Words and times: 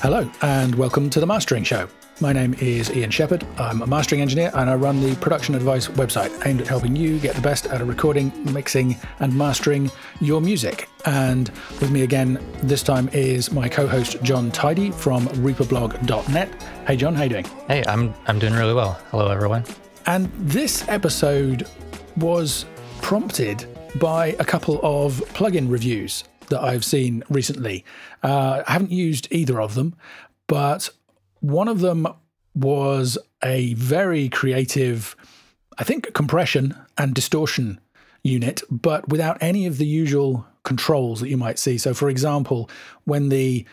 Hello, 0.00 0.30
and 0.42 0.76
welcome 0.76 1.10
to 1.10 1.18
the 1.18 1.26
Mastering 1.26 1.64
Show. 1.64 1.88
My 2.20 2.32
name 2.32 2.54
is 2.60 2.88
Ian 2.92 3.10
Shepherd. 3.10 3.44
I'm 3.58 3.82
a 3.82 3.86
mastering 3.86 4.20
engineer 4.20 4.52
and 4.54 4.70
I 4.70 4.76
run 4.76 5.00
the 5.00 5.16
Production 5.16 5.56
Advice 5.56 5.88
website 5.88 6.46
aimed 6.46 6.60
at 6.60 6.68
helping 6.68 6.94
you 6.94 7.18
get 7.18 7.34
the 7.34 7.40
best 7.40 7.66
out 7.66 7.80
of 7.80 7.88
recording, 7.88 8.32
mixing, 8.52 8.96
and 9.18 9.36
mastering 9.36 9.90
your 10.20 10.40
music. 10.40 10.88
And 11.04 11.48
with 11.80 11.90
me 11.90 12.02
again 12.02 12.38
this 12.62 12.84
time 12.84 13.08
is 13.12 13.50
my 13.50 13.68
co-host 13.68 14.22
Jon 14.22 14.52
Tidey 14.52 14.94
from 14.94 15.26
reaperblog.net. 15.28 16.62
Hey 16.86 16.96
John, 16.96 17.16
how 17.16 17.24
you 17.24 17.30
doing? 17.30 17.46
Hey, 17.66 17.82
I'm 17.88 18.14
I'm 18.28 18.38
doing 18.38 18.54
really 18.54 18.74
well. 18.74 19.00
Hello 19.10 19.28
everyone. 19.28 19.64
And 20.06 20.30
this 20.38 20.86
episode 20.86 21.66
was 22.16 22.66
prompted 23.02 23.66
by 23.98 24.28
a 24.38 24.44
couple 24.44 24.78
of 24.84 25.14
plugin 25.34 25.68
reviews 25.68 26.22
that 26.50 26.62
I've 26.62 26.84
seen 26.84 27.22
recently. 27.28 27.84
Uh, 28.22 28.62
I 28.66 28.72
haven't 28.72 28.92
used 28.92 29.28
either 29.30 29.60
of 29.60 29.74
them, 29.74 29.94
but 30.46 30.90
one 31.40 31.68
of 31.68 31.80
them 31.80 32.06
was 32.54 33.18
a 33.42 33.74
very 33.74 34.28
creative, 34.28 35.14
I 35.78 35.84
think, 35.84 36.12
compression 36.14 36.74
and 36.96 37.14
distortion 37.14 37.80
unit, 38.22 38.62
but 38.70 39.08
without 39.08 39.38
any 39.40 39.66
of 39.66 39.78
the 39.78 39.86
usual 39.86 40.46
controls 40.64 41.20
that 41.20 41.28
you 41.28 41.36
might 41.36 41.58
see. 41.58 41.78
So, 41.78 41.94
for 41.94 42.08
example, 42.08 42.68
when 43.04 43.28
the 43.28 43.64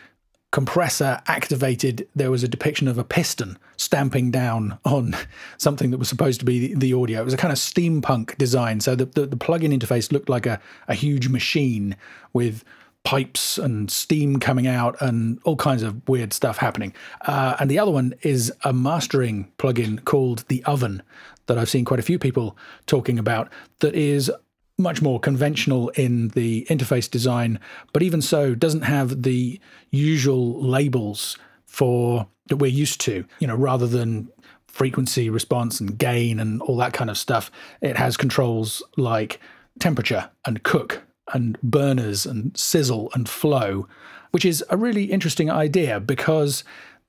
compressor 0.52 1.20
activated, 1.26 2.08
there 2.14 2.30
was 2.30 2.42
a 2.42 2.48
depiction 2.48 2.88
of 2.88 2.98
a 2.98 3.04
piston 3.04 3.58
stamping 3.76 4.30
down 4.30 4.78
on 4.84 5.14
something 5.58 5.90
that 5.90 5.98
was 5.98 6.08
supposed 6.08 6.40
to 6.40 6.46
be 6.46 6.74
the, 6.74 6.92
audio. 6.92 7.20
It 7.20 7.24
was 7.24 7.34
a 7.34 7.38
kind 7.38 7.52
of 7.52 7.58
steampunk 7.58 8.38
design. 8.38 8.80
So 8.80 8.94
the, 8.94 9.06
the, 9.06 9.26
the 9.26 9.36
plug-in 9.36 9.72
interface 9.72 10.12
looked 10.12 10.28
like 10.28 10.46
a, 10.46 10.60
a 10.88 10.94
huge 10.94 11.28
machine 11.28 11.96
with 12.32 12.64
pipes 13.04 13.56
and 13.56 13.90
steam 13.90 14.40
coming 14.40 14.66
out 14.66 15.00
and 15.00 15.38
all 15.44 15.56
kinds 15.56 15.82
of 15.82 16.08
weird 16.08 16.32
stuff 16.32 16.56
happening. 16.58 16.92
Uh, 17.22 17.56
and 17.60 17.70
the 17.70 17.78
other 17.78 17.92
one 17.92 18.14
is 18.22 18.52
a 18.64 18.72
mastering 18.72 19.52
plugin 19.58 20.04
called 20.04 20.44
the 20.48 20.62
Oven 20.64 21.02
that 21.46 21.56
I've 21.56 21.68
seen 21.70 21.84
quite 21.84 22.00
a 22.00 22.02
few 22.02 22.18
people 22.18 22.56
talking 22.86 23.18
about 23.18 23.48
that 23.78 23.94
is 23.94 24.30
much 24.78 25.00
more 25.00 25.18
conventional 25.18 25.88
in 25.90 26.28
the 26.28 26.66
interface 26.68 27.10
design, 27.10 27.58
but 27.92 28.02
even 28.02 28.20
so, 28.20 28.54
doesn't 28.54 28.82
have 28.82 29.22
the 29.22 29.58
usual 29.90 30.60
labels 30.62 31.38
for 31.64 32.26
that 32.48 32.56
we're 32.56 32.66
used 32.66 33.00
to. 33.02 33.24
You 33.38 33.46
know, 33.46 33.56
rather 33.56 33.86
than 33.86 34.28
frequency 34.68 35.30
response 35.30 35.80
and 35.80 35.98
gain 35.98 36.38
and 36.38 36.60
all 36.62 36.76
that 36.76 36.92
kind 36.92 37.08
of 37.08 37.16
stuff, 37.16 37.50
it 37.80 37.96
has 37.96 38.16
controls 38.16 38.82
like 38.96 39.40
temperature 39.78 40.30
and 40.44 40.62
cook 40.62 41.02
and 41.32 41.60
burners 41.62 42.26
and 42.26 42.56
sizzle 42.56 43.10
and 43.14 43.28
flow, 43.28 43.88
which 44.30 44.44
is 44.44 44.62
a 44.68 44.76
really 44.76 45.04
interesting 45.04 45.50
idea 45.50 45.98
because 45.98 46.62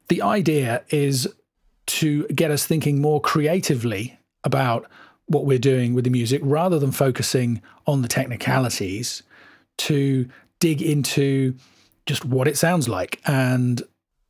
the 0.07 0.21
idea 0.21 0.83
is 0.89 1.27
to 1.85 2.25
get 2.27 2.51
us 2.51 2.65
thinking 2.65 3.01
more 3.01 3.21
creatively 3.21 4.17
about 4.43 4.89
what 5.27 5.45
we're 5.45 5.59
doing 5.59 5.93
with 5.93 6.03
the 6.03 6.09
music 6.09 6.41
rather 6.43 6.79
than 6.79 6.91
focusing 6.91 7.61
on 7.85 8.01
the 8.01 8.07
technicalities 8.07 9.23
to 9.77 10.27
dig 10.59 10.81
into 10.81 11.53
just 12.05 12.25
what 12.25 12.47
it 12.47 12.57
sounds 12.57 12.87
like 12.87 13.21
and 13.25 13.83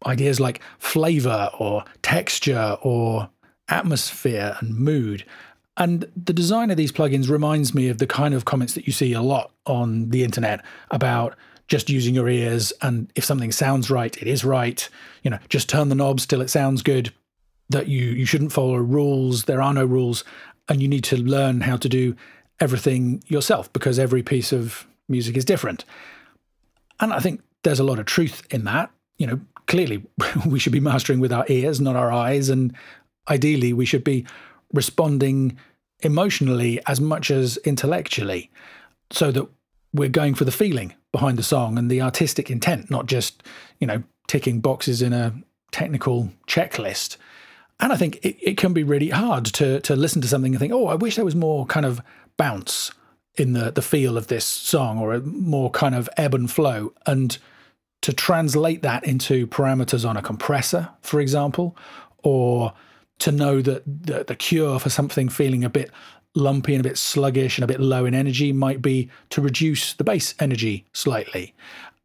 ideas 0.06 0.40
like 0.40 0.62
flavor 0.80 1.50
or 1.60 1.84
texture 2.02 2.78
or 2.82 3.30
atmosphere 3.70 4.56
and 4.60 4.76
mood. 4.76 5.24
And 5.78 6.06
the 6.16 6.34
design 6.34 6.72
of 6.72 6.78
these 6.78 6.92
plugins 6.92 7.30
reminds 7.30 7.74
me 7.74 7.88
of 7.90 8.00
the 8.00 8.08
kind 8.08 8.34
of 8.34 8.46
comments 8.46 8.74
that 8.74 8.88
you 8.88 8.94
see 8.94 9.14
a 9.14 9.22
lot 9.22 9.52
on 9.66 10.10
the 10.10 10.24
internet 10.24 10.66
about 10.90 11.36
just 11.68 11.90
using 11.90 12.16
your 12.16 12.30
ears 12.30 12.74
and 12.82 13.12
if 13.16 13.24
something 13.24 13.52
sounds 13.52 13.92
right, 13.92 14.16
it 14.18 14.28
is 14.28 14.44
right. 14.44 14.88
You 15.24 15.32
know, 15.32 15.40
just 15.50 15.70
turn 15.70 15.90
the 15.90 15.96
knobs 15.96 16.26
till 16.26 16.42
it 16.42 16.50
sounds 16.50 16.82
good. 16.82 17.14
That 17.70 17.90
you 17.90 18.06
you 18.06 18.26
shouldn't 18.26 18.54
follow 18.54 18.78
rules. 18.78 19.44
There 19.44 19.62
are 19.62 19.74
no 19.74 19.84
rules 19.84 20.24
and 20.70 20.82
you 20.82 20.88
need 20.88 21.04
to 21.06 21.18
learn 21.18 21.62
how 21.62 21.78
to 21.78 21.90
do 21.90 22.16
everything 22.60 23.24
yourself 23.28 23.72
because 23.74 24.00
every 24.00 24.24
piece 24.24 24.52
of 24.52 24.88
music 25.08 25.38
is 25.38 25.46
different. 25.46 25.86
And 27.00 27.14
I 27.14 27.20
think 27.20 27.42
there's 27.64 27.80
a 27.80 27.84
lot 27.84 28.00
of 28.00 28.06
truth 28.06 28.42
in 28.50 28.64
that. 28.66 28.92
You 29.18 29.28
know, 29.28 29.40
clearly 29.68 30.04
we 30.46 30.60
should 30.60 30.74
be 30.74 30.80
mastering 30.80 31.20
with 31.20 31.32
our 31.32 31.46
ears, 31.48 31.80
not 31.80 31.96
our 31.96 32.12
eyes. 32.12 32.50
And 32.50 32.74
ideally, 33.30 33.74
we 33.74 33.86
should 33.86 34.04
be 34.04 34.26
responding 34.74 35.58
emotionally 36.02 36.80
as 36.86 37.02
much 37.02 37.32
as 37.32 37.58
intellectually 37.58 38.52
so 39.12 39.32
that 39.32 39.48
we're 39.94 40.10
going 40.10 40.36
for 40.36 40.46
the 40.46 40.52
feeling 40.52 40.94
behind 41.12 41.38
the 41.38 41.44
song 41.44 41.78
and 41.78 41.90
the 41.90 42.02
artistic 42.02 42.52
intent, 42.52 42.92
not 42.92 43.06
just, 43.06 43.42
you 43.80 43.88
know, 43.88 44.04
ticking 44.28 44.60
boxes 44.60 45.02
in 45.02 45.14
a 45.14 45.34
technical 45.72 46.30
checklist. 46.48 47.18
And 47.80 47.94
I 47.94 47.96
think 47.98 48.18
it, 48.18 48.38
it 48.42 48.58
can 48.58 48.74
be 48.74 48.84
really 48.84 49.10
hard 49.10 49.46
to 49.46 49.80
to 49.82 49.96
listen 49.96 50.22
to 50.22 50.28
something 50.28 50.54
and 50.54 50.60
think, 50.60 50.74
oh, 50.74 50.88
I 50.88 50.96
wish 50.96 51.16
there 51.16 51.26
was 51.26 51.36
more 51.36 51.66
kind 51.66 51.86
of 51.86 52.02
bounce 52.38 52.92
in 53.36 53.54
the 53.54 53.72
the 53.72 53.82
feel 53.82 54.18
of 54.18 54.28
this 54.28 54.46
song 54.46 55.00
or 55.00 55.14
a 55.14 55.22
more 55.22 55.70
kind 55.70 55.96
of 55.96 56.10
ebb 56.18 56.34
and 56.34 56.50
flow. 56.50 56.94
And 57.06 57.38
to 58.02 58.14
translate 58.14 58.84
that 58.84 59.04
into 59.04 59.48
parameters 59.48 60.08
on 60.08 60.18
a 60.18 60.22
compressor, 60.22 60.90
for 61.02 61.20
example, 61.20 61.76
or 62.24 62.74
to 63.20 63.32
know 63.32 63.62
that 63.62 63.84
the, 63.86 64.24
the 64.24 64.36
cure 64.36 64.80
for 64.80 64.90
something 64.90 65.30
feeling 65.30 65.64
a 65.64 65.70
bit 65.70 65.92
lumpy 66.36 66.76
and 66.76 66.86
a 66.86 66.90
bit 66.90 66.98
sluggish 66.98 67.58
and 67.58 67.64
a 67.64 67.68
bit 67.68 67.80
low 67.80 68.06
in 68.06 68.14
energy 68.14 68.54
might 68.54 68.82
be 68.82 69.10
to 69.32 69.42
reduce 69.42 69.94
the 69.94 70.04
bass 70.04 70.36
energy 70.40 70.86
slightly. 70.94 71.56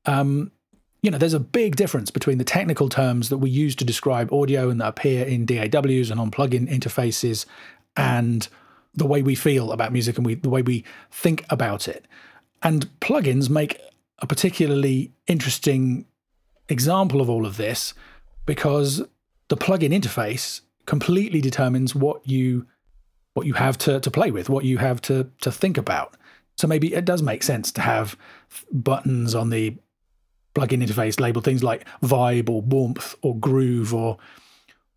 Um, 0.07 0.51
you 1.03 1.11
know, 1.11 1.19
there's 1.19 1.35
a 1.35 1.41
big 1.41 1.75
difference 1.77 2.11
between 2.11 2.39
the 2.39 2.45
technical 2.45 2.89
terms 2.89 3.29
that 3.29 3.39
we 3.39 3.51
use 3.51 3.75
to 3.77 3.85
describe 3.85 4.33
audio 4.33 4.71
and 4.71 4.81
that 4.81 4.89
appear 4.89 5.27
in 5.27 5.45
DAWs 5.45 6.11
and 6.11 6.21
on 6.21 6.31
plugin 6.31 6.69
interfaces 6.71 7.45
and 7.97 8.49
the 8.95 9.07
way 9.07 9.21
we 9.21 9.35
feel 9.35 9.73
about 9.73 9.93
music 9.93 10.17
and 10.17 10.25
we, 10.25 10.35
the 10.35 10.49
way 10.49 10.63
we 10.63 10.85
think 11.11 11.45
about 11.51 11.89
it. 11.89 12.07
And 12.63 12.89
plugins 13.01 13.51
make 13.51 13.81
a 14.21 14.27
particularly 14.27 15.13
interesting 15.27 16.07
example 16.69 17.21
of 17.21 17.29
all 17.29 17.45
of 17.45 17.57
this 17.57 17.95
because 18.47 19.03
the 19.49 19.57
plugin 19.57 19.93
interface 19.93 20.61
completely 20.87 21.41
determines 21.41 21.95
what 21.95 22.27
you 22.27 22.67
what 23.35 23.47
you 23.47 23.55
have 23.55 23.79
to, 23.79 23.99
to 23.99 24.11
play 24.11 24.31
with, 24.31 24.51
what 24.51 24.65
you 24.65 24.79
have 24.79 25.01
to 25.03 25.31
to 25.41 25.51
think 25.51 25.79
about. 25.79 26.17
So 26.57 26.69
maybe 26.69 26.95
it 26.95 27.05
does 27.05 27.23
make 27.23 27.43
sense 27.43 27.73
to 27.73 27.81
have 27.81 28.17
buttons 28.71 29.35
on 29.35 29.51
the 29.51 29.77
plugin 30.55 30.87
interface 30.87 31.19
label 31.19 31.41
things 31.41 31.63
like 31.63 31.87
vibe 32.03 32.49
or 32.49 32.63
warmth 32.63 33.15
or 33.23 33.37
groove 33.37 33.95
or 33.95 34.19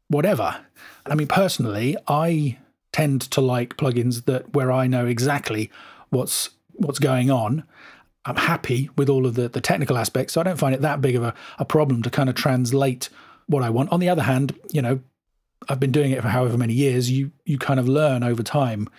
whatever. 0.08 0.66
I 1.06 1.16
mean, 1.16 1.28
personally, 1.28 1.96
I 2.08 2.58
tend 2.92 3.22
to 3.22 3.42
like 3.42 3.78
plugins 3.78 4.26
that 4.26 4.54
where 4.54 4.72
I 4.72 4.88
know 4.88 5.06
exactly 5.06 5.72
what's 6.10 6.50
what's 6.74 7.00
going 7.00 7.30
on. 7.32 7.64
I'm 8.26 8.38
happy 8.38 8.90
with 8.98 9.08
all 9.08 9.26
of 9.26 9.36
the, 9.36 9.48
the 9.48 9.62
technical 9.62 9.98
aspects, 9.98 10.34
so 10.34 10.42
I 10.42 10.44
don't 10.44 10.58
find 10.58 10.74
it 10.74 10.82
that 10.82 11.02
big 11.02 11.16
of 11.16 11.24
a, 11.24 11.34
a 11.60 11.66
problem 11.66 12.02
to 12.04 12.10
kind 12.10 12.28
of 12.28 12.36
translate 12.36 13.10
what 13.48 13.64
I 13.64 13.70
want. 13.70 13.92
On 13.92 14.00
the 14.00 14.10
other 14.10 14.24
hand, 14.24 14.58
you 14.72 14.82
know, 14.82 15.00
I've 15.70 15.80
been 15.80 15.92
doing 15.92 16.12
it 16.12 16.22
for 16.22 16.30
however 16.30 16.58
many 16.58 16.74
years. 16.74 17.12
You 17.12 17.32
you 17.46 17.58
kind 17.58 17.80
of 17.80 17.88
learn 17.88 18.24
over 18.24 18.44
time 18.44 18.90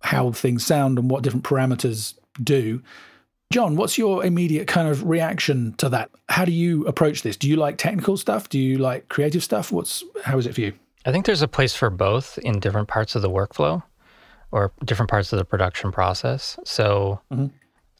how 0.00 0.32
things 0.32 0.64
sound 0.64 0.98
and 0.98 1.10
what 1.10 1.22
different 1.22 1.44
parameters 1.44 2.14
do. 2.42 2.82
Jon, 3.50 3.76
what's 3.76 3.96
your 3.96 4.24
immediate 4.26 4.66
kind 4.66 4.88
of 4.88 5.04
reaction 5.04 5.72
to 5.78 5.88
that? 5.88 6.10
How 6.28 6.44
do 6.44 6.52
you 6.52 6.86
approach 6.86 7.22
this? 7.22 7.36
Do 7.36 7.48
you 7.48 7.56
like 7.56 7.78
technical 7.78 8.18
stuff? 8.18 8.50
Do 8.50 8.58
you 8.58 8.76
like 8.76 9.08
creative 9.08 9.42
stuff? 9.42 9.72
What's 9.72 10.04
how 10.22 10.36
is 10.36 10.46
it 10.46 10.54
for 10.54 10.60
you? 10.60 10.74
I 11.06 11.12
think 11.12 11.24
there's 11.24 11.40
a 11.40 11.48
place 11.48 11.74
for 11.74 11.88
both 11.88 12.36
in 12.38 12.60
different 12.60 12.88
parts 12.88 13.14
of 13.14 13.22
the 13.22 13.30
workflow 13.30 13.82
or 14.50 14.72
different 14.84 15.08
parts 15.08 15.32
of 15.32 15.38
the 15.38 15.46
production 15.46 15.90
process. 15.92 16.58
So 16.64 17.20
mm-hmm. 17.32 17.46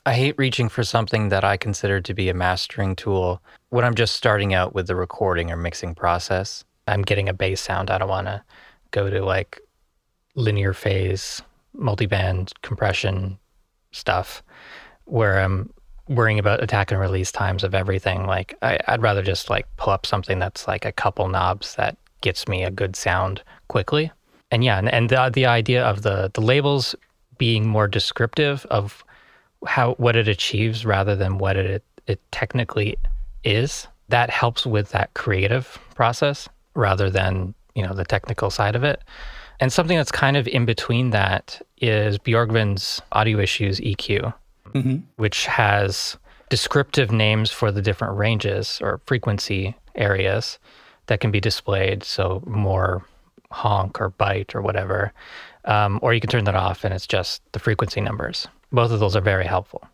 I 0.05 0.13
hate 0.13 0.35
reaching 0.37 0.69
for 0.69 0.85
something 0.85 1.31
that 1.31 1.45
I 1.45 1.57
consider 1.57 2.03
to 2.03 2.15
be 2.15 2.29
a 2.29 2.35
mastering 2.35 2.95
tool 2.95 3.43
when 3.71 3.87
I'm 3.87 3.95
just 3.95 4.17
starting 4.17 4.53
out 4.53 4.75
with 4.75 4.87
the 4.87 4.97
recording 4.97 5.51
or 5.51 5.57
mixing 5.57 5.95
process. 5.95 6.65
I'm 6.87 7.03
getting 7.03 7.29
a 7.29 7.35
bass 7.35 7.63
sound. 7.63 7.91
I 7.91 7.97
don't 7.97 8.09
want 8.09 8.27
to 8.27 8.43
go 8.91 9.09
to 9.09 9.25
like 9.25 9.61
linear 10.35 10.75
phase, 10.75 11.41
multiband 11.75 12.53
compression 12.61 13.39
stuff 13.93 14.43
where 15.09 15.41
I'm 15.41 15.73
worrying 16.09 16.39
about 16.39 16.63
attack 16.63 16.91
and 16.91 17.01
release 17.01 17.31
times 17.31 17.65
of 17.65 17.75
everything. 17.75 18.27
Like 18.27 18.57
I, 18.63 18.79
would 18.89 19.03
rather 19.03 19.23
just 19.23 19.51
like 19.51 19.67
pull 19.77 19.93
up 19.93 20.07
something 20.07 20.39
that's 20.39 20.67
like 20.67 20.85
a 20.85 20.93
couple 20.93 21.29
knobs 21.29 21.75
that 21.75 21.97
gets 22.21 22.49
me 22.49 22.65
a 22.65 22.71
good 22.71 22.97
sound 22.97 23.43
quickly. 23.69 24.11
And 24.51 24.65
yeah, 24.65 24.79
and, 24.79 24.89
and 24.89 25.11
the 25.11 25.31
the 25.33 25.47
idea 25.47 25.85
of 25.85 26.03
the 26.03 26.31
the 26.33 26.41
labels 26.41 26.95
being 27.37 27.69
more 27.69 27.87
descriptive 27.87 28.67
of 28.71 29.05
how 29.67 29.95
what 29.95 30.17
it 30.17 30.29
achieves 30.29 30.87
rather 30.87 31.15
than 31.15 31.39
what 31.39 31.57
it 31.57 31.85
it 32.07 32.21
technically 32.33 32.97
is, 33.45 33.87
that 34.09 34.31
helps 34.31 34.65
with 34.65 34.91
that 34.91 35.13
creative 35.15 35.79
process 35.95 36.49
rather 36.75 37.11
than, 37.11 37.55
you 37.75 37.83
know, 37.83 37.93
the 37.93 38.05
technical 38.05 38.51
side 38.51 38.75
of 38.75 38.83
it. 38.83 39.03
And 39.61 39.73
something 39.73 39.97
that's 39.97 40.13
kind 40.13 40.37
of 40.37 40.49
in 40.49 40.65
between 40.65 41.11
that 41.11 41.61
is 41.79 42.19
Bjorgvin's 42.19 43.03
audio 43.13 43.39
issues 43.39 43.81
EQ 43.81 44.33
mm-hmm. 44.75 44.97
which 45.17 45.47
has 45.47 46.17
descriptive 46.49 47.13
names 47.13 47.51
for 47.51 47.71
the 47.71 47.83
different 47.83 48.17
ranges 48.17 48.79
or 48.83 49.01
frequency 49.07 49.77
areas 49.95 50.59
that 51.07 51.21
can 51.21 51.31
be 51.31 51.41
displayed. 51.41 52.03
So 52.03 52.43
more 52.47 53.05
honk 53.51 54.01
or 54.01 54.11
bite 54.11 54.55
or 54.55 54.63
whatever. 54.63 55.13
Um, 55.65 55.99
or 56.03 56.15
you 56.15 56.21
can 56.21 56.31
turn 56.31 56.45
that 56.45 56.55
off 56.55 56.85
and 56.85 56.95
it's 56.95 57.07
just 57.07 57.43
the 57.53 57.59
frequency 57.59 58.01
numbers. 58.01 58.49
Both 58.73 58.93
of 58.93 59.01
those 59.01 59.17
are 59.17 59.21
very 59.21 59.47
helpful. 59.47 59.87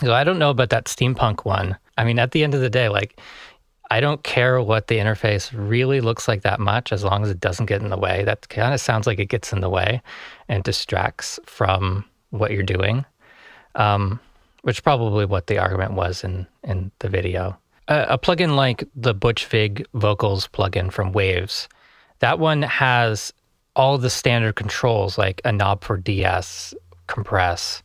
So 0.00 0.12
I 0.12 0.24
don't 0.24 0.38
know 0.38 0.50
about 0.50 0.70
that 0.70 0.86
steampunk 0.86 1.44
one. 1.44 1.76
I 1.96 2.04
mean, 2.04 2.18
at 2.18 2.32
the 2.32 2.42
end 2.42 2.54
of 2.54 2.60
the 2.60 2.70
day, 2.70 2.88
like 2.88 3.20
I 3.90 4.00
don't 4.00 4.22
care 4.22 4.60
what 4.60 4.86
the 4.86 4.96
interface 4.96 5.52
really 5.54 6.00
looks 6.00 6.26
like 6.26 6.42
that 6.42 6.58
much 6.58 6.92
as 6.92 7.04
long 7.04 7.22
as 7.22 7.30
it 7.30 7.40
doesn't 7.40 7.66
get 7.66 7.82
in 7.82 7.90
the 7.90 7.98
way. 7.98 8.24
That 8.24 8.48
kind 8.48 8.72
of 8.72 8.80
sounds 8.80 9.06
like 9.06 9.18
it 9.18 9.26
gets 9.26 9.52
in 9.52 9.60
the 9.60 9.68
way 9.68 10.00
and 10.48 10.64
distracts 10.64 11.38
from 11.44 12.04
what 12.30 12.52
you're 12.52 12.62
doing, 12.62 13.04
um, 13.74 14.20
which 14.62 14.82
probably 14.82 15.24
what 15.24 15.46
the 15.46 15.58
argument 15.58 15.92
was 15.92 16.24
in, 16.24 16.46
in 16.64 16.90
the 17.00 17.08
video. 17.08 17.56
Uh, 17.88 18.06
a 18.08 18.18
plugin 18.18 18.54
like 18.56 18.84
the 18.94 19.14
Butch 19.14 19.46
Vig 19.46 19.86
Vocals 19.94 20.48
plugin 20.48 20.92
from 20.92 21.12
Waves, 21.12 21.68
that 22.20 22.38
one 22.38 22.62
has 22.62 23.32
all 23.74 23.98
the 23.98 24.10
standard 24.10 24.54
controls 24.54 25.18
like 25.18 25.40
a 25.44 25.52
knob 25.52 25.82
for 25.82 25.96
DS, 25.96 26.74
compress, 27.06 27.82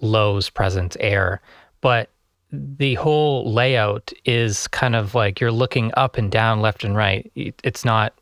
lows, 0.00 0.50
presence, 0.50 0.96
air, 0.98 1.40
but 1.80 2.10
the 2.52 2.94
whole 2.94 3.52
layout 3.52 4.12
is 4.24 4.66
kind 4.68 4.96
of 4.96 5.14
like 5.14 5.40
you're 5.40 5.52
looking 5.52 5.92
up 5.96 6.18
and 6.18 6.32
down, 6.32 6.60
left 6.60 6.82
and 6.82 6.96
right. 6.96 7.30
It's 7.36 7.84
not, 7.84 8.12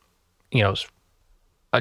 you 0.51 0.63
know, 0.63 0.75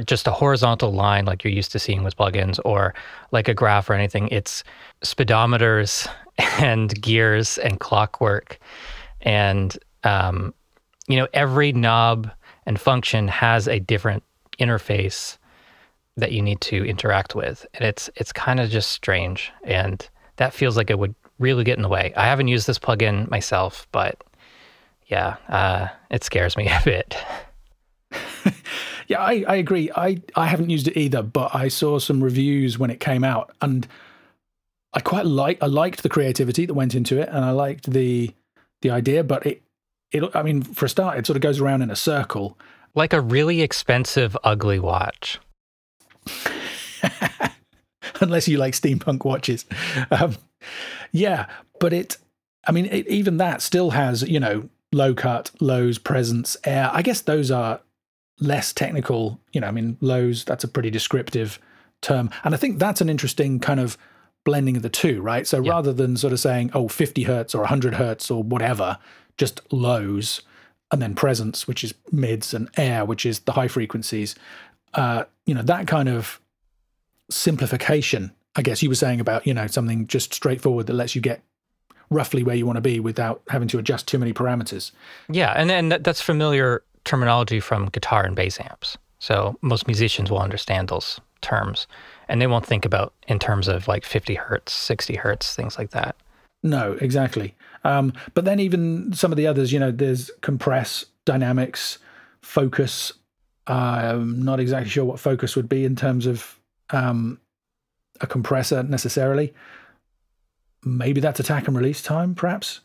just 0.06 0.28
a 0.28 0.32
horizontal 0.32 0.92
line 0.92 1.26
like 1.26 1.44
you're 1.44 1.54
used 1.54 1.72
to 1.72 1.80
seeing 1.80 2.04
with 2.04 2.18
plugins 2.18 2.60
or 2.66 2.94
like 3.32 3.48
a 3.48 3.54
graph 3.54 3.90
or 3.90 3.94
anything. 3.94 4.28
It's 4.30 4.64
speedometers 5.02 6.08
and 6.60 7.00
gears 7.02 7.58
and 7.58 7.80
clockwork. 7.80 8.60
And, 9.22 9.78
um, 10.04 10.54
you 11.08 11.18
know, 11.18 11.28
every 11.34 11.72
knob 11.72 12.30
and 12.66 12.80
function 12.80 13.28
has 13.30 13.68
a 13.68 13.80
different 13.80 14.24
interface 14.60 15.38
that 16.18 16.32
you 16.32 16.42
need 16.42 16.60
to 16.62 16.84
interact 16.84 17.36
with. 17.36 17.66
And 17.76 17.86
it's, 17.86 18.10
it's 18.16 18.34
kind 18.34 18.60
of 18.60 18.70
just 18.70 18.92
strange. 18.92 19.52
And 19.64 20.08
that 20.36 20.54
feels 20.54 20.76
like 20.76 20.90
it 20.90 21.00
would 21.00 21.16
really 21.40 21.64
get 21.64 21.78
in 21.78 21.84
the 21.84 21.90
way. 21.90 22.14
I 22.18 22.26
haven't 22.26 22.48
used 22.48 22.68
this 22.68 22.80
plugin 22.80 23.30
myself, 23.30 23.88
but 23.92 24.22
yeah, 25.06 25.38
uh, 25.48 25.88
it 26.10 26.24
scares 26.24 26.58
me 26.58 26.68
a 26.70 26.82
bit. 26.84 27.16
yeah, 29.08 29.22
I, 29.22 29.46
I 29.48 29.56
agree. 29.56 29.90
I, 29.96 30.22
I 30.36 30.48
haven't 30.48 30.70
used 30.70 30.88
it 30.88 30.98
either, 30.98 31.24
but 31.24 31.56
I 31.56 31.70
saw 31.70 31.98
some 31.98 32.24
reviews 32.24 32.78
when 32.78 32.90
it 32.90 33.00
came 33.00 33.24
out, 33.24 33.56
and 33.62 33.88
I 34.94 35.00
quite 35.00 35.26
like 35.26 35.62
I 35.64 35.68
liked 35.68 36.04
the 36.04 36.10
creativity 36.10 36.66
that 36.66 36.74
went 36.74 36.94
into 36.94 37.20
it, 37.20 37.30
and 37.30 37.44
I 37.44 37.52
liked 37.52 37.92
the 37.92 38.34
the 38.82 38.90
idea. 38.90 39.24
But 39.24 39.46
it 39.46 39.62
it 40.12 40.24
I 40.36 40.44
mean, 40.44 40.62
for 40.62 40.86
a 40.86 40.90
start, 40.90 41.18
it 41.18 41.26
sort 41.26 41.38
of 41.38 41.42
goes 41.42 41.62
around 41.62 41.82
in 41.82 41.90
a 41.90 41.96
circle, 41.96 42.58
like 42.96 43.14
a 43.14 43.22
really 43.22 43.62
expensive 43.62 44.36
ugly 44.44 44.80
watch. 44.80 45.40
Unless 48.20 48.48
you 48.48 48.58
like 48.58 48.74
steampunk 48.74 49.24
watches. 49.24 49.66
Um, 50.10 50.36
yeah, 51.12 51.46
but 51.80 51.94
it, 51.94 52.18
I 52.66 52.72
mean, 52.72 52.88
it, 52.88 53.08
even 53.08 53.38
that 53.38 53.62
still 53.62 53.92
has, 53.92 54.24
you 54.24 54.40
know, 54.40 54.70
low 54.92 55.14
cut, 55.14 55.52
lows, 55.60 56.00
presence, 56.00 56.58
air. 56.64 56.90
I 56.92 57.04
guess 57.04 57.22
those 57.22 57.52
are 57.52 57.80
less 58.40 58.74
technical. 58.74 59.40
You 59.52 59.62
know, 59.62 59.68
I 59.68 59.72
mean, 59.72 59.98
lows, 60.02 60.44
that's 60.44 60.64
a 60.64 60.68
pretty 60.68 60.90
descriptive 60.90 61.60
term. 62.02 62.30
And 62.44 62.54
I 62.54 62.58
think 62.58 62.80
that's 62.80 63.02
an 63.02 63.10
interesting 63.10 63.60
kind 63.60 63.80
of 63.80 63.98
blending 64.44 64.78
of 64.78 64.84
the 64.84 64.90
two, 64.90 65.22
right? 65.22 65.46
So 65.46 65.62
yeah. 65.62 65.72
rather 65.72 65.94
than 65.94 66.18
sort 66.18 66.34
of 66.34 66.40
saying, 66.40 66.72
oh, 66.74 66.88
50 66.88 67.24
hertz 67.24 67.54
or 67.54 67.60
100 67.60 67.96
hertz 67.96 68.32
or 68.32 68.44
whatever, 68.44 68.98
just 69.38 69.62
lows, 69.72 70.42
and 70.92 71.02
then 71.02 71.16
presence, 71.16 71.68
which 71.68 71.84
is 71.84 71.94
mids, 72.12 72.54
and 72.54 72.70
air, 72.78 73.04
which 73.04 73.26
is 73.26 73.40
the 73.40 73.52
high 73.52 73.68
frequencies. 73.68 74.36
Uh, 74.94 75.26
you 75.46 75.54
know, 75.54 75.62
that 75.62 75.86
kind 75.86 76.08
of 76.08 76.40
simplification 77.30 78.32
I 78.58 78.64
guess 78.64 78.82
you 78.82 78.90
were 78.90 78.96
saying 78.96 79.20
about, 79.20 79.46
you 79.46 79.54
know, 79.54 79.68
something 79.68 80.08
just 80.08 80.34
straightforward 80.34 80.88
that 80.88 80.94
lets 80.94 81.16
you 81.16 81.22
get 81.22 81.42
roughly 82.10 82.42
where 82.42 82.56
you 82.56 82.66
want 82.66 82.78
to 82.78 82.82
be 82.82 83.00
without 83.00 83.44
having 83.50 83.68
to 83.68 83.78
adjust 83.78 84.08
too 84.08 84.18
many 84.18 84.34
parameters. 84.34 84.92
Yeah, 85.30 85.54
and 85.56 85.70
then 85.70 85.90
that's 85.90 86.22
familiar 86.22 86.84
terminology 87.08 87.60
from 87.60 87.88
guitar 87.88 88.24
and 88.24 88.36
bass 88.36 88.60
amps. 88.60 88.98
So 89.20 89.58
most 89.62 89.88
musicians 89.88 90.30
will 90.30 90.40
understand 90.40 90.90
those 90.90 91.20
terms 91.42 91.88
and 92.28 92.42
they 92.42 92.48
won't 92.48 92.66
think 92.66 92.86
about 92.86 93.14
in 93.28 93.40
terms 93.40 93.68
of 93.68 93.88
like 93.88 94.04
50 94.04 94.36
hertz, 94.36 94.74
60 94.74 95.16
hertz, 95.16 95.56
things 95.56 95.78
like 95.78 95.92
that. 95.92 96.16
No, 96.64 96.98
exactly. 97.00 97.56
Um, 97.84 98.14
but 98.34 98.46
then 98.46 98.60
even 98.60 99.14
some 99.14 99.32
of 99.32 99.38
the 99.38 99.48
others, 99.48 99.72
you 99.72 99.80
know, 99.80 99.92
there's 99.92 100.30
compress, 100.42 101.06
dynamics, 101.26 102.00
focus. 102.42 103.14
Uh, 103.68 104.12
I'm 104.14 104.42
not 104.42 104.60
exactly 104.60 104.90
sure 104.90 105.06
what 105.06 105.20
focus 105.20 105.56
would 105.56 105.70
be 105.70 105.86
in 105.86 105.96
terms 105.96 106.26
of 106.26 106.60
um, 106.90 107.40
a 108.22 108.28
compressor 108.28 108.84
necessarily. 108.84 109.54
Maybe 110.84 111.22
that's 111.22 111.40
attack 111.40 111.68
and 111.68 111.78
release 111.78 112.02
time, 112.02 112.36
perhaps. 112.36 112.82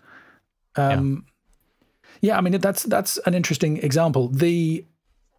Um, 0.77 1.25
yeah. 1.27 1.31
Yeah, 2.23 2.39
I 2.39 2.41
mean 2.41 2.59
that's 2.59 2.85
that's 2.85 3.19
an 3.27 3.35
interesting 3.35 3.79
example. 3.79 4.29
The 4.29 4.85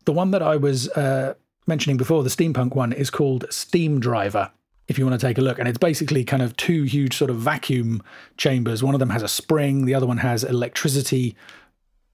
the 0.05 0.11
one 0.11 0.31
that 0.31 0.43
I 0.43 0.57
was 0.57 0.89
uh, 0.89 1.33
mentioning 1.65 1.97
before, 1.97 2.23
the 2.23 2.29
steampunk 2.29 2.75
one, 2.75 2.91
is 2.91 3.09
called 3.09 3.45
Steam 3.49 3.99
Driver. 3.99 4.51
If 4.89 4.97
you 4.99 5.05
want 5.05 5.19
to 5.19 5.25
take 5.25 5.37
a 5.37 5.41
look, 5.41 5.59
and 5.59 5.67
it's 5.67 5.77
basically 5.77 6.25
kind 6.25 6.43
of 6.43 6.57
two 6.57 6.83
huge 6.83 7.17
sort 7.17 7.31
of 7.31 7.37
vacuum 7.37 8.03
chambers. 8.35 8.83
One 8.83 8.93
of 8.93 8.99
them 8.99 9.11
has 9.11 9.23
a 9.23 9.29
spring, 9.29 9.85
the 9.85 9.95
other 9.95 10.05
one 10.05 10.17
has 10.17 10.43
electricity 10.43 11.37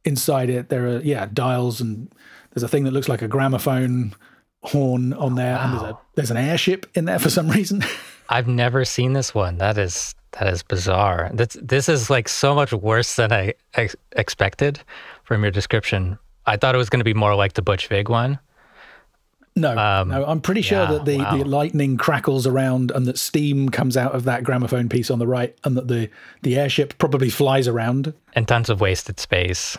inside 0.06 0.52
it. 0.52 0.70
There 0.70 0.88
are 0.88 1.00
yeah 1.00 1.26
dials, 1.34 1.82
and 1.82 2.14
there's 2.52 2.64
a 2.64 2.68
thing 2.68 2.84
that 2.84 2.92
looks 2.92 3.10
like 3.10 3.24
a 3.24 3.28
gramophone 3.28 4.14
horn 4.62 5.14
on 5.14 5.34
there, 5.34 5.56
wow. 5.56 5.64
and 5.64 5.74
there's 5.74 5.84
a 5.84 5.98
there's 6.14 6.32
an 6.32 6.38
airship 6.38 6.86
in 6.94 7.06
there 7.06 7.20
for 7.20 7.32
some 7.32 7.50
reason. 7.50 7.84
I've 8.30 8.48
never 8.48 8.86
seen 8.86 9.14
this 9.14 9.34
one. 9.34 9.58
That 9.58 9.78
is 9.78 10.16
that 10.34 10.48
is 10.48 10.64
bizarre. 10.64 11.32
This 11.34 11.58
this 11.62 11.90
is 11.90 12.10
like 12.10 12.30
so 12.30 12.54
much 12.54 12.72
worse 12.72 13.16
than 13.16 13.34
I 13.34 13.54
ex- 13.74 13.96
expected 14.14 14.80
from 15.24 15.42
your 15.42 15.52
description. 15.52 16.18
I 16.46 16.58
thought 16.58 16.76
it 16.76 16.78
was 16.78 16.90
going 16.90 17.00
to 17.00 17.06
be 17.06 17.14
more 17.14 17.36
like 17.36 17.54
the 17.54 17.62
Butch 17.62 17.88
Vig 17.88 18.10
one. 18.10 18.40
No, 19.56 19.78
um, 19.78 20.10
no, 20.10 20.26
I'm 20.26 20.40
pretty 20.40 20.62
sure 20.62 20.84
yeah, 20.84 20.92
that 20.92 21.06
the, 21.06 21.18
wow. 21.18 21.38
the 21.38 21.44
lightning 21.44 21.98
crackles 21.98 22.48
around 22.48 22.92
and 22.92 23.06
that 23.08 23.18
steam 23.18 23.70
comes 23.70 23.98
out 23.98 24.14
of 24.14 24.24
that 24.24 24.44
gramophone 24.44 24.88
piece 24.88 25.12
on 25.12 25.20
the 25.20 25.28
right, 25.28 25.58
and 25.64 25.76
that 25.76 25.88
the 25.88 26.10
the 26.44 26.58
airship 26.58 26.98
probably 26.98 27.30
flies 27.30 27.68
around. 27.68 28.14
And 28.34 28.48
tons 28.48 28.70
of 28.70 28.80
wasted 28.80 29.20
space, 29.20 29.78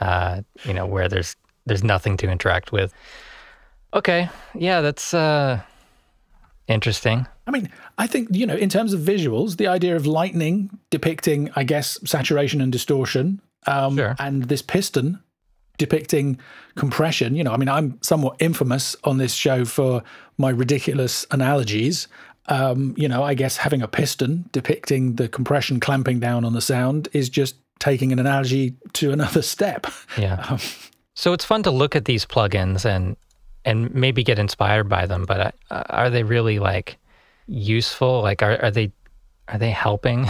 uh, 0.00 0.42
you 0.64 0.74
know, 0.74 0.86
where 0.86 1.08
there's 1.08 1.36
there's 1.66 1.82
nothing 1.82 2.16
to 2.18 2.30
interact 2.30 2.70
with. 2.70 2.92
Okay. 3.94 4.28
Yeah, 4.54 4.82
that's 4.82 5.14
uh, 5.14 5.60
interesting. 6.68 7.26
I 7.46 7.50
mean, 7.50 7.70
I 7.96 8.06
think, 8.06 8.28
you 8.32 8.46
know, 8.46 8.56
in 8.56 8.68
terms 8.68 8.92
of 8.92 9.00
visuals, 9.00 9.56
the 9.56 9.66
idea 9.66 9.96
of 9.96 10.06
lightning 10.06 10.78
depicting, 10.90 11.50
I 11.56 11.64
guess, 11.64 11.98
saturation 12.04 12.60
and 12.60 12.70
distortion, 12.70 13.40
um, 13.66 13.96
sure. 13.96 14.14
and 14.18 14.44
this 14.44 14.62
piston 14.62 15.22
depicting 15.78 16.38
compression. 16.74 17.34
You 17.34 17.44
know, 17.44 17.52
I 17.52 17.56
mean, 17.56 17.68
I'm 17.68 17.98
somewhat 18.02 18.36
infamous 18.40 18.96
on 19.04 19.18
this 19.18 19.32
show 19.32 19.64
for 19.64 20.02
my 20.36 20.50
ridiculous 20.50 21.24
analogies. 21.30 22.08
Um, 22.46 22.94
you 22.96 23.08
know, 23.08 23.22
I 23.22 23.34
guess 23.34 23.56
having 23.56 23.82
a 23.82 23.88
piston 23.88 24.48
depicting 24.52 25.16
the 25.16 25.28
compression 25.28 25.80
clamping 25.80 26.20
down 26.20 26.44
on 26.44 26.52
the 26.52 26.60
sound 26.60 27.08
is 27.12 27.28
just 27.28 27.56
taking 27.78 28.12
an 28.12 28.18
analogy 28.18 28.76
to 28.94 29.12
another 29.12 29.42
step. 29.54 29.86
Yeah. 30.16 30.44
Um, 30.48 30.58
so 31.14 31.32
it's 31.32 31.44
fun 31.44 31.62
to 31.64 31.70
look 31.70 31.96
at 31.96 32.04
these 32.04 32.24
plugins 32.24 32.84
and 32.84 33.16
and 33.64 33.94
maybe 33.94 34.22
get 34.22 34.38
inspired 34.38 34.88
by 34.88 35.06
them. 35.06 35.24
But 35.26 35.54
uh, 35.70 35.82
are 35.90 36.10
they 36.10 36.22
really 36.22 36.58
like 36.58 36.98
useful? 37.46 38.22
Like, 38.22 38.42
are, 38.42 38.62
are 38.62 38.70
they 38.70 38.92
are 39.48 39.58
they 39.58 39.70
helping? 39.70 40.26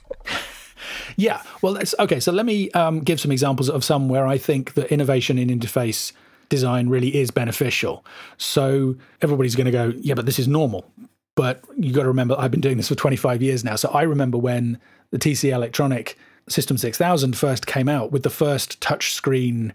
yeah. 1.16 1.42
Well, 1.62 1.78
okay. 2.00 2.20
So 2.20 2.32
let 2.32 2.46
me 2.46 2.70
um, 2.72 3.00
give 3.00 3.20
some 3.20 3.30
examples 3.30 3.70
of 3.70 3.84
some 3.84 4.08
where 4.08 4.26
I 4.26 4.38
think 4.38 4.74
that 4.74 4.90
innovation 4.92 5.38
in 5.38 5.48
interface 5.48 6.12
design 6.48 6.88
really 6.88 7.14
is 7.16 7.30
beneficial. 7.30 8.04
So 8.36 8.96
everybody's 9.22 9.56
going 9.56 9.66
to 9.66 9.72
go, 9.72 9.92
yeah, 9.98 10.14
but 10.14 10.26
this 10.26 10.38
is 10.38 10.48
normal. 10.48 10.90
But 11.34 11.62
you 11.76 11.92
got 11.92 12.02
to 12.02 12.08
remember, 12.08 12.34
I've 12.38 12.50
been 12.50 12.60
doing 12.60 12.76
this 12.76 12.88
for 12.88 12.94
25 12.94 13.42
years 13.42 13.64
now. 13.64 13.76
So 13.76 13.90
I 13.90 14.02
remember 14.02 14.38
when 14.38 14.78
the 15.10 15.18
TC 15.18 15.52
Electronic 15.52 16.16
System 16.48 16.78
6000 16.78 17.36
first 17.36 17.66
came 17.66 17.88
out 17.88 18.12
with 18.12 18.22
the 18.22 18.30
first 18.30 18.80
touchscreen 18.80 19.72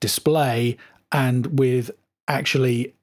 display 0.00 0.76
and 1.12 1.58
with 1.58 1.90
actually 2.28 2.94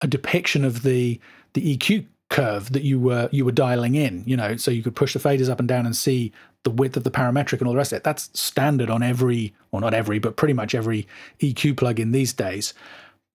a 0.00 0.06
depiction 0.06 0.64
of 0.64 0.82
the 0.82 1.20
the 1.54 1.76
EQ 1.76 2.06
curve 2.28 2.72
that 2.72 2.82
you 2.82 2.98
were 2.98 3.28
you 3.32 3.44
were 3.44 3.52
dialing 3.52 3.94
in, 3.94 4.22
you 4.26 4.36
know, 4.36 4.56
so 4.56 4.70
you 4.70 4.82
could 4.82 4.96
push 4.96 5.12
the 5.12 5.18
faders 5.18 5.48
up 5.48 5.58
and 5.58 5.68
down 5.68 5.86
and 5.86 5.96
see 5.96 6.32
the 6.64 6.70
width 6.70 6.96
of 6.96 7.04
the 7.04 7.10
parametric 7.10 7.60
and 7.60 7.68
all 7.68 7.72
the 7.72 7.78
rest 7.78 7.92
of 7.92 7.98
it. 7.98 8.04
That's 8.04 8.28
standard 8.38 8.90
on 8.90 9.00
every, 9.00 9.54
or 9.70 9.80
not 9.80 9.94
every, 9.94 10.18
but 10.18 10.36
pretty 10.36 10.52
much 10.52 10.74
every 10.74 11.06
EQ 11.38 11.74
plugin 11.74 12.12
these 12.12 12.32
days. 12.32 12.74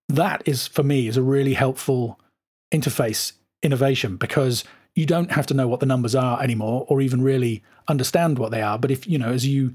That 0.08 0.42
is 0.44 0.66
for 0.66 0.82
me 0.82 1.08
is 1.08 1.16
a 1.16 1.22
really 1.22 1.54
helpful 1.54 2.20
interface 2.72 3.32
innovation 3.62 4.16
because 4.16 4.64
you 4.94 5.06
don't 5.06 5.30
have 5.30 5.46
to 5.46 5.54
know 5.54 5.66
what 5.66 5.80
the 5.80 5.86
numbers 5.86 6.14
are 6.14 6.42
anymore 6.42 6.84
or 6.88 7.00
even 7.00 7.22
really 7.22 7.62
understand 7.88 8.38
what 8.38 8.50
they 8.50 8.60
are. 8.60 8.78
But 8.78 8.90
if 8.90 9.06
you 9.06 9.18
know, 9.18 9.30
as 9.30 9.46
you 9.46 9.74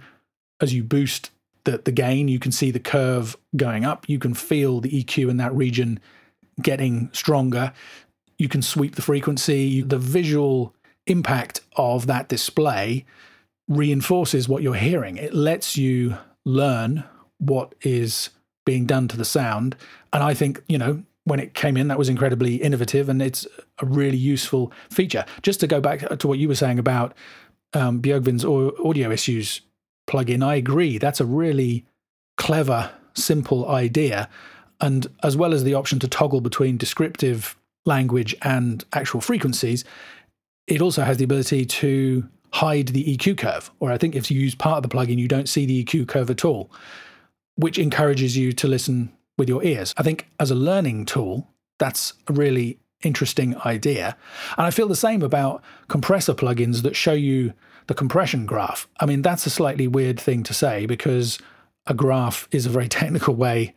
as 0.61 0.73
you 0.73 0.83
boost 0.83 1.31
the, 1.67 1.77
the 1.79 1.91
gain, 1.91 2.29
you 2.29 2.39
can 2.39 2.53
see 2.53 2.71
the 2.71 2.79
curve 2.79 3.35
going 3.57 3.83
up, 3.83 4.07
you 4.07 4.19
can 4.19 4.33
feel 4.33 4.79
the 4.79 5.03
EQ 5.03 5.29
in 5.29 5.35
that 5.37 5.53
region 5.53 5.99
getting 6.61 7.09
stronger, 7.11 7.73
you 8.37 8.47
can 8.47 8.61
sweep 8.61 8.95
the 8.95 9.01
frequency, 9.01 9.81
the 9.81 9.97
visual 9.97 10.73
impact 11.07 11.59
of 11.75 12.07
that 12.07 12.29
display 12.29 13.05
reinforces 13.67 14.47
what 14.47 14.63
you're 14.63 14.75
hearing. 14.75 15.17
It 15.17 15.33
lets 15.33 15.75
you 15.75 16.17
learn 16.45 17.03
what 17.37 17.75
is 17.81 18.29
being 18.65 18.85
done 18.85 19.09
to 19.09 19.17
the 19.17 19.25
sound. 19.25 19.75
And 20.13 20.23
I 20.23 20.33
think, 20.33 20.63
you 20.69 20.77
know, 20.77 21.03
when 21.25 21.41
it 21.41 21.53
came 21.53 21.75
in, 21.75 21.89
that 21.89 21.97
was 21.97 22.07
incredibly 22.07 22.55
innovative 22.55 23.09
and 23.09 23.21
it's 23.21 23.45
a 23.81 23.85
really 23.85 24.17
useful 24.17 24.71
feature. 24.89 25.25
Just 25.41 25.59
to 25.59 25.67
go 25.67 25.81
back 25.81 26.17
to 26.17 26.27
what 26.29 26.39
you 26.39 26.47
were 26.47 26.55
saying 26.55 26.79
about 26.79 27.13
um, 27.73 28.01
Björgvin's 28.01 28.45
audio 28.45 29.11
issues 29.11 29.59
plugin, 30.07 30.43
I 30.43 30.55
agree. 30.55 30.97
That's 30.97 31.19
a 31.19 31.25
really 31.25 31.85
clever, 32.37 32.91
simple 33.13 33.69
idea. 33.69 34.29
And 34.79 35.07
as 35.23 35.35
well 35.35 35.53
as 35.53 35.63
the 35.63 35.73
option 35.73 35.99
to 35.99 36.07
toggle 36.07 36.41
between 36.41 36.77
descriptive 36.77 37.57
language 37.85 38.35
and 38.41 38.83
actual 38.93 39.21
frequencies, 39.21 39.83
it 40.67 40.81
also 40.81 41.03
has 41.03 41.17
the 41.17 41.23
ability 41.23 41.65
to 41.65 42.27
hide 42.53 42.89
the 42.89 43.17
EQ 43.17 43.37
curve. 43.37 43.71
Or 43.79 43.91
I 43.91 43.97
think 43.97 44.15
if 44.15 44.29
you 44.29 44.39
use 44.39 44.55
part 44.55 44.83
of 44.83 44.89
the 44.89 44.95
plugin, 44.95 45.17
you 45.17 45.27
don't 45.27 45.49
see 45.49 45.65
the 45.65 45.83
EQ 45.83 46.07
curve 46.07 46.29
at 46.29 46.45
all, 46.45 46.71
which 47.55 47.79
encourages 47.79 48.37
you 48.37 48.51
to 48.53 48.67
listen 48.67 49.11
with 49.37 49.49
your 49.49 49.63
ears. 49.63 49.93
I 49.97 50.03
think 50.03 50.27
as 50.39 50.51
a 50.51 50.55
learning 50.55 51.05
tool, 51.05 51.47
that's 51.79 52.13
a 52.27 52.33
really 52.33 52.79
interesting 53.03 53.55
idea. 53.65 54.17
And 54.57 54.65
I 54.65 54.71
feel 54.71 54.87
the 54.87 54.95
same 54.95 55.21
about 55.21 55.63
compressor 55.87 56.33
plugins 56.33 56.81
that 56.81 56.95
show 56.95 57.13
you 57.13 57.53
the 57.87 57.93
compression 57.93 58.45
graph. 58.45 58.87
I 58.99 59.05
mean, 59.05 59.21
that's 59.21 59.45
a 59.45 59.49
slightly 59.49 59.87
weird 59.87 60.19
thing 60.19 60.43
to 60.43 60.53
say 60.53 60.85
because 60.85 61.39
a 61.85 61.93
graph 61.93 62.47
is 62.51 62.65
a 62.65 62.69
very 62.69 62.87
technical 62.89 63.35
way 63.35 63.73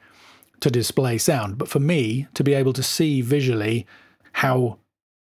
to 0.60 0.70
display 0.70 1.18
sound. 1.18 1.58
But 1.58 1.68
for 1.68 1.80
me, 1.80 2.26
to 2.34 2.44
be 2.44 2.54
able 2.54 2.72
to 2.74 2.82
see 2.82 3.22
visually 3.22 3.86
how 4.32 4.78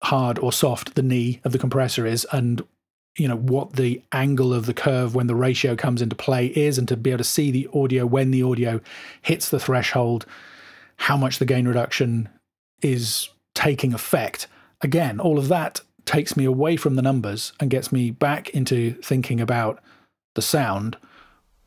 hard 0.02 0.38
or 0.41 0.52
soft 0.52 0.95
the 0.95 1.02
knee 1.02 1.41
of 1.45 1.52
the 1.52 1.59
compressor 1.59 2.05
is 2.05 2.26
and 2.33 2.62
you 3.17 3.29
know 3.29 3.37
what 3.37 3.75
the 3.75 4.02
angle 4.11 4.52
of 4.52 4.67
the 4.67 4.75
curve 4.75 5.14
when 5.14 5.26
the 5.26 5.35
ratio 5.35 5.76
comes 5.76 6.02
into 6.02 6.17
play 6.17 6.47
is 6.47 6.76
and 6.76 6.88
to 6.88 6.97
be 6.97 7.11
able 7.11 7.19
to 7.19 7.25
see 7.25 7.50
the 7.50 7.69
audio 7.73 8.05
when 8.05 8.31
the 8.31 8.43
audio 8.43 8.81
hits 9.21 9.49
the 9.49 9.61
threshold 9.61 10.26
how 10.97 11.17
much 11.17 11.38
the 11.38 11.45
gain 11.45 11.69
reduction 11.69 12.29
is 12.81 13.29
taking 13.55 13.95
effect 13.95 14.49
again 14.81 15.21
all 15.21 15.38
of 15.38 15.49
that 15.49 15.81
takes 16.12 16.37
me 16.37 16.45
away 16.45 16.76
from 16.76 16.97
the 16.97 17.02
numbers 17.02 17.52
and 17.59 17.71
gets 17.71 17.90
me 17.90 18.11
back 18.11 18.50
into 18.50 18.92
thinking 19.02 19.40
about 19.40 19.83
the 20.35 20.42
sound 20.42 20.97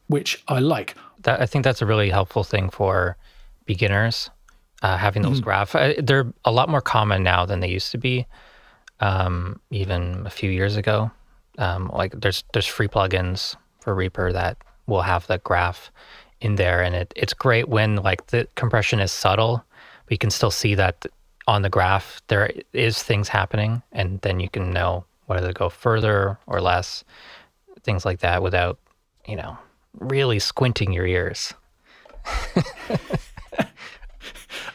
which 0.08 0.44
i 0.48 0.60
like. 0.60 0.96
That, 1.24 1.42
i 1.42 1.46
think 1.46 1.64
that's 1.64 1.82
a 1.82 1.86
really 1.86 2.10
helpful 2.10 2.44
thing 2.44 2.70
for 2.70 3.18
beginners 3.66 4.30
uh, 4.86 4.98
having 4.98 5.24
those 5.24 5.42
mm-hmm. 5.42 5.46
graphs. 5.46 6.04
They're 6.04 6.32
a 6.44 6.52
lot 6.52 6.70
more 6.70 6.82
common 6.82 7.24
now 7.24 7.46
than 7.46 7.60
they 7.60 7.70
used 7.70 7.92
to 7.92 7.98
be 7.98 8.28
um, 9.00 9.60
even 9.72 10.25
a 10.25 10.30
few 10.30 10.52
years 10.52 10.75
ago. 10.75 11.12
Um, 11.58 11.90
like 11.94 12.14
there's 12.20 12.44
there's 12.54 12.68
free 12.68 12.88
plugins 12.88 13.56
for 13.80 13.96
Reaper 13.96 14.32
that 14.34 14.58
will 14.88 15.02
have 15.02 15.25
the 15.28 15.40
graph 15.40 15.92
in 16.42 16.56
there, 16.56 16.84
and 16.84 16.94
it, 16.94 17.14
it's 17.16 17.34
great 17.34 17.70
when 17.70 17.96
like 17.96 18.28
the 18.28 18.48
compression 18.56 19.00
is 19.00 19.12
subtle, 19.12 19.64
but 20.06 20.12
you 20.12 20.18
can 20.18 20.30
still 20.30 20.52
see 20.52 20.75
that 20.75 21.06
on 21.48 21.62
the 21.62 21.70
graph 21.70 22.22
there 22.28 22.52
is 22.74 23.02
things 23.02 23.30
happening, 23.30 23.82
and 23.92 24.20
then 24.22 24.40
you 24.40 24.50
can 24.50 24.72
know 24.72 25.06
whether 25.28 25.48
to 25.48 25.54
go 25.54 25.70
further 25.70 26.38
or 26.48 26.62
less, 26.62 27.04
things 27.82 28.06
like 28.06 28.20
that, 28.20 28.42
without 28.42 28.80
you 29.28 29.36
know 29.36 29.58
really 30.00 30.40
squinting 30.40 30.92
your 30.92 31.06
ears. 31.06 31.54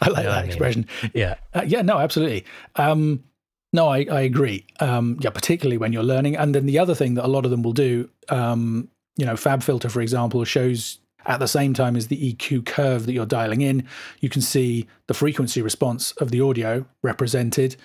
I 0.03 0.09
like 0.09 0.25
that 0.25 0.29
I 0.29 0.41
mean? 0.43 0.47
expression. 0.47 0.87
Yeah. 1.12 1.35
Uh, 1.55 1.62
yeah, 1.67 1.83
no, 1.83 1.99
absolutely. 1.99 2.45
Um, 2.77 3.25
no, 3.73 3.89
I, 3.89 4.07
I 4.11 4.21
agree. 4.23 4.67
Um, 4.81 5.19
yeah, 5.21 5.31
particularly 5.31 5.77
when 5.77 5.93
you're 5.93 6.03
learning. 6.03 6.37
And 6.37 6.55
then 6.55 6.67
the 6.67 6.79
other 6.79 6.95
thing 6.95 7.15
that 7.15 7.25
a 7.25 7.29
lot 7.29 7.45
of 7.45 7.50
them 7.50 7.62
will 7.62 7.73
do, 7.73 8.09
um, 8.29 8.89
you 9.17 9.27
know, 9.27 9.35
FabFilter 9.35 9.91
for 9.91 10.00
example, 10.00 10.43
shows 10.45 10.99
at 11.27 11.41
the 11.41 11.49
same 11.49 11.75
time 11.75 11.97
as 11.97 12.09
the 12.09 12.35
EQ 12.35 12.67
curve 12.67 13.07
that 13.07 13.12
you're 13.12 13.27
dialing 13.27 13.61
in, 13.61 13.87
you 14.21 14.29
can 14.29 14.43
see 14.43 14.87
the 15.07 15.15
frequency 15.15 15.62
response 15.62 16.12
of 16.12 16.31
the 16.31 16.41
audio 16.41 16.87
represented, 17.03 17.77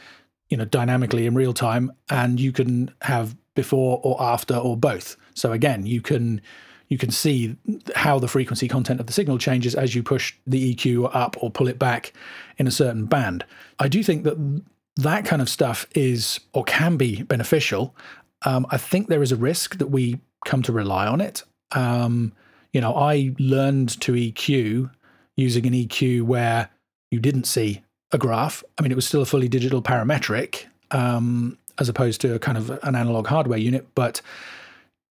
you 0.50 0.58
know, 0.58 0.66
dynamically 0.66 1.26
in 1.26 1.36
real 1.36 1.54
time, 1.54 1.92
and 2.10 2.40
you 2.40 2.52
can 2.52 2.92
have 3.02 3.36
before 3.56 4.00
or 4.04 4.22
after 4.22 4.56
or 4.56 4.78
both. 4.78 5.18
So 5.34 5.52
again, 5.52 5.86
you 5.86 6.02
can 6.02 6.42
you 6.88 6.98
can 6.98 7.10
see 7.10 7.56
how 7.96 8.20
the 8.20 8.28
frequency 8.28 8.68
content 8.68 9.00
of 9.00 9.08
the 9.08 9.14
signal 9.14 9.40
changes 9.40 9.74
as 9.74 9.96
you 9.96 10.04
push 10.04 10.36
the 10.46 10.76
EQ 10.76 11.10
up 11.16 11.36
or 11.42 11.50
pull 11.50 11.68
it 11.68 11.80
back 11.80 12.14
in 12.58 12.68
a 12.68 12.72
certain 12.72 13.06
band. 13.06 13.44
I 13.80 13.88
do 13.88 14.04
think 14.04 14.24
that 14.24 14.62
that 14.98 15.26
kind 15.26 15.42
of 15.42 15.50
stuff 15.50 15.88
is 15.96 16.40
or 16.54 16.64
can 16.64 16.96
be 16.96 17.24
beneficial. 17.24 17.96
Um, 18.44 18.68
I 18.70 18.78
think 18.78 19.08
there 19.08 19.24
is 19.24 19.32
a 19.32 19.36
risk 19.36 19.78
that 19.80 19.88
we 19.88 20.20
come 20.46 20.62
to 20.64 20.72
rely 20.72 21.08
on 21.08 21.22
it. 21.22 21.44
Um, 21.72 22.34
you 22.76 22.82
know, 22.82 22.94
I 22.94 23.34
learned 23.40 24.02
to 24.02 24.12
EQ 24.12 24.92
using 25.38 25.66
an 25.66 25.72
EQ 25.72 26.24
where 26.24 26.70
you 27.10 27.22
didn't 27.22 27.46
see 27.46 27.82
a 28.12 28.18
graph. 28.18 28.66
I 28.78 28.82
mean, 28.82 28.92
it 28.92 28.96
was 28.96 29.08
still 29.08 29.22
a 29.22 29.26
fully 29.26 29.48
digital 29.48 29.82
parametric 29.82 30.66
um, 30.92 31.58
as 31.80 31.88
opposed 31.88 32.20
to 32.22 32.36
a 32.36 32.40
kind 32.40 32.58
of 32.58 32.72
an 32.84 32.96
analog 32.96 33.28
hardware 33.28 33.58
unit, 33.58 33.88
but 33.96 34.22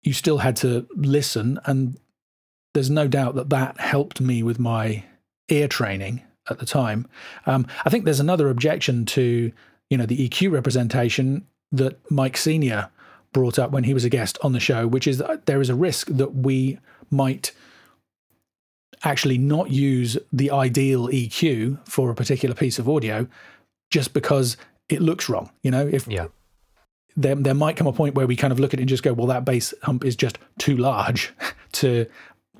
you 0.03 0.13
still 0.13 0.39
had 0.39 0.57
to 0.57 0.89
listen. 0.97 1.61
And 1.65 2.01
there's 2.75 2.91
no 2.91 3.07
doubt 3.07 3.37
that 3.37 3.51
that 3.51 3.79
helped 3.79 4.21
me 4.21 4.43
with 4.43 4.59
my 4.59 5.05
ear 5.49 5.69
training 5.69 6.21
at 6.51 6.59
the 6.59 6.67
time. 6.67 7.07
Um, 7.47 7.69
I 7.85 7.91
think 7.91 8.05
there's 8.05 8.19
another 8.19 8.49
objection 8.49 9.07
to 9.07 9.53
you 9.89 9.97
know, 9.97 10.07
the 10.07 10.29
EQ 10.29 10.51
representation 10.51 11.47
that 11.71 12.01
Mike 12.11 12.37
Senior 12.37 12.91
brought 13.33 13.57
up 13.57 13.71
when 13.71 13.85
he 13.85 13.95
was 13.95 14.05
a 14.05 14.09
guest 14.09 14.37
on 14.43 14.53
the 14.53 14.59
show, 14.59 14.89
which 14.89 15.07
is 15.07 15.19
that 15.19 15.47
there 15.47 15.61
is 15.61 15.71
a 15.71 15.77
risk 15.77 16.09
that 16.09 16.35
we 16.35 16.81
might 17.13 17.53
actually 19.05 19.39
not 19.39 19.71
use 19.71 20.17
the 20.33 20.51
ideal 20.51 21.09
EQ 21.09 21.87
for 21.89 22.11
a 22.11 22.15
particular 22.15 22.55
piece 22.55 22.79
of 22.79 22.89
audio 22.89 23.27
just 23.91 24.15
because 24.15 24.57
it 24.89 25.03
looks 25.03 25.29
wrong. 25.29 25.51
You 25.63 25.71
know, 25.71 25.87
if 25.87 26.07
yeah. 26.07 26.29
there 27.17 27.35
there 27.35 27.55
might 27.55 27.77
come 27.77 27.87
a 27.87 27.93
point 27.93 28.15
where 28.15 28.27
we 28.27 28.37
kind 28.37 28.53
of 28.53 28.61
look 28.61 28.73
at 28.73 28.81
it 28.81 28.83
and 28.83 28.89
just 28.89 29.03
go, 29.03 29.13
well, 29.13 29.27
that 29.27 29.45
bass 29.45 29.75
hump 29.83 30.05
is 30.05 30.17
just 30.17 30.39
too 30.59 30.77
large 30.77 31.33
to 31.73 32.07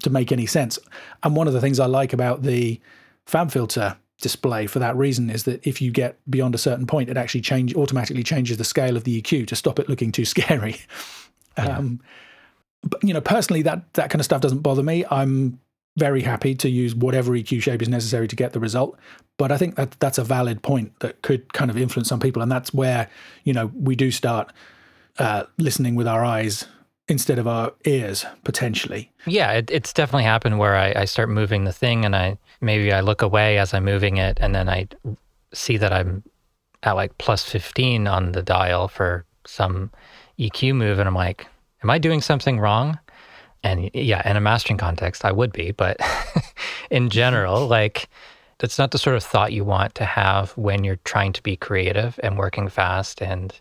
to 0.03 0.11
make 0.11 0.33
any 0.33 0.47
sense. 0.47 0.79
And 1.23 1.37
one 1.37 1.47
of 1.47 1.55
the 1.55 1.61
things 1.61 1.79
I 1.79 1.87
like 1.87 2.13
about 2.13 2.43
the 2.43 2.81
FabFilter 3.27 3.97
display 4.21 4.67
for 4.67 4.79
that 4.79 4.97
reason 4.97 5.31
is 5.31 5.45
that 5.45 5.67
if 5.67 5.81
you 5.81 5.91
get 5.91 6.19
beyond 6.31 6.55
a 6.55 6.59
certain 6.59 6.87
point, 6.87 7.09
it 7.09 7.17
actually 7.17 7.41
change 7.41 7.75
automatically 7.75 8.23
changes 8.23 8.57
the 8.57 8.65
scale 8.65 8.97
of 8.97 9.05
the 9.05 9.21
EQ 9.21 9.47
to 9.49 9.57
stop 9.57 9.79
it 9.79 9.89
looking 9.89 10.13
too 10.13 10.25
scary. 10.25 10.77
Yeah. 11.59 11.77
Um, 11.77 12.01
you 13.03 13.15
know, 13.15 13.21
personally, 13.21 13.63
that 13.63 13.93
that 13.95 14.11
kind 14.11 14.21
of 14.21 14.25
stuff 14.25 14.41
doesn't 14.41 14.61
bother 14.61 14.83
me. 14.83 15.05
I'm 15.11 15.61
very 15.97 16.23
happy 16.23 16.55
to 16.55 16.69
use 16.71 16.95
whatever 16.95 17.33
EQ 17.33 17.63
shape 17.63 17.83
is 17.83 17.89
necessary 17.89 18.27
to 18.27 18.37
get 18.37 18.53
the 18.53 18.61
result. 18.61 18.99
But 19.37 19.53
I 19.53 19.59
think 19.59 19.77
that 19.77 19.93
that's 20.01 20.19
a 20.19 20.25
valid 20.25 20.63
point 20.63 20.99
that 21.01 21.23
could 21.23 21.53
kind 21.53 21.71
of 21.71 21.77
influence 21.77 22.09
some 22.09 22.21
people, 22.21 22.43
and 22.43 22.51
that's 22.51 22.73
where 22.73 23.09
you 23.45 23.53
know 23.53 23.71
we 23.75 23.97
do 23.97 24.11
start 24.11 24.53
uh, 25.19 25.45
listening 25.59 25.95
with 25.95 26.07
our 26.07 26.25
eyes 26.25 26.67
instead 27.09 27.39
of 27.39 27.47
our 27.47 27.73
ears 27.85 28.25
potentially. 28.45 29.11
Yeah, 29.27 29.53
it, 29.53 29.71
it's 29.71 29.93
definitely 29.93 30.25
happened 30.25 30.59
where 30.59 30.77
I, 30.77 30.93
I 30.97 31.05
start 31.05 31.29
moving 31.29 31.65
the 31.65 31.73
thing 31.73 32.05
and 32.05 32.15
I 32.15 32.39
maybe 32.61 32.93
I 32.93 33.01
look 33.01 33.23
away 33.23 33.59
as 33.59 33.75
I'm 33.75 33.85
moving 33.85 34.17
it 34.17 34.39
and 34.41 34.55
then 34.55 34.69
I 34.69 34.89
see 35.53 35.77
that 35.77 35.93
I'm 35.93 36.23
at 36.83 36.93
like 36.93 37.19
plus 37.19 37.45
15 37.45 38.07
on 38.07 38.33
the 38.33 38.43
dial 38.43 38.89
for 38.89 39.25
some 39.47 39.91
EQ 40.39 40.75
move 40.75 40.99
and 40.99 41.09
I'm 41.09 41.15
like, 41.15 41.47
am 41.83 41.91
I 41.91 41.99
doing 41.99 42.21
something 42.21 42.59
wrong? 42.59 42.99
And 43.63 43.91
yeah, 43.95 44.29
in 44.29 44.37
a 44.37 44.41
mastering 44.41 44.79
context, 44.79 45.25
I 45.25 45.33
would 45.33 45.53
be, 45.53 45.71
but 45.71 45.99
in 46.91 47.11
general, 47.11 47.67
like 47.79 48.09
that's 48.59 48.79
not 48.79 48.91
the 48.91 48.99
sort 48.99 49.17
of 49.17 49.25
thought 49.25 49.53
you 49.53 49.65
want 49.65 49.95
to 49.97 50.05
have 50.05 50.53
when 50.53 50.85
you're 50.85 51.01
trying 51.05 51.33
to 51.35 51.43
be 51.43 51.57
creative 51.57 52.19
and 52.23 52.39
working 52.39 52.69
fast 52.69 53.21
and 53.21 53.59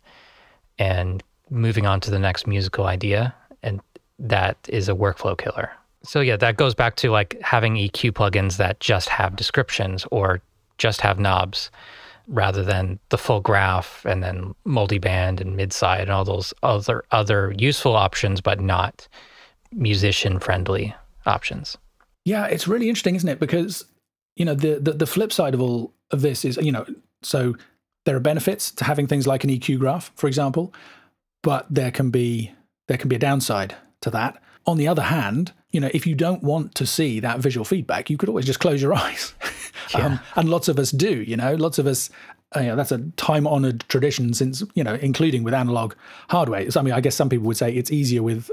and 0.78 1.24
moving 1.50 1.86
on 1.86 2.00
to 2.02 2.12
the 2.12 2.20
next 2.20 2.48
musical 2.48 2.86
idea. 2.86 3.36
And 3.62 3.82
that 4.18 4.58
is 4.70 4.90
a 4.90 4.94
workflow 4.94 5.38
killer. 5.38 5.72
So 6.04 6.22
yeah, 6.22 6.38
that 6.38 6.58
goes 6.58 6.74
back 6.74 6.96
to 6.98 7.12
like 7.12 7.38
having 7.42 7.76
EQ 7.76 8.12
plugins 8.12 8.58
that 8.58 8.80
just 8.80 9.10
have 9.10 9.36
descriptions 9.36 10.06
or 10.10 10.42
just 10.78 11.02
have 11.02 11.20
knobs 11.20 11.70
rather 12.32 12.64
than 12.64 13.00
the 13.10 13.18
full 13.18 13.42
graph 13.42 14.06
and 14.06 14.24
then 14.24 14.56
multi-band 14.64 15.42
and 15.42 15.56
mid-side 15.56 16.02
and 16.02 16.12
all 16.12 16.24
those 16.24 16.54
other 16.64 17.04
other 17.12 17.54
useful 17.58 17.96
options 17.96 18.42
but 18.42 18.60
not 18.60 19.08
musician 19.72 20.40
friendly 20.40 20.96
options. 21.26 21.78
Yeah, 22.26 22.46
it's 22.48 22.68
really 22.68 22.90
interesting, 22.90 23.16
isn't 23.16 23.30
it? 23.30 23.40
Because 23.40 23.86
you 24.36 24.46
know 24.46 24.56
the, 24.56 24.80
the 24.80 24.94
the 24.94 25.08
flip 25.08 25.32
side 25.32 25.54
of 25.54 25.62
all 25.62 25.94
of 26.12 26.22
this 26.22 26.46
is 26.46 26.58
you 26.58 26.72
know 26.72 26.86
so 27.22 27.56
there 28.06 28.16
are 28.16 28.22
benefits 28.22 28.72
to 28.72 28.84
having 28.84 29.08
things 29.08 29.28
like 29.28 29.44
an 29.44 29.50
EQ 29.50 29.80
graph, 29.80 30.12
for 30.16 30.28
example, 30.28 30.74
but 31.44 31.68
there 31.70 31.92
can 31.92 32.10
be 32.10 32.52
there 32.88 32.98
can 32.98 33.10
be 33.10 33.16
a 33.16 33.20
downside 33.20 33.76
to 34.02 34.10
that. 34.10 34.42
On 34.66 34.78
the 34.78 34.88
other 34.88 35.04
hand, 35.04 35.54
you 35.72 35.80
know, 35.80 35.90
if 35.94 36.06
you 36.06 36.16
don't 36.16 36.44
want 36.44 36.76
to 36.76 36.86
see 36.86 37.20
that 37.20 37.40
visual 37.40 37.66
feedback, 37.66 38.10
you 38.10 38.18
could 38.18 38.30
always 38.30 38.46
just 38.46 38.60
close 38.60 38.82
your 38.82 38.94
eyes. 39.06 39.34
Yeah. 39.96 40.06
um, 40.06 40.20
and 40.36 40.50
lots 40.50 40.68
of 40.68 40.80
us 40.80 40.92
do, 40.92 41.22
you 41.22 41.38
know, 41.38 41.56
lots 41.56 41.80
of 41.80 41.88
us, 41.88 42.10
uh, 42.56 42.60
you 42.60 42.68
know, 42.68 42.76
that's 42.76 42.92
a 42.92 43.00
time 43.18 43.48
honored 43.48 43.86
tradition 43.88 44.34
since, 44.34 44.64
you 44.74 44.84
know, 44.84 44.96
including 44.96 45.44
with 45.44 45.54
analog 45.54 45.94
hardware. 46.30 46.70
So, 46.72 46.80
I 46.80 46.84
mean, 46.84 46.94
I 46.94 47.02
guess 47.02 47.16
some 47.16 47.30
people 47.30 47.48
would 47.48 47.58
say 47.58 47.74
it's 47.74 47.92
easier 47.92 48.22
with, 48.22 48.52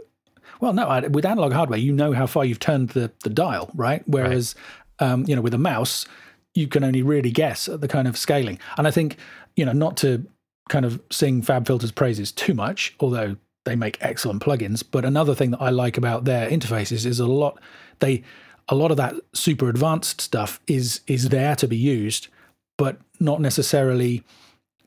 well, 0.60 0.72
no, 0.72 1.08
with 1.10 1.24
analog 1.24 1.52
hardware, 1.52 1.78
you 1.78 1.92
know 1.92 2.12
how 2.12 2.26
far 2.26 2.44
you've 2.44 2.60
turned 2.60 2.90
the, 2.90 3.12
the 3.24 3.30
dial, 3.30 3.70
right? 3.74 4.02
Whereas, 4.06 4.54
right. 4.54 4.64
Um, 5.00 5.24
you 5.28 5.36
know, 5.36 5.42
with 5.42 5.54
a 5.54 5.58
mouse, 5.58 6.06
you 6.54 6.66
can 6.66 6.82
only 6.82 7.02
really 7.02 7.30
guess 7.30 7.68
at 7.68 7.80
the 7.80 7.86
kind 7.86 8.08
of 8.08 8.16
scaling. 8.16 8.58
And 8.76 8.88
I 8.88 8.90
think, 8.90 9.16
you 9.54 9.64
know, 9.64 9.72
not 9.72 9.96
to 9.98 10.26
kind 10.68 10.84
of 10.84 11.00
sing 11.10 11.40
FabFilter's 11.40 11.92
praises 11.92 12.32
too 12.32 12.52
much, 12.52 12.96
although 12.98 13.36
they 13.64 13.76
make 13.76 13.98
excellent 14.00 14.42
plugins. 14.42 14.82
But 14.88 15.04
another 15.04 15.34
thing 15.34 15.50
that 15.50 15.62
I 15.62 15.70
like 15.70 15.96
about 15.96 16.24
their 16.24 16.48
interfaces 16.48 17.04
is 17.04 17.20
a 17.20 17.26
lot 17.26 17.58
they 18.00 18.22
a 18.68 18.74
lot 18.74 18.90
of 18.90 18.96
that 18.98 19.14
super 19.32 19.68
advanced 19.68 20.20
stuff 20.20 20.60
is 20.66 21.00
is 21.06 21.30
there 21.30 21.56
to 21.56 21.68
be 21.68 21.76
used, 21.76 22.28
but 22.76 22.98
not 23.20 23.40
necessarily 23.40 24.22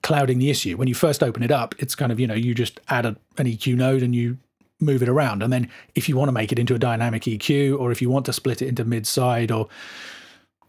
clouding 0.04 0.40
the 0.40 0.50
issue. 0.50 0.78
When 0.78 0.88
you 0.88 0.96
first 0.96 1.22
open 1.22 1.44
it 1.44 1.51
up, 1.51 1.75
it's 1.78 1.96
kind 1.96 2.12
of, 2.12 2.20
you 2.20 2.28
know, 2.28 2.34
you 2.34 2.56
just 2.56 2.80
add 2.90 3.06
a, 3.06 3.16
an 3.38 3.46
EQ 3.46 3.75
node 3.75 4.01
and 4.01 4.16
you 4.16 4.38
move 4.80 5.04
it 5.04 5.10
around. 5.10 5.44
And 5.44 5.54
then 5.54 5.70
if 5.94 6.10
you 6.10 6.18
want 6.18 6.30
to 6.30 6.34
make 6.34 6.51
it 6.51 6.58
into 6.58 6.74
a 6.74 6.80
dynamic 6.80 7.24
EQ 7.24 7.80
or 7.80 7.92
if 7.92 8.01
you 8.01 8.10
want 8.10 8.25
to 8.25 8.34
split 8.34 8.62
it 8.62 8.68
into 8.68 8.84
mid 8.84 9.06
side 9.06 9.51
or 9.51 9.68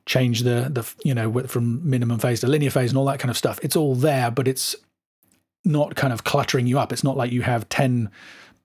change 0.05 0.41
the 0.41 0.69
the 0.69 0.85
you 1.05 1.15
know 1.15 1.47
from 1.47 1.89
minimum 1.89 2.19
phase 2.19 2.41
to 2.41 2.49
linear 2.49 2.71
phase 2.71 2.91
and 2.91 2.99
all 2.99 3.05
that 3.07 3.21
kind 3.21 3.31
of 3.31 3.37
stuff, 3.37 3.59
it's 3.63 3.77
all 3.77 3.95
there, 3.95 4.31
but 4.31 4.47
it's 4.47 4.77
not 5.65 5.95
kind 5.95 6.13
of 6.13 6.25
cluttering 6.25 6.67
you 6.67 6.79
up. 6.79 6.93
It's 6.93 7.05
not 7.05 7.17
like 7.17 7.33
you 7.33 7.43
have 7.43 7.69
10 7.69 8.11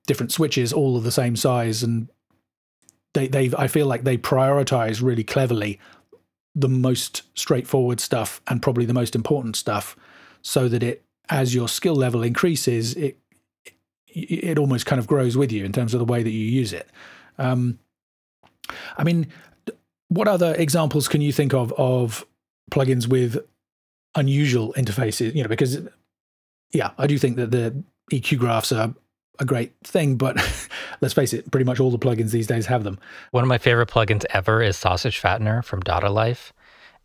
different 0.07 0.31
switches 0.31 0.73
all 0.73 0.97
of 0.97 1.03
the 1.03 1.11
same 1.11 1.35
size 1.35 1.83
and 1.83 2.07
they 3.13 3.27
they 3.27 3.51
I 3.57 3.67
feel 3.67 3.85
like 3.87 4.03
they 4.03 4.17
prioritize 4.17 5.01
really 5.01 5.23
cleverly 5.23 5.79
the 6.55 6.69
most 6.69 7.23
straightforward 7.37 7.99
stuff 7.99 8.41
and 8.47 8.61
probably 8.61 8.85
the 8.85 8.93
most 8.93 9.15
important 9.15 9.55
stuff 9.55 9.95
so 10.41 10.67
that 10.69 10.81
it 10.81 11.03
as 11.29 11.53
your 11.53 11.67
skill 11.67 11.95
level 11.95 12.23
increases 12.23 12.95
it 12.95 13.19
it 14.07 14.57
almost 14.57 14.85
kind 14.85 14.97
of 14.97 15.05
grows 15.05 15.37
with 15.37 15.51
you 15.51 15.63
in 15.63 15.71
terms 15.71 15.93
of 15.93 15.99
the 15.99 16.05
way 16.05 16.23
that 16.23 16.31
you 16.31 16.45
use 16.45 16.73
it 16.73 16.89
um, 17.37 17.77
i 18.97 19.03
mean 19.03 19.27
what 20.07 20.27
other 20.27 20.55
examples 20.55 21.07
can 21.07 21.21
you 21.21 21.31
think 21.31 21.53
of 21.53 21.71
of 21.73 22.25
plugins 22.71 23.07
with 23.07 23.37
unusual 24.15 24.73
interfaces 24.73 25.35
you 25.35 25.43
know 25.43 25.49
because 25.49 25.77
yeah 26.73 26.91
i 26.97 27.07
do 27.07 27.17
think 27.17 27.35
that 27.35 27.51
the 27.51 27.83
eq 28.11 28.37
graphs 28.37 28.71
are 28.71 28.93
a 29.39 29.45
great 29.45 29.73
thing, 29.83 30.15
but 30.15 30.37
let's 31.01 31.13
face 31.13 31.33
it, 31.33 31.49
pretty 31.51 31.65
much 31.65 31.79
all 31.79 31.91
the 31.91 31.99
plugins 31.99 32.31
these 32.31 32.47
days 32.47 32.65
have 32.65 32.83
them. 32.83 32.99
One 33.31 33.43
of 33.43 33.47
my 33.47 33.57
favorite 33.57 33.89
plugins 33.89 34.25
ever 34.31 34.61
is 34.61 34.77
Sausage 34.77 35.21
Fattener 35.21 35.63
from 35.63 35.81
Dada 35.81 36.09
Life. 36.09 36.53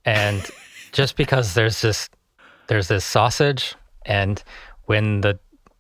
And 0.05 0.49
just 0.93 1.17
because 1.17 1.55
there's 1.55 1.81
this 1.81 2.09
there's 2.69 2.89
this 2.89 3.05
sausage 3.05 3.75
and 4.07 4.43
when 4.85 5.21
the 5.21 5.39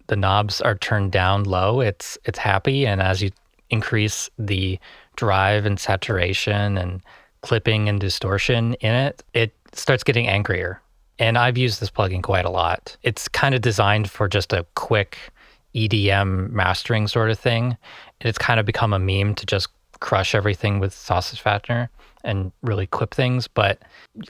the 0.08 0.16
knobs 0.16 0.60
are 0.60 0.76
turned 0.76 1.12
down 1.12 1.44
low, 1.44 1.80
it's 1.80 2.18
it's 2.24 2.38
happy 2.38 2.86
and 2.86 3.00
as 3.00 3.22
you 3.22 3.30
increase 3.70 4.28
the 4.38 4.78
drive 5.16 5.64
and 5.64 5.80
saturation 5.80 6.76
and 6.76 7.02
clipping 7.40 7.88
and 7.88 8.00
distortion 8.00 8.74
in 8.74 8.94
it, 8.94 9.22
it 9.32 9.54
starts 9.72 10.04
getting 10.04 10.28
angrier. 10.28 10.81
And 11.22 11.38
I've 11.38 11.56
used 11.56 11.80
this 11.80 11.88
plugin 11.88 12.20
quite 12.20 12.44
a 12.44 12.50
lot. 12.50 12.96
It's 13.04 13.28
kind 13.28 13.54
of 13.54 13.60
designed 13.60 14.10
for 14.10 14.26
just 14.26 14.52
a 14.52 14.66
quick 14.74 15.16
EDM 15.72 16.50
mastering 16.50 17.06
sort 17.06 17.30
of 17.30 17.38
thing. 17.38 17.76
It's 18.22 18.38
kind 18.38 18.58
of 18.58 18.66
become 18.66 18.92
a 18.92 18.98
meme 18.98 19.36
to 19.36 19.46
just 19.46 19.68
crush 20.00 20.34
everything 20.34 20.80
with 20.80 20.92
sausage 20.92 21.40
fattener 21.40 21.88
and 22.24 22.50
really 22.62 22.88
clip 22.88 23.14
things. 23.14 23.46
But 23.46 23.78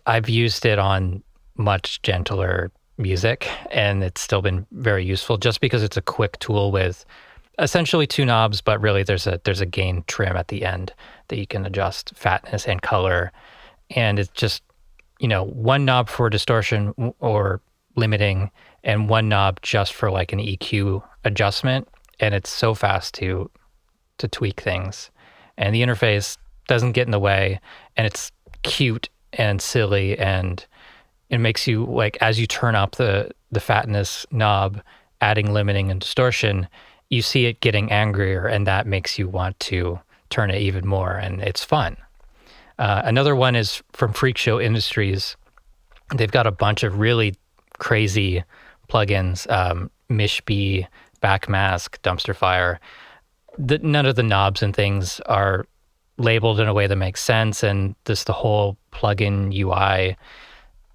I've 0.05 0.29
used 0.29 0.67
it 0.67 0.79
on 0.79 1.23
much 1.57 2.03
gentler 2.03 2.71
music 2.99 3.49
and 3.71 4.05
it's 4.05 4.21
still 4.21 4.43
been 4.43 4.67
very 4.73 5.03
useful 5.03 5.39
just 5.39 5.63
because 5.63 5.83
it's 5.83 5.97
a 5.97 6.03
quick 6.03 6.39
tool 6.41 6.73
with 6.73 7.07
essentially 7.59 8.07
two 8.07 8.27
knobs, 8.27 8.61
but 8.61 8.79
really 8.83 9.03
there's 9.03 9.27
a 9.27 9.41
there's 9.45 9.63
a 9.63 9.67
gain 9.67 10.05
trim 10.09 10.37
at 10.37 10.49
the 10.49 10.63
end 10.63 10.93
that 11.29 11.39
you 11.39 11.47
can 11.47 11.65
adjust 11.65 12.13
fatness 12.15 12.69
and 12.69 12.83
color. 12.83 13.33
And 13.97 14.19
it's 14.19 14.31
just, 14.35 14.63
you 15.23 15.29
know, 15.29 15.45
one 15.45 15.85
knob 15.85 16.09
for 16.09 16.29
distortion 16.29 16.93
or 17.21 17.63
limiting 17.95 18.51
and 18.83 19.09
one 19.09 19.29
knob 19.29 19.63
just 19.63 19.95
for 19.95 20.11
like 20.11 20.33
an 20.33 20.41
EQ 20.41 21.01
adjustment. 21.25 21.89
And 22.19 22.35
it's 22.35 22.51
so 22.51 22.75
fast 22.75 23.15
to 23.15 23.49
to 24.19 24.29
tweak 24.29 24.61
things. 24.61 25.11
And 25.57 25.75
the 25.75 25.81
interface 25.81 26.37
doesn't 26.67 26.93
get 26.93 27.07
in 27.07 27.13
the 27.13 27.21
way 27.21 27.61
and 27.97 28.07
it's 28.07 28.33
cute 28.63 29.09
and 29.33 29.63
silly 29.63 30.19
and 30.19 30.67
it 31.31 31.39
makes 31.39 31.67
you 31.67 31.87
like 31.87 32.19
as 32.21 32.39
you 32.39 32.47
turn 32.47 32.75
up 32.75 32.97
the 32.97 33.31
the 33.51 33.61
fatness 33.61 34.27
knob 34.31 34.81
adding 35.21 35.53
limiting 35.53 35.91
and 35.91 36.01
distortion 36.01 36.69
you 37.09 37.23
see 37.23 37.47
it 37.47 37.61
getting 37.61 37.91
angrier 37.91 38.47
and 38.47 38.67
that 38.67 38.87
makes 38.87 39.19
you 39.19 39.29
want 39.29 39.59
to 39.59 39.99
turn 40.31 40.51
it 40.51 40.61
even 40.61 40.87
more 40.87 41.13
and 41.13 41.43
it's 41.43 41.65
fun 41.65 41.97
uh, 42.83 43.03
another 43.05 43.35
one 43.35 43.55
is 43.55 43.83
from 43.93 44.13
freak 44.13 44.37
show 44.37 44.61
industries 44.61 45.37
they've 46.17 46.31
got 46.31 46.47
a 46.47 46.51
bunch 46.51 46.83
of 46.83 46.99
really 46.99 47.35
crazy 47.79 48.45
plugins 48.89 49.51
um, 49.51 49.91
mishby 50.11 50.87
backmask, 51.23 51.99
dumpster 52.03 52.35
fire. 52.35 52.81
The, 53.59 53.79
none 53.79 54.07
of 54.07 54.17
the 54.17 54.23
knobs 54.23 54.63
and 54.63 54.75
things 54.75 55.21
are 55.21 55.67
labeled 56.19 56.61
in 56.61 56.69
a 56.69 56.75
way 56.75 56.87
that 56.87 56.97
makes 56.97 57.23
sense, 57.23 57.63
and 57.63 57.95
just 58.05 58.27
the 58.27 58.33
whole 58.33 58.77
plugin 58.93 59.55
UI 59.55 60.17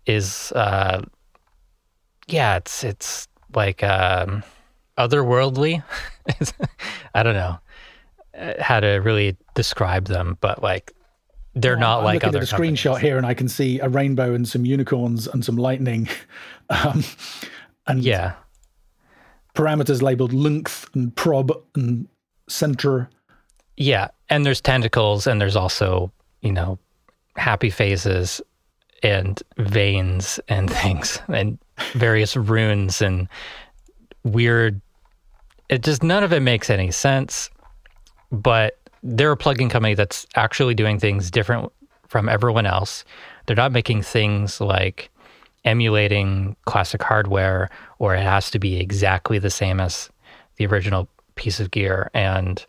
is, 0.06 0.52
uh, 0.54 1.02
yeah, 2.28 2.58
it's 2.58 2.84
it's 2.84 3.28
like 3.56 3.84
um, 3.84 4.44
otherworldly. 4.98 5.84
I 7.16 7.24
don't 7.24 7.36
know 7.36 7.58
uh, 8.38 8.54
how 8.60 8.80
to 8.80 8.98
really 8.98 9.38
describe 9.54 10.06
them, 10.06 10.38
but 10.42 10.62
like 10.62 10.94
they're 11.62 11.74
well, 11.74 11.80
not 11.80 11.98
I'm 12.00 12.04
like 12.06 12.14
looking 12.16 12.30
other 12.30 12.40
at 12.40 12.52
a 12.52 12.56
screenshot 12.56 13.00
here, 13.00 13.18
and 13.18 13.26
I 13.26 13.34
can 13.34 13.48
see 13.48 13.80
a 13.80 13.90
rainbow 13.90 14.34
and 14.34 14.48
some 14.48 14.66
unicorns 14.66 15.28
and 15.28 15.44
some 15.44 15.58
lightning. 15.58 16.08
Um, 16.70 17.02
and 17.88 18.04
yeah, 18.04 18.34
parameters 19.56 20.02
labeled 20.02 20.34
length 20.34 20.94
and 20.94 21.16
prob 21.16 21.50
and 21.76 22.10
center. 22.50 23.10
Yeah, 23.78 24.10
and 24.28 24.46
there's 24.46 24.60
tentacles, 24.60 25.28
and 25.28 25.40
there's 25.40 25.56
also 25.56 26.12
you 26.42 26.52
know 26.52 26.78
happy 27.38 27.70
phases 27.70 28.42
and 29.02 29.42
veins 29.58 30.42
and 30.50 30.70
things 30.84 31.22
and 31.30 31.58
various 31.94 32.36
runes 32.36 33.02
and 33.02 33.30
weird. 34.26 34.82
It 35.70 35.84
just 35.84 36.04
none 36.04 36.26
of 36.26 36.34
it 36.34 36.42
makes 36.42 36.70
any 36.70 36.92
sense, 36.92 37.50
but 38.30 38.78
they're 39.04 39.32
a 39.32 39.38
plugin 39.38 39.70
company 39.70 39.94
that's 39.94 40.26
actually 40.36 40.76
doing 40.76 41.00
things 41.00 41.32
different 41.32 41.72
from 42.08 42.30
everyone 42.30 42.66
else. 42.66 43.04
They're 43.46 43.56
not 43.56 43.72
making 43.72 44.02
things 44.04 44.62
like 44.62 45.10
emulating 45.66 46.56
classic 46.66 47.04
hardware 47.04 47.70
or 48.00 48.16
it 48.16 48.22
has 48.22 48.50
to 48.52 48.60
be 48.60 48.80
exactly 48.80 49.40
the 49.40 49.50
same 49.50 49.80
as 49.80 50.10
the 50.56 50.66
original 50.66 51.10
piece 51.36 51.60
of 51.60 51.72
gear. 51.72 52.10
And 52.14 52.66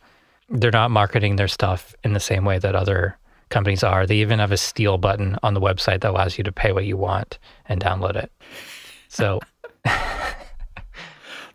they're 0.49 0.71
not 0.71 0.91
marketing 0.91 1.37
their 1.37 1.49
stuff 1.49 1.95
in 2.05 2.13
the 2.13 2.21
same 2.21 2.45
way 2.45 2.59
that 2.59 2.75
other 2.75 3.17
companies 3.51 3.83
are. 3.83 4.07
They 4.07 4.17
even 4.17 4.39
have 4.39 4.53
a 4.53 4.57
steal 4.57 4.99
button 4.99 5.37
on 5.43 5.55
the 5.55 5.61
website 5.61 6.01
that 6.01 6.11
allows 6.11 6.39
you 6.39 6.45
to 6.45 6.53
pay 6.53 6.73
what 6.73 6.85
you 6.85 6.97
want 6.97 7.39
and 7.67 7.81
download 7.81 8.17
it. 8.17 8.33
So 9.09 9.41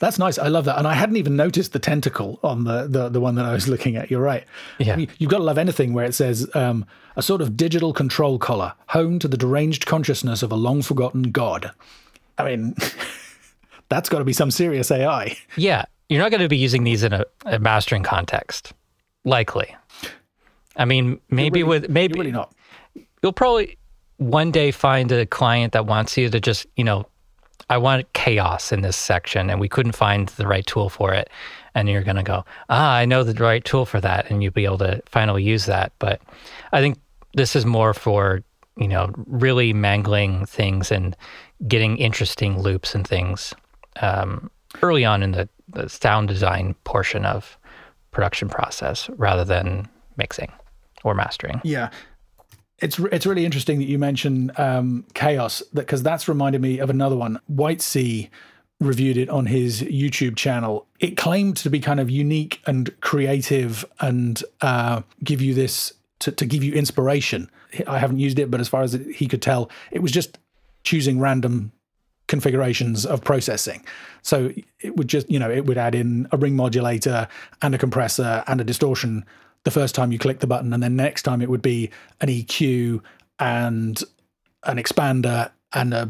That's 0.04 0.20
nice. 0.20 0.38
I 0.38 0.50
love 0.50 0.66
that. 0.66 0.78
And 0.78 0.86
I 0.86 0.96
hadn't 0.96 1.16
even 1.16 1.38
noticed 1.38 1.72
the 1.72 1.80
tentacle 1.80 2.38
on 2.44 2.66
the 2.66 2.88
the, 2.88 3.08
the 3.08 3.22
one 3.22 3.36
that 3.36 3.46
I 3.46 3.54
was 3.54 3.68
looking 3.74 3.96
at. 3.96 4.12
You're 4.12 4.20
right. 4.20 4.44
Yeah. 4.78 4.98
you've 4.98 5.30
got 5.30 5.38
to 5.38 5.46
love 5.46 5.58
anything 5.58 5.94
where 5.94 6.04
it 6.04 6.14
says 6.14 6.46
um, 6.56 6.86
a 7.16 7.22
sort 7.22 7.42
of 7.42 7.56
digital 7.56 7.94
control 7.94 8.38
collar, 8.38 8.74
home 8.88 9.18
to 9.20 9.30
the 9.30 9.38
deranged 9.38 9.86
consciousness 9.86 10.44
of 10.44 10.52
a 10.52 10.56
long 10.56 10.82
forgotten 10.82 11.32
god. 11.32 11.72
I 12.38 12.44
mean, 12.44 12.76
that's 13.88 14.10
got 14.10 14.20
to 14.20 14.26
be 14.26 14.34
some 14.34 14.52
serious 14.52 14.92
AI. 14.92 15.38
Yeah. 15.56 15.86
You're 16.10 16.22
not 16.22 16.32
going 16.32 16.42
to 16.42 16.50
be 16.50 16.58
using 16.58 16.84
these 16.84 17.04
in 17.04 17.14
a, 17.14 17.24
a 17.46 17.58
mastering 17.58 18.04
context, 18.04 18.74
likely. 19.24 19.74
I 20.76 20.84
mean, 20.84 21.22
maybe 21.30 21.64
really, 21.64 21.80
with 21.82 21.90
maybe 21.90 22.20
really 22.20 22.34
not. 22.34 22.54
You'll 23.22 23.32
probably 23.32 23.78
one 24.18 24.52
day 24.52 24.72
find 24.72 25.10
a 25.14 25.26
client 25.26 25.72
that 25.72 25.86
wants 25.86 26.18
you 26.18 26.30
to 26.30 26.42
just, 26.42 26.68
you 26.76 26.84
know, 26.84 27.08
I 27.70 27.78
want 27.78 28.12
chaos 28.14 28.72
in 28.72 28.82
this 28.82 28.98
section 28.98 29.50
and 29.50 29.60
we 29.60 29.70
couldn't 29.70 29.94
find 29.94 30.28
the 30.30 30.48
right 30.48 30.66
tool 30.66 30.90
for 30.90 31.14
it. 31.14 31.30
And 31.76 31.90
you're 31.90 32.04
going 32.04 32.18
to 32.18 32.24
go, 32.24 32.46
ah, 32.70 32.94
I 32.94 33.06
know 33.06 33.24
the 33.24 33.34
right 33.44 33.64
tool 33.64 33.86
for 33.86 34.00
that. 34.02 34.30
And 34.30 34.44
you'll 34.44 34.52
be 34.52 34.66
able 34.66 34.78
to 34.80 35.02
finally 35.06 35.44
use 35.44 35.66
that. 35.66 35.92
But 36.00 36.22
I 36.72 36.82
think 36.82 37.00
this 37.34 37.56
is 37.56 37.66
more 37.66 37.94
for, 37.94 38.44
you 38.78 38.88
know, 38.88 39.12
really 39.28 39.74
mangling 39.74 40.46
things 40.46 40.92
and 40.92 41.16
getting 41.68 41.98
interesting 41.98 42.60
loops 42.60 42.94
and 42.94 43.08
things 43.08 43.54
um, 44.02 44.52
early 44.82 45.06
on 45.06 45.24
in 45.24 45.32
the, 45.32 45.50
the 45.70 45.90
sound 45.90 46.28
design 46.28 46.76
portion 46.84 47.26
of 47.26 47.58
production 48.12 48.50
process 48.50 49.10
rather 49.18 49.44
than 49.44 49.88
mixing 50.18 50.52
or 51.04 51.16
mastering. 51.16 51.60
Yeah. 51.64 51.90
It's 52.84 53.00
it's 53.00 53.26
really 53.26 53.46
interesting 53.46 53.80
that 53.80 53.86
you 53.86 53.98
mention 53.98 54.52
um, 54.58 55.06
chaos 55.14 55.64
because 55.74 56.04
that's 56.04 56.28
reminded 56.28 56.62
me 56.62 56.80
of 56.80 56.90
another 56.90 57.16
one. 57.16 57.40
White 57.48 57.82
Sea 57.82 58.30
reviewed 58.82 59.16
it 59.16 59.30
on 59.30 59.46
his 59.46 59.82
YouTube 59.84 60.36
channel. 60.36 60.86
It 61.00 61.16
claimed 61.16 61.56
to 61.58 61.70
be 61.70 61.80
kind 61.80 62.02
of 62.02 62.10
unique 62.10 62.62
and 62.66 63.00
creative 63.00 63.86
and 64.02 64.44
uh, 64.60 65.02
give 65.24 65.42
you 65.42 65.54
this 65.54 65.94
to, 66.20 66.34
to 66.34 66.46
give 66.46 66.62
you 66.62 66.74
inspiration. 66.74 67.50
I 67.88 68.00
haven't 68.00 68.20
used 68.20 68.38
it, 68.38 68.52
but 68.52 68.60
as 68.60 68.68
far 68.68 68.82
as 68.82 68.92
he 69.16 69.28
could 69.28 69.42
tell, 69.42 69.70
it 69.92 70.02
was 70.02 70.12
just 70.12 70.38
choosing 70.84 71.20
random 71.22 71.72
configurations 72.28 73.06
of 73.06 73.24
processing. 73.24 73.86
So 74.24 74.52
it 74.82 74.98
would 74.98 75.08
just, 75.08 75.30
you 75.30 75.40
know, 75.40 75.50
it 75.50 75.66
would 75.66 75.78
add 75.78 75.96
in 75.96 76.28
a 76.32 76.38
ring 76.38 76.56
modulator 76.56 77.30
and 77.62 77.74
a 77.74 77.78
compressor 77.78 78.44
and 78.48 78.60
a 78.60 78.64
distortion 78.64 79.26
the 79.64 79.72
first 79.72 79.96
time 79.96 80.12
you 80.12 80.20
click 80.20 80.40
the 80.40 80.48
button, 80.48 80.74
and 80.74 80.84
then 80.84 80.96
next 80.96 81.24
time 81.24 81.42
it 81.42 81.50
would 81.50 81.62
be 81.62 81.90
an 82.22 82.30
EQ 82.30 83.02
and 83.40 84.04
an 84.64 84.78
expander 84.78 85.52
and 85.74 85.94
a 85.94 86.10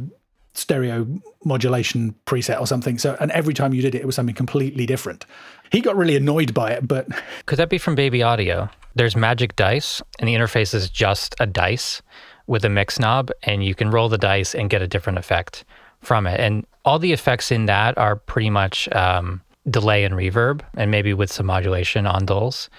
stereo 0.54 1.08
modulation 1.44 2.16
preset 2.26 2.60
or 2.60 2.68
something. 2.68 2.98
So, 2.98 3.18
and 3.20 3.32
every 3.32 3.54
time 3.54 3.74
you 3.74 3.82
did 3.82 3.96
it, 3.96 4.02
it 4.02 4.06
was 4.06 4.16
something 4.16 4.36
completely 4.36 4.86
different. 4.86 5.26
He 5.72 5.82
got 5.82 5.96
really 5.96 6.16
annoyed 6.16 6.54
by 6.54 6.72
it, 6.72 6.88
but. 6.88 7.08
Could 7.46 7.58
that 7.58 7.70
be 7.70 7.78
from 7.78 7.96
Baby 7.96 8.22
Audio? 8.22 8.70
There's 8.96 9.16
Magic 9.16 9.56
Dice, 9.56 10.02
and 10.20 10.28
the 10.28 10.36
interface 10.36 10.74
is 10.74 10.90
just 10.90 11.36
a 11.40 11.48
dice 11.48 12.02
with 12.46 12.64
a 12.66 12.70
mix 12.70 13.00
knob, 13.00 13.32
and 13.44 13.64
you 13.64 13.74
can 13.74 13.90
roll 13.90 14.10
the 14.10 14.18
dice 14.18 14.54
and 14.54 14.70
get 14.70 14.82
a 14.82 14.88
different 14.88 15.18
effect 15.18 15.66
from 16.02 16.28
it. 16.28 16.40
And 16.40 16.66
all 16.86 17.00
the 17.00 17.14
effects 17.14 17.52
in 17.52 17.66
that 17.66 17.98
are 17.98 18.16
pretty 18.16 18.50
much 18.50 18.88
um, 18.92 19.42
delay 19.70 20.04
and 20.04 20.14
reverb, 20.14 20.62
and 20.76 20.92
maybe 20.92 21.14
with 21.14 21.32
some 21.32 21.46
modulation 21.46 22.06
on 22.06 22.26
dulls. 22.26 22.70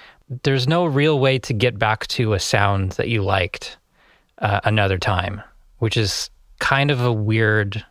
There's 0.42 0.66
no 0.66 0.86
real 0.86 1.18
way 1.18 1.38
to 1.40 1.52
get 1.52 1.78
back 1.78 2.06
to 2.08 2.32
a 2.32 2.40
sound 2.40 2.92
that 2.92 3.08
you 3.08 3.22
liked 3.22 3.76
uh, 4.38 4.60
another 4.64 4.98
time, 4.98 5.42
which 5.78 5.96
is 5.96 6.30
kind 6.60 6.90
of 6.90 7.00
a 7.00 7.12
weird, 7.12 7.84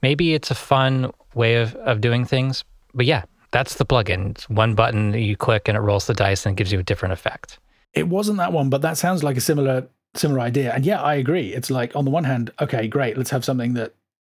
maybe 0.00 0.34
it's 0.34 0.50
a 0.50 0.54
fun 0.54 1.12
way 1.34 1.56
of, 1.56 1.74
of 1.76 2.00
doing 2.00 2.24
things. 2.24 2.64
But 2.94 3.06
yeah, 3.06 3.24
that's 3.50 3.74
the 3.74 3.86
plugin. 3.86 4.32
It's 4.32 4.48
one 4.48 4.74
button 4.74 5.12
you 5.14 5.36
click 5.36 5.68
and 5.68 5.76
it 5.76 5.80
rolls 5.80 6.06
the 6.06 6.14
dice 6.14 6.46
and 6.46 6.56
gives 6.56 6.72
you 6.72 6.78
a 6.78 6.82
different 6.84 7.12
effect. 7.12 7.58
It 7.94 8.08
wasn't 8.08 8.38
that 8.38 8.52
one, 8.52 8.70
but 8.70 8.82
that 8.82 8.96
sounds 8.96 9.22
like 9.22 9.36
a 9.36 9.40
similar 9.40 9.86
similar 10.14 10.40
idea. 10.40 10.72
And 10.74 10.84
yeah, 10.84 11.00
I 11.00 11.14
agree. 11.14 11.54
It's 11.54 11.70
like 11.70 11.96
on 11.96 12.04
the 12.04 12.10
one 12.10 12.24
hand, 12.24 12.50
okay, 12.60 12.86
great, 12.86 13.16
let's 13.16 13.30
have 13.30 13.44
something 13.44 13.74
that 13.74 13.94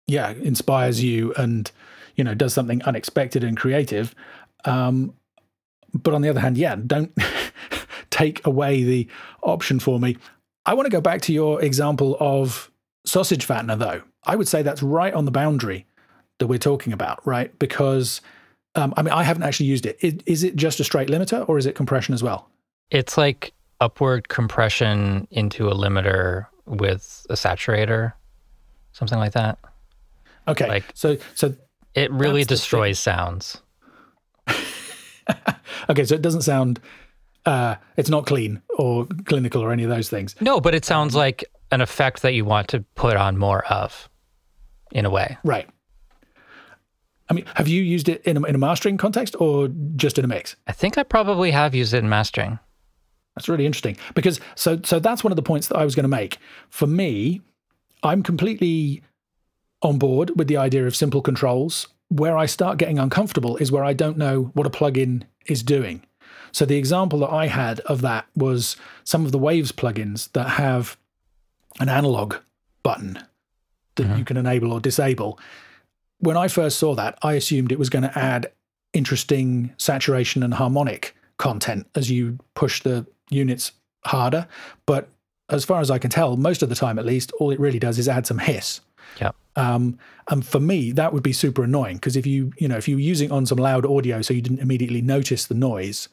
yeah 0.07 0.31
inspires 0.31 1.03
you 1.03 1.33
and 1.33 1.71
you 2.15 2.23
know 2.23 2.35
does 2.35 2.53
something 2.53 2.81
unexpected 2.83 3.43
and 3.43 3.57
creative. 3.57 4.13
Um, 4.65 5.13
but 5.95 6.13
on 6.13 6.21
the 6.21 6.29
other 6.29 6.39
hand, 6.39 6.57
yeah, 6.57 6.75
don't 6.75 7.11
take 8.09 8.45
away 8.45 8.83
the 8.83 9.07
option 9.43 9.79
for 9.79 9.99
me. 9.99 10.17
I 10.65 10.73
want 10.73 10.85
to 10.85 10.91
go 10.91 11.01
back 11.01 11.21
to 11.21 11.33
your 11.33 11.61
example 11.61 12.17
of 12.19 12.71
Sausage 13.05 13.47
fattener, 13.47 13.77
though, 13.77 14.01
I 14.23 14.35
would 14.35 14.47
say 14.47 14.61
that's 14.63 14.81
right 14.81 15.13
on 15.13 15.25
the 15.25 15.31
boundary 15.31 15.85
that 16.39 16.47
we're 16.47 16.59
talking 16.59 16.91
about, 16.91 17.25
right? 17.25 17.57
Because 17.59 18.21
um, 18.75 18.93
I 18.97 19.03
mean, 19.03 19.13
I 19.13 19.23
haven't 19.23 19.43
actually 19.43 19.67
used 19.67 19.85
it. 19.85 19.97
it. 20.01 20.21
Is 20.25 20.43
it 20.43 20.55
just 20.55 20.79
a 20.79 20.83
straight 20.83 21.07
limiter 21.07 21.47
or 21.47 21.57
is 21.57 21.65
it 21.65 21.75
compression 21.75 22.13
as 22.13 22.21
well? 22.21 22.49
It's 22.91 23.17
like 23.17 23.53
upward 23.79 24.27
compression 24.27 25.27
into 25.31 25.69
a 25.69 25.73
limiter 25.73 26.47
with 26.65 27.25
a 27.29 27.33
saturator, 27.33 28.13
something 28.91 29.17
like 29.17 29.33
that. 29.33 29.59
Okay. 30.47 30.67
Like, 30.67 30.83
so, 30.93 31.17
so 31.35 31.55
it 31.93 32.11
really 32.11 32.43
destroys 32.43 32.99
sounds. 32.99 33.61
okay. 35.89 36.05
So 36.05 36.15
it 36.15 36.21
doesn't 36.21 36.41
sound, 36.41 36.79
uh, 37.45 37.75
it's 37.97 38.09
not 38.09 38.25
clean 38.25 38.61
or 38.77 39.07
clinical 39.25 39.61
or 39.61 39.71
any 39.71 39.83
of 39.83 39.89
those 39.89 40.09
things. 40.09 40.35
No, 40.41 40.59
but 40.59 40.75
it 40.75 40.85
sounds 40.85 41.15
like 41.15 41.43
an 41.71 41.81
effect 41.81 42.21
that 42.21 42.33
you 42.33 42.45
want 42.45 42.67
to 42.69 42.81
put 42.95 43.17
on 43.17 43.37
more 43.37 43.65
of 43.65 44.09
in 44.91 45.05
a 45.05 45.09
way. 45.09 45.37
Right. 45.43 45.67
I 47.29 47.33
mean, 47.33 47.45
have 47.55 47.67
you 47.67 47.81
used 47.81 48.07
it 48.07 48.21
in 48.23 48.37
a, 48.37 48.43
in 48.43 48.55
a 48.55 48.57
mastering 48.57 48.97
context 48.97 49.35
or 49.39 49.69
just 49.95 50.17
in 50.19 50.25
a 50.25 50.27
mix? 50.27 50.55
I 50.67 50.71
think 50.71 50.97
I 50.97 51.03
probably 51.03 51.51
have 51.51 51.73
used 51.73 51.93
it 51.93 51.97
in 51.99 52.09
mastering. 52.09 52.59
That's 53.35 53.49
really 53.49 53.65
interesting 53.65 53.97
because 54.13 54.39
so 54.55 54.79
so 54.83 54.97
that's 54.99 55.23
one 55.23 55.31
of 55.31 55.35
the 55.35 55.41
points 55.41 55.67
that 55.67 55.77
I 55.77 55.83
was 55.83 55.93
going 55.93 56.05
to 56.05 56.09
make. 56.09 56.37
For 56.69 56.87
me, 56.87 57.41
I'm 58.01 58.23
completely 58.23 59.01
on 59.81 59.97
board 59.97 60.31
with 60.37 60.47
the 60.47 60.57
idea 60.57 60.87
of 60.87 60.95
simple 60.95 61.21
controls. 61.21 61.87
Where 62.15 62.37
I 62.37 62.45
start 62.45 62.77
getting 62.77 62.97
uncomfortable 62.97 63.57
is 63.57 63.71
where 63.71 63.83
I 63.83 63.93
don't 63.93 64.17
know 64.17 64.51
what 64.53 64.65
a 64.65 64.69
plugin 64.69 65.23
is 65.47 65.63
doing. 65.63 66.05
So 66.53 66.63
the 66.63 66.77
example 66.77 67.19
that 67.19 67.31
I 67.31 67.47
had 67.47 67.81
of 67.81 67.99
that 68.01 68.25
was 68.35 68.77
some 69.03 69.25
of 69.25 69.33
the 69.33 69.37
Waves 69.37 69.73
plugins 69.73 70.31
that 70.31 70.51
have 70.51 70.97
an 71.81 71.89
analog 71.89 72.35
button 72.83 73.19
that 73.95 74.03
mm-hmm. 74.03 74.17
you 74.19 74.23
can 74.23 74.37
enable 74.37 74.71
or 74.71 74.79
disable. 74.79 75.37
When 76.19 76.37
I 76.37 76.47
first 76.47 76.79
saw 76.79 76.95
that, 76.95 77.17
I 77.21 77.33
assumed 77.33 77.73
it 77.73 77.79
was 77.79 77.89
going 77.89 78.03
to 78.03 78.17
add 78.17 78.51
interesting 78.93 79.73
saturation 79.77 80.43
and 80.43 80.53
harmonic 80.53 81.13
content 81.37 81.87
as 81.95 82.09
you 82.09 82.39
push 82.53 82.81
the 82.81 83.05
units 83.29 83.73
harder. 84.05 84.47
But 84.85 85.09
as 85.49 85.65
far 85.65 85.81
as 85.81 85.91
I 85.91 85.97
can 85.97 86.09
tell, 86.09 86.37
most 86.37 86.63
of 86.63 86.69
the 86.69 86.75
time 86.75 86.97
at 86.97 87.05
least, 87.05 87.33
all 87.33 87.51
it 87.51 87.59
really 87.59 87.79
does 87.79 87.99
is 87.99 88.07
add 88.07 88.25
some 88.25 88.39
hiss. 88.39 88.79
Yeah. 89.19 89.31
Um, 89.55 89.97
and 90.29 90.45
for 90.45 90.59
me, 90.59 90.91
that 90.91 91.13
would 91.13 91.23
be 91.23 91.33
super 91.33 91.63
annoying 91.63 91.95
because 91.95 92.15
if 92.15 92.25
you, 92.25 92.51
you 92.57 92.67
know, 92.67 92.77
if 92.77 92.87
you 92.87 92.95
were 92.95 93.01
using 93.01 93.31
on 93.31 93.45
some 93.45 93.57
loud 93.57 93.85
audio 93.85 94.21
so 94.21 94.33
you 94.33 94.41
didn't 94.41 94.59
immediately 94.59 95.01
notice 95.01 95.45
the 95.45 95.55
noise, 95.55 96.09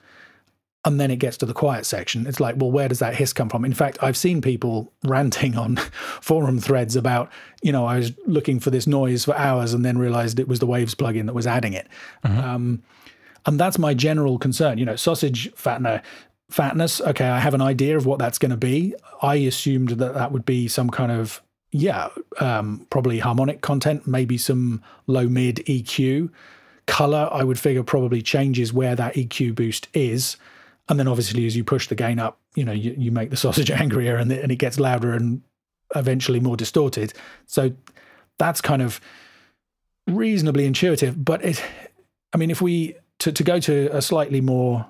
and 0.85 0.99
then 0.99 1.11
it 1.11 1.17
gets 1.17 1.37
to 1.37 1.47
the 1.47 1.55
quiet 1.55 1.87
section. 1.87 2.27
It's 2.27 2.41
like, 2.41 2.57
well, 2.59 2.71
where 2.71 2.89
does 2.89 2.99
that 2.99 3.15
hiss 3.15 3.33
come 3.33 3.49
from? 3.49 3.65
In 3.65 3.73
fact, 3.73 3.99
I've 4.03 4.17
seen 4.17 4.41
people 4.41 4.93
ranting 5.05 5.57
on 5.57 5.77
forum 6.21 6.59
threads 6.59 6.97
about, 6.97 7.31
you 7.63 7.71
know, 7.71 7.87
I 7.87 7.99
was 7.99 8.13
looking 8.27 8.59
for 8.59 8.71
this 8.71 8.87
noise 8.87 9.25
for 9.25 9.37
hours 9.37 9.75
and 9.75 9.85
then 9.85 9.97
realized 9.97 10.41
it 10.41 10.49
was 10.49 10.59
the 10.59 10.67
Waves 10.67 10.95
plugin 10.95 11.27
that 11.27 11.35
was 11.35 11.47
adding 11.47 11.73
it. 11.73 11.89
Mm-hmm. 12.25 12.39
Um, 12.39 12.83
and 13.47 13.59
that's 13.59 13.79
my 13.79 13.95
general 13.95 14.39
concern. 14.39 14.79
You 14.79 14.85
know, 14.85 14.97
sausage 14.97 15.53
fattener, 15.55 16.03
fatness. 16.51 17.01
Okay, 17.01 17.29
I 17.29 17.39
have 17.39 17.55
an 17.55 17.63
idea 17.63 17.97
of 17.97 18.07
what 18.07 18.19
that's 18.19 18.39
going 18.39 18.51
to 18.51 18.57
be. 18.57 18.95
I 19.21 19.37
assumed 19.37 19.91
that 19.91 20.15
that 20.15 20.33
would 20.33 20.45
be 20.45 20.69
some 20.69 20.91
kind 20.91 21.13
of 21.13 21.43
yeah, 21.73 22.09
um, 22.39 22.87
probably 22.91 23.19
harmonic 23.19 23.61
content, 23.61 24.07
maybe 24.07 24.39
some 24.39 24.83
low 25.07 25.29
mid 25.29 25.57
EQ. 25.67 26.31
Color, 26.87 27.29
I 27.33 27.45
would 27.45 27.59
figure 27.59 27.83
probably 27.83 28.23
changes 28.23 28.73
where 28.73 28.95
that 28.95 29.15
EQ 29.15 29.55
boost 29.55 29.89
is 29.95 30.37
and 30.89 30.99
then 30.99 31.09
obviously 31.09 31.47
as 31.47 31.57
you 31.57 31.65
push 31.65 31.89
the 31.89 31.95
gain 31.95 32.19
up 32.19 32.39
you 32.55 32.65
know 32.65 32.73
you, 32.73 32.95
you 32.97 33.11
make 33.11 33.31
the 33.31 33.37
sausage 33.45 33.71
angrier 33.71 34.17
and, 34.17 34.31
the, 34.31 34.43
and 34.43 34.53
it 34.53 34.57
gets 34.57 34.79
louder 34.79 35.13
and 35.13 35.43
eventually 35.95 36.41
more 36.41 36.57
distorted 36.57 37.13
so 37.47 37.73
that's 38.39 38.61
kind 38.61 38.83
of 38.83 39.01
reasonably 40.07 40.67
intuitive 40.67 41.25
but 41.25 41.45
it 41.45 41.63
i 42.33 42.37
mean 42.37 42.51
if 42.51 42.61
we 42.61 42.95
to, 43.19 43.31
to 43.31 43.45
go 43.45 43.61
to 43.61 43.89
a 43.93 44.03
slightly 44.03 44.41
more 44.41 44.87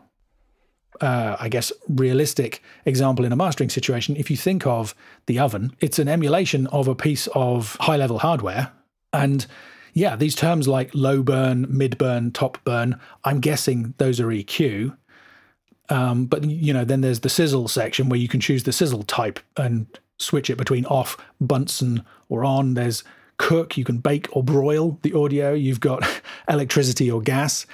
uh, 1.03 1.37
I 1.39 1.49
guess, 1.49 1.73
realistic 1.89 2.63
example 2.87 3.25
in 3.25 3.33
a 3.33 3.37
mastering 3.37 3.69
situation, 3.69 4.17
if 4.17 4.31
you 4.31 4.37
think 4.37 4.67
of 4.67 4.95
the 5.27 5.39
oven, 5.39 5.77
it's 5.81 5.99
an 5.99 6.09
emulation 6.09 6.69
of 6.69 6.87
a 6.87 6.95
piece 6.95 7.27
of 7.35 7.77
high 7.81 7.97
level 7.97 8.21
hardware. 8.21 8.71
And 9.13 9.45
yeah, 9.93 10.15
these 10.15 10.37
terms 10.37 10.69
like 10.69 10.95
low 10.95 11.23
burn, 11.23 11.67
mid 11.69 11.99
burn, 11.99 12.31
top 12.31 12.63
burn, 12.65 12.99
I'm 13.25 13.41
guessing 13.41 13.95
those 13.99 14.21
are 14.21 14.29
EQ. 14.29 14.97
Um, 15.89 16.27
but 16.27 16.45
you 16.45 16.73
know, 16.73 16.85
then 16.85 17.01
there's 17.01 17.21
the 17.21 17.29
sizzle 17.29 17.69
section 17.69 18.09
where 18.09 18.21
you 18.21 18.29
can 18.29 18.41
choose 18.41 18.63
the 18.63 18.73
sizzle 18.73 19.03
type 19.03 19.41
and 19.57 19.87
switch 20.19 20.49
it 20.49 20.57
between 20.57 20.87
off, 20.87 21.17
Bunsen, 21.41 22.05
or 22.29 22.45
on. 22.45 22.75
There's 22.75 23.03
cook, 23.39 23.77
you 23.77 23.85
can 23.85 23.99
bake 23.99 24.29
or 24.37 24.43
broil 24.45 24.99
the 25.03 25.13
audio. 25.15 25.53
You've 25.53 25.81
got 25.81 26.09
electricity 26.49 27.11
or 27.11 27.21
gas. 27.21 27.67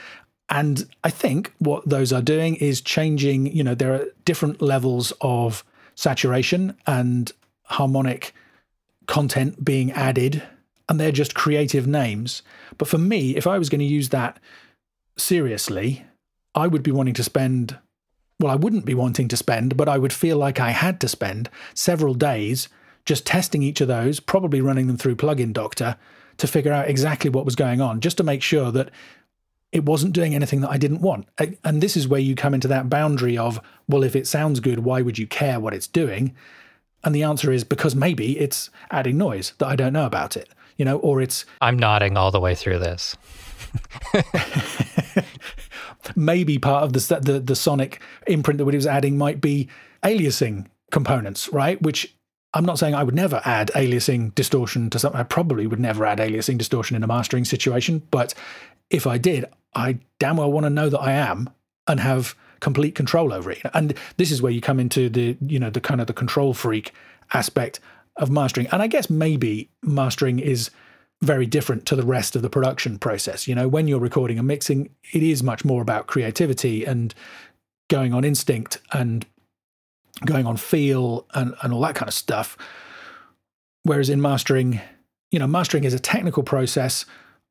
And 0.50 0.88
I 1.04 1.10
think 1.10 1.52
what 1.58 1.88
those 1.88 2.12
are 2.12 2.22
doing 2.22 2.56
is 2.56 2.80
changing, 2.80 3.54
you 3.54 3.62
know, 3.62 3.74
there 3.74 3.94
are 3.94 4.06
different 4.24 4.62
levels 4.62 5.12
of 5.20 5.64
saturation 5.94 6.76
and 6.86 7.30
harmonic 7.64 8.32
content 9.06 9.64
being 9.64 9.92
added, 9.92 10.42
and 10.88 10.98
they're 10.98 11.12
just 11.12 11.34
creative 11.34 11.86
names. 11.86 12.42
But 12.78 12.88
for 12.88 12.98
me, 12.98 13.36
if 13.36 13.46
I 13.46 13.58
was 13.58 13.68
going 13.68 13.80
to 13.80 13.84
use 13.84 14.08
that 14.08 14.38
seriously, 15.16 16.04
I 16.54 16.66
would 16.66 16.82
be 16.82 16.92
wanting 16.92 17.14
to 17.14 17.24
spend 17.24 17.78
well, 18.40 18.52
I 18.52 18.56
wouldn't 18.56 18.84
be 18.84 18.94
wanting 18.94 19.26
to 19.28 19.36
spend, 19.36 19.76
but 19.76 19.88
I 19.88 19.98
would 19.98 20.12
feel 20.12 20.36
like 20.36 20.60
I 20.60 20.70
had 20.70 21.00
to 21.00 21.08
spend 21.08 21.50
several 21.74 22.14
days 22.14 22.68
just 23.04 23.26
testing 23.26 23.62
each 23.62 23.80
of 23.80 23.88
those, 23.88 24.20
probably 24.20 24.60
running 24.60 24.86
them 24.86 24.96
through 24.96 25.16
Plugin 25.16 25.52
Doctor 25.52 25.96
to 26.36 26.46
figure 26.46 26.72
out 26.72 26.88
exactly 26.88 27.30
what 27.30 27.44
was 27.44 27.56
going 27.56 27.80
on, 27.80 28.00
just 28.00 28.16
to 28.18 28.22
make 28.22 28.42
sure 28.42 28.70
that 28.70 28.90
it 29.72 29.84
wasn't 29.84 30.14
doing 30.14 30.34
anything 30.34 30.60
that 30.62 30.70
I 30.70 30.78
didn't 30.78 31.02
want. 31.02 31.28
And 31.64 31.82
this 31.82 31.96
is 31.96 32.08
where 32.08 32.20
you 32.20 32.34
come 32.34 32.54
into 32.54 32.68
that 32.68 32.88
boundary 32.88 33.36
of, 33.36 33.60
well, 33.86 34.02
if 34.02 34.16
it 34.16 34.26
sounds 34.26 34.60
good, 34.60 34.80
why 34.80 35.02
would 35.02 35.18
you 35.18 35.26
care 35.26 35.60
what 35.60 35.74
it's 35.74 35.86
doing? 35.86 36.34
And 37.04 37.14
the 37.14 37.22
answer 37.22 37.52
is 37.52 37.64
because 37.64 37.94
maybe 37.94 38.38
it's 38.38 38.70
adding 38.90 39.18
noise 39.18 39.52
that 39.58 39.66
I 39.66 39.76
don't 39.76 39.92
know 39.92 40.06
about 40.06 40.36
it, 40.36 40.48
you 40.76 40.84
know, 40.84 40.98
or 40.98 41.20
it's. 41.20 41.44
I'm 41.60 41.78
nodding 41.78 42.16
all 42.16 42.30
the 42.30 42.40
way 42.40 42.54
through 42.54 42.78
this. 42.78 43.16
maybe 46.16 46.58
part 46.58 46.84
of 46.84 46.92
the, 46.92 47.20
the 47.20 47.40
the 47.40 47.56
sonic 47.56 48.00
imprint 48.26 48.58
that 48.58 48.68
he 48.68 48.76
was 48.76 48.86
adding 48.86 49.18
might 49.18 49.40
be 49.40 49.68
aliasing 50.02 50.66
components, 50.90 51.48
right? 51.52 51.80
Which 51.82 52.14
I'm 52.54 52.64
not 52.64 52.78
saying 52.78 52.94
I 52.94 53.02
would 53.02 53.14
never 53.14 53.42
add 53.44 53.70
aliasing 53.74 54.34
distortion 54.34 54.90
to 54.90 54.98
something. 54.98 55.20
I 55.20 55.24
probably 55.24 55.66
would 55.66 55.80
never 55.80 56.06
add 56.06 56.18
aliasing 56.18 56.58
distortion 56.58 56.96
in 56.96 57.02
a 57.02 57.06
mastering 57.06 57.44
situation, 57.44 58.02
but 58.10 58.34
if 58.90 59.06
I 59.06 59.18
did, 59.18 59.44
I 59.74 59.98
damn 60.18 60.38
well 60.38 60.50
want 60.50 60.64
to 60.64 60.70
know 60.70 60.88
that 60.88 61.00
I 61.00 61.12
am 61.12 61.50
and 61.86 62.00
have 62.00 62.34
complete 62.60 62.94
control 62.94 63.32
over 63.32 63.50
it. 63.50 63.60
And 63.74 63.94
this 64.16 64.30
is 64.30 64.42
where 64.42 64.52
you 64.52 64.60
come 64.60 64.80
into 64.80 65.08
the, 65.08 65.36
you 65.40 65.58
know, 65.58 65.70
the 65.70 65.80
kind 65.80 66.00
of 66.00 66.06
the 66.06 66.12
control 66.12 66.54
freak 66.54 66.92
aspect 67.32 67.80
of 68.16 68.30
mastering. 68.30 68.66
And 68.72 68.82
I 68.82 68.86
guess 68.86 69.08
maybe 69.08 69.70
mastering 69.82 70.38
is 70.38 70.70
very 71.22 71.46
different 71.46 71.86
to 71.86 71.96
the 71.96 72.04
rest 72.04 72.36
of 72.36 72.42
the 72.42 72.50
production 72.50 72.98
process. 72.98 73.48
You 73.48 73.54
know, 73.54 73.68
when 73.68 73.88
you're 73.88 74.00
recording 74.00 74.38
and 74.38 74.46
mixing, 74.46 74.90
it 75.12 75.22
is 75.22 75.42
much 75.42 75.64
more 75.64 75.82
about 75.82 76.06
creativity 76.06 76.84
and 76.84 77.14
going 77.88 78.12
on 78.12 78.24
instinct 78.24 78.80
and 78.92 79.26
going 80.24 80.46
on 80.46 80.56
feel 80.56 81.26
and, 81.34 81.54
and 81.62 81.72
all 81.72 81.80
that 81.82 81.94
kind 81.94 82.08
of 82.08 82.14
stuff. 82.14 82.56
Whereas 83.82 84.10
in 84.10 84.20
mastering, 84.20 84.80
you 85.30 85.38
know, 85.38 85.46
mastering 85.46 85.84
is 85.84 85.94
a 85.94 85.98
technical 85.98 86.42
process 86.42 87.04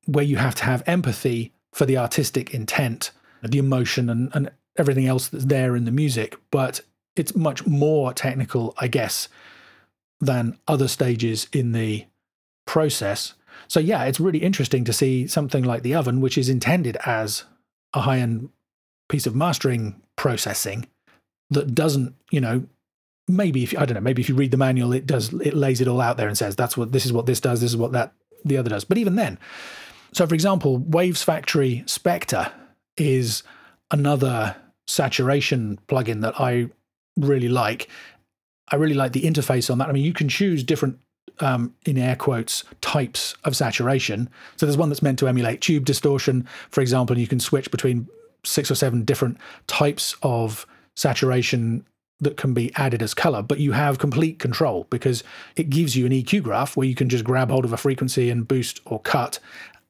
where 0.08 0.26
you 0.26 0.38
have 0.38 0.56
to 0.56 0.64
have 0.64 0.84
empathy 0.88 1.54
for 1.74 1.86
the 1.86 1.98
artistic 1.98 2.54
intent, 2.54 3.12
the 3.44 3.60
emotion, 3.60 4.10
and, 4.10 4.32
and 4.34 4.50
everything 4.78 5.06
else 5.06 5.28
that's 5.28 5.46
there 5.46 5.76
in 5.76 5.86
the 5.86 5.92
music. 5.92 6.38
But 6.50 6.82
it's 7.16 7.36
much 7.36 7.68
more 7.68 8.14
technical, 8.14 8.74
I 8.80 8.88
guess, 8.88 9.28
than 10.20 10.58
other 10.68 10.88
stages 10.88 11.48
in 11.54 11.74
the 11.74 12.06
process. 12.66 13.34
So, 13.68 13.80
yeah, 13.80 14.06
it's 14.06 14.20
really 14.20 14.40
interesting 14.40 14.84
to 14.86 14.94
see 14.94 15.28
something 15.28 15.64
like 15.64 15.84
the 15.84 15.96
oven, 15.96 16.22
which 16.22 16.38
is 16.38 16.50
intended 16.50 16.98
as 17.06 17.44
a 17.94 18.02
high 18.02 18.20
end 18.20 18.50
piece 19.10 19.28
of 19.28 19.36
mastering 19.36 20.02
processing 20.16 20.88
that 21.50 21.76
doesn't, 21.76 22.16
you 22.32 22.42
know, 22.42 22.66
maybe 23.28 23.64
if 23.64 23.78
I 23.78 23.86
don't 23.86 23.96
know, 23.96 24.02
maybe 24.02 24.22
if 24.22 24.30
you 24.30 24.36
read 24.36 24.52
the 24.52 24.58
manual, 24.58 24.94
it 24.94 25.06
does, 25.06 25.34
it 25.34 25.54
lays 25.54 25.82
it 25.82 25.88
all 25.88 26.02
out 26.02 26.18
there 26.18 26.28
and 26.28 26.38
says 26.38 26.56
that's 26.56 26.78
what 26.78 26.92
this 26.92 27.06
is 27.06 27.14
what 27.14 27.26
this 27.26 27.40
does, 27.40 27.62
this 27.62 27.72
is 27.72 27.78
what 27.78 27.92
that 27.92 28.14
the 28.46 28.58
other 28.58 28.70
does. 28.70 28.84
But 28.84 28.98
even 28.98 29.16
then, 29.16 29.38
so 30.12 30.26
for 30.26 30.34
example, 30.34 30.78
Waves 30.78 31.24
Factory 31.24 31.84
Spectre 31.86 32.52
is 32.98 33.44
another 33.92 34.56
saturation 34.88 35.80
plugin 35.88 36.22
that 36.22 36.40
I 36.40 36.68
really 37.18 37.50
like. 37.50 37.90
I 38.70 38.76
really 38.76 38.96
like 38.96 39.14
the 39.14 39.24
interface 39.24 39.70
on 39.70 39.78
that. 39.78 39.90
I 39.90 39.92
mean, 39.92 40.04
you 40.04 40.14
can 40.14 40.30
choose 40.30 40.64
different, 40.64 41.00
um, 41.40 41.74
in 41.86 41.98
air 41.98 42.16
quotes, 42.16 42.64
types 42.82 43.36
of 43.44 43.56
saturation. 43.56 44.30
So 44.56 44.66
there's 44.66 44.78
one 44.78 44.90
that's 44.90 45.02
meant 45.02 45.20
to 45.20 45.28
emulate 45.28 45.62
tube 45.62 45.86
distortion, 45.86 46.48
for 46.70 46.82
example. 46.82 47.14
and 47.14 47.22
You 47.22 47.28
can 47.28 47.40
switch 47.40 47.72
between 47.72 48.08
six 48.44 48.72
or 48.72 48.76
seven 48.76 49.04
different 49.04 49.38
types 49.68 50.16
of 50.22 50.66
saturation 50.96 51.86
that 52.20 52.38
can 52.38 52.54
be 52.54 52.74
added 52.76 53.02
as 53.04 53.14
color, 53.14 53.44
but 53.44 53.60
you 53.60 53.74
have 53.74 54.00
complete 54.00 54.40
control 54.40 54.88
because 54.90 55.24
it 55.56 55.70
gives 55.70 55.96
you 55.96 56.06
an 56.06 56.12
EQ 56.12 56.42
graph 56.42 56.76
where 56.76 56.88
you 56.88 56.96
can 56.96 57.10
just 57.10 57.24
grab 57.24 57.52
hold 57.52 57.64
of 57.64 57.74
a 57.74 57.78
frequency 57.78 58.30
and 58.32 58.48
boost 58.48 58.82
or 58.86 59.00
cut, 59.02 59.40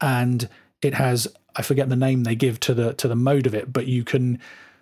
and 0.01 0.49
it 0.81 0.93
has 0.93 1.27
I 1.55 1.63
forget 1.63 1.89
the 1.89 1.95
name 1.95 2.23
they 2.23 2.35
give 2.35 2.59
to 2.61 2.73
the 2.73 2.93
to 2.93 3.07
the 3.07 3.15
mode 3.15 3.47
of 3.47 3.55
it, 3.55 3.73
but 3.73 3.87
you 3.87 4.03
can 4.03 4.39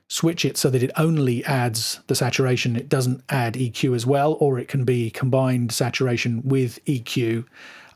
switch 0.07 0.45
it 0.45 0.57
so 0.57 0.69
that 0.69 0.83
it 0.83 0.91
only 0.97 1.43
adds 1.45 1.99
the 2.07 2.15
saturation, 2.15 2.75
it 2.75 2.89
doesn't 2.89 3.23
add 3.29 3.55
EQ 3.55 3.95
as 3.95 4.05
well, 4.05 4.37
or 4.39 4.59
it 4.59 4.67
can 4.67 4.83
be 4.85 5.09
combined 5.09 5.71
saturation 5.71 6.41
with 6.43 6.83
EQ. 6.85 7.45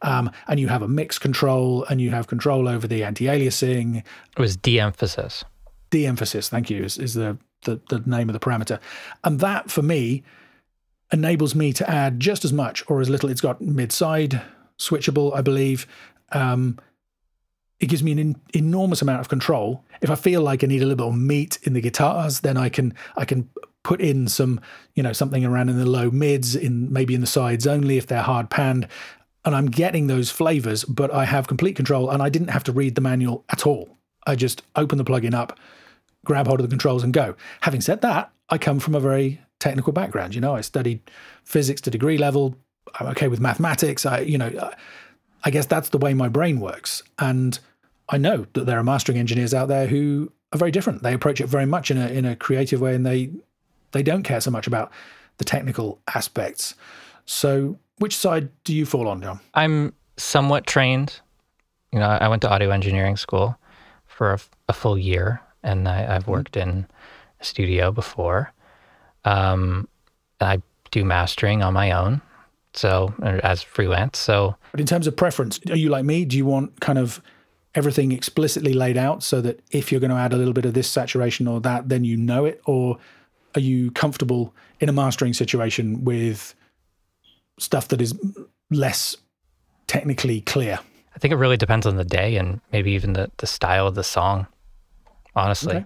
Um, 0.01 0.31
and 0.47 0.59
you 0.59 0.69
have 0.69 0.81
a 0.81 0.87
mix 0.87 1.19
control 1.19 1.83
and 1.85 2.01
you 2.01 2.09
have 2.11 2.27
control 2.27 2.67
over 2.67 2.87
the 2.87 3.03
anti-aliasing. 3.03 3.97
It 3.97 4.39
was 4.39 4.55
de-emphasis. 4.55 5.43
De-emphasis, 5.91 6.49
thank 6.49 6.69
you, 6.69 6.83
is, 6.83 6.97
is 6.97 7.13
the, 7.13 7.37
the, 7.65 7.79
the 7.89 7.99
name 8.05 8.29
of 8.29 8.33
the 8.33 8.39
parameter. 8.39 8.79
And 9.23 9.39
that 9.41 9.69
for 9.69 9.81
me 9.81 10.23
enables 11.11 11.53
me 11.53 11.73
to 11.73 11.89
add 11.89 12.19
just 12.19 12.45
as 12.45 12.53
much 12.53 12.83
or 12.87 13.01
as 13.01 13.09
little. 13.09 13.29
It's 13.29 13.41
got 13.41 13.61
mid-side 13.61 14.41
switchable, 14.79 15.35
I 15.35 15.41
believe. 15.41 15.85
Um, 16.31 16.79
it 17.79 17.87
gives 17.87 18.03
me 18.03 18.11
an 18.11 18.19
in, 18.19 18.41
enormous 18.53 19.01
amount 19.01 19.21
of 19.21 19.29
control. 19.29 19.83
If 20.01 20.09
I 20.09 20.15
feel 20.15 20.41
like 20.41 20.63
I 20.63 20.67
need 20.67 20.81
a 20.81 20.85
little 20.85 20.97
bit 20.97 21.07
of 21.07 21.17
meat 21.17 21.59
in 21.63 21.73
the 21.73 21.81
guitars, 21.81 22.41
then 22.41 22.57
I 22.57 22.69
can 22.69 22.93
I 23.15 23.25
can 23.25 23.49
put 23.83 24.01
in 24.01 24.27
some, 24.27 24.59
you 24.95 25.03
know, 25.03 25.13
something 25.13 25.45
around 25.45 25.69
in 25.69 25.77
the 25.77 25.85
low 25.85 26.11
mids, 26.11 26.55
in 26.55 26.91
maybe 26.91 27.15
in 27.15 27.21
the 27.21 27.27
sides 27.27 27.65
only 27.65 27.97
if 27.97 28.07
they're 28.07 28.21
hard 28.21 28.49
panned. 28.49 28.87
And 29.45 29.55
I'm 29.55 29.67
getting 29.67 30.07
those 30.07 30.29
flavors, 30.29 30.83
but 30.83 31.13
I 31.13 31.25
have 31.25 31.47
complete 31.47 31.77
control 31.77 32.09
and 32.09 32.21
I 32.21 32.29
didn't 32.29 32.49
have 32.49 32.63
to 32.65 32.73
read 32.73 32.95
the 32.95 33.01
manual 33.01 33.45
at 33.49 33.65
all. 33.65 33.97
I 34.27 34.35
just 34.35 34.61
open 34.75 34.97
the 34.97 35.05
plugin 35.05 35.33
up, 35.33 35.57
grab 36.25 36.47
hold 36.47 36.59
of 36.59 36.65
the 36.65 36.71
controls 36.71 37.03
and 37.03 37.13
go. 37.13 37.35
Having 37.61 37.81
said 37.81 38.01
that, 38.01 38.31
I 38.49 38.57
come 38.57 38.79
from 38.79 38.95
a 38.95 38.99
very 38.99 39.41
technical 39.59 39.93
background. 39.93 40.35
You 40.35 40.41
know, 40.41 40.55
I 40.55 40.61
studied 40.61 41.09
physics 41.45 41.79
to 41.81 41.89
degree 41.89 42.17
level. 42.17 42.55
I'm 42.99 43.07
okay 43.07 43.29
with 43.29 43.39
mathematics. 43.39 44.05
I, 44.05 44.19
you 44.19 44.37
know, 44.37 44.71
I 45.43 45.51
guess 45.51 45.65
that's 45.65 45.89
the 45.89 45.97
way 45.97 46.13
my 46.13 46.27
brain 46.27 46.59
works. 46.59 47.01
And 47.17 47.59
I 48.09 48.17
know 48.17 48.45
that 48.53 48.65
there 48.65 48.77
are 48.77 48.83
mastering 48.83 49.17
engineers 49.17 49.53
out 49.53 49.67
there 49.67 49.87
who 49.87 50.31
are 50.51 50.57
very 50.57 50.71
different. 50.71 51.03
They 51.03 51.13
approach 51.13 51.39
it 51.39 51.47
very 51.47 51.65
much 51.65 51.91
in 51.91 51.97
a 51.97 52.07
in 52.07 52.25
a 52.25 52.35
creative 52.35 52.81
way, 52.81 52.95
and 52.95 53.05
they 53.05 53.31
they 53.91 54.03
don't 54.03 54.23
care 54.23 54.41
so 54.41 54.51
much 54.51 54.67
about 54.67 54.91
the 55.37 55.45
technical 55.45 55.99
aspects. 56.13 56.75
So, 57.25 57.77
which 57.99 58.15
side 58.15 58.49
do 58.63 58.73
you 58.73 58.85
fall 58.85 59.07
on, 59.07 59.21
Jon? 59.21 59.39
I'm 59.53 59.93
somewhat 60.17 60.65
trained. 60.65 61.19
You 61.91 61.99
know, 61.99 62.05
I 62.05 62.27
went 62.27 62.41
to 62.43 62.49
audio 62.49 62.69
engineering 62.71 63.17
school 63.17 63.57
for 64.05 64.33
a, 64.33 64.39
a 64.67 64.73
full 64.73 64.97
year, 64.97 65.41
and 65.63 65.87
I, 65.87 65.97
have 65.97 66.23
mm-hmm. 66.23 66.31
worked 66.31 66.53
mm-hmm. 66.53 66.69
in 66.69 66.87
a 67.39 67.43
studio 67.43 67.91
before. 67.91 68.51
Um, 69.25 69.87
I 70.41 70.61
do 70.91 71.05
mastering 71.05 71.61
on 71.61 71.73
my 71.73 71.91
own, 71.91 72.21
so 72.73 73.13
as 73.21 73.61
freelance. 73.61 74.17
So, 74.17 74.55
but 74.71 74.79
in 74.79 74.85
terms 74.85 75.07
of 75.07 75.15
preference, 75.15 75.59
are 75.69 75.75
you 75.77 75.89
like 75.89 76.05
me? 76.05 76.25
Do 76.25 76.37
you 76.37 76.45
want 76.45 76.79
kind 76.79 76.97
of 76.97 77.21
everything 77.75 78.11
explicitly 78.11 78.73
laid 78.73 78.97
out 78.97 79.23
so 79.23 79.41
that 79.41 79.61
if 79.71 79.91
you're 79.91 80.01
going 80.01 80.11
to 80.11 80.17
add 80.17 80.33
a 80.33 80.37
little 80.37 80.53
bit 80.53 80.65
of 80.65 80.73
this 80.73 80.89
saturation 80.89 81.47
or 81.47 81.59
that, 81.61 81.89
then 81.89 82.03
you 82.03 82.17
know 82.17 82.45
it? 82.45 82.61
Or 82.65 82.97
are 83.55 83.61
you 83.61 83.91
comfortable 83.91 84.53
in 84.79 84.89
a 84.89 84.93
mastering 84.93 85.33
situation 85.33 86.03
with 86.03 86.55
stuff 87.59 87.87
that 87.89 88.01
is 88.01 88.17
less 88.71 89.17
technically 89.87 90.41
clear? 90.41 90.79
I 91.15 91.19
think 91.19 91.31
it 91.31 91.37
really 91.37 91.57
depends 91.57 91.85
on 91.85 91.95
the 91.95 92.05
day 92.05 92.37
and 92.37 92.61
maybe 92.71 92.91
even 92.91 93.13
the, 93.13 93.29
the 93.37 93.47
style 93.47 93.87
of 93.87 93.95
the 93.95 94.03
song, 94.03 94.47
honestly. 95.35 95.77
Okay. 95.77 95.85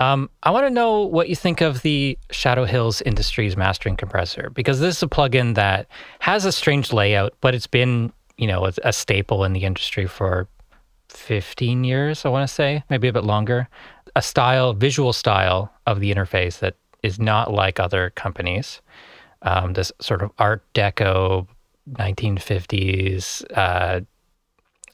Um, 0.00 0.30
I 0.44 0.50
want 0.50 0.66
to 0.66 0.70
know 0.70 1.02
what 1.02 1.28
you 1.28 1.34
think 1.34 1.60
of 1.60 1.82
the 1.82 2.16
Shadow 2.30 2.64
Hills 2.64 3.02
Industries 3.02 3.56
mastering 3.56 3.96
compressor 3.96 4.50
because 4.50 4.78
this 4.78 4.98
is 4.98 5.02
a 5.02 5.08
plugin 5.08 5.56
that 5.56 5.88
has 6.20 6.44
a 6.44 6.52
strange 6.52 6.92
layout, 6.92 7.34
but 7.40 7.54
it's 7.54 7.66
been 7.66 8.12
you 8.36 8.46
know 8.46 8.66
a, 8.66 8.72
a 8.84 8.92
staple 8.92 9.42
in 9.42 9.52
the 9.52 9.64
industry 9.64 10.06
for 10.06 10.46
15 11.18 11.84
years, 11.84 12.24
I 12.24 12.28
want 12.28 12.48
to 12.48 12.52
say, 12.52 12.82
maybe 12.90 13.08
a 13.08 13.12
bit 13.12 13.24
longer. 13.24 13.68
A 14.16 14.22
style, 14.22 14.72
visual 14.72 15.12
style 15.12 15.72
of 15.86 16.00
the 16.00 16.12
interface 16.12 16.58
that 16.60 16.76
is 17.02 17.18
not 17.18 17.52
like 17.52 17.78
other 17.78 18.10
companies. 18.10 18.80
Um, 19.42 19.74
this 19.74 19.92
sort 20.00 20.22
of 20.22 20.30
Art 20.38 20.62
Deco, 20.74 21.46
1950s 21.92 23.44
uh, 23.56 24.00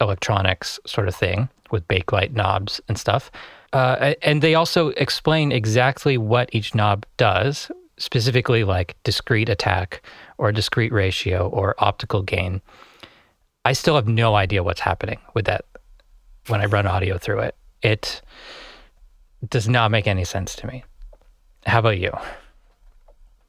electronics 0.00 0.78
sort 0.86 1.08
of 1.08 1.14
thing 1.14 1.48
with 1.70 1.86
bakelite 1.88 2.32
knobs 2.32 2.80
and 2.88 2.98
stuff. 2.98 3.30
Uh, 3.72 4.14
and 4.22 4.42
they 4.42 4.54
also 4.54 4.88
explain 4.90 5.50
exactly 5.50 6.16
what 6.16 6.48
each 6.54 6.74
knob 6.74 7.04
does, 7.16 7.70
specifically 7.96 8.64
like 8.64 8.96
discrete 9.02 9.48
attack 9.48 10.02
or 10.38 10.52
discrete 10.52 10.92
ratio 10.92 11.48
or 11.48 11.74
optical 11.78 12.22
gain. 12.22 12.60
I 13.64 13.72
still 13.72 13.96
have 13.96 14.06
no 14.06 14.34
idea 14.34 14.62
what's 14.62 14.80
happening 14.80 15.18
with 15.34 15.46
that 15.46 15.64
when 16.48 16.60
I 16.60 16.66
run 16.66 16.86
audio 16.86 17.18
through 17.18 17.40
it. 17.40 17.56
It 17.82 18.22
does 19.48 19.68
not 19.68 19.90
make 19.90 20.06
any 20.06 20.24
sense 20.24 20.54
to 20.56 20.66
me. 20.66 20.84
How 21.66 21.80
about 21.80 21.98
you? 21.98 22.12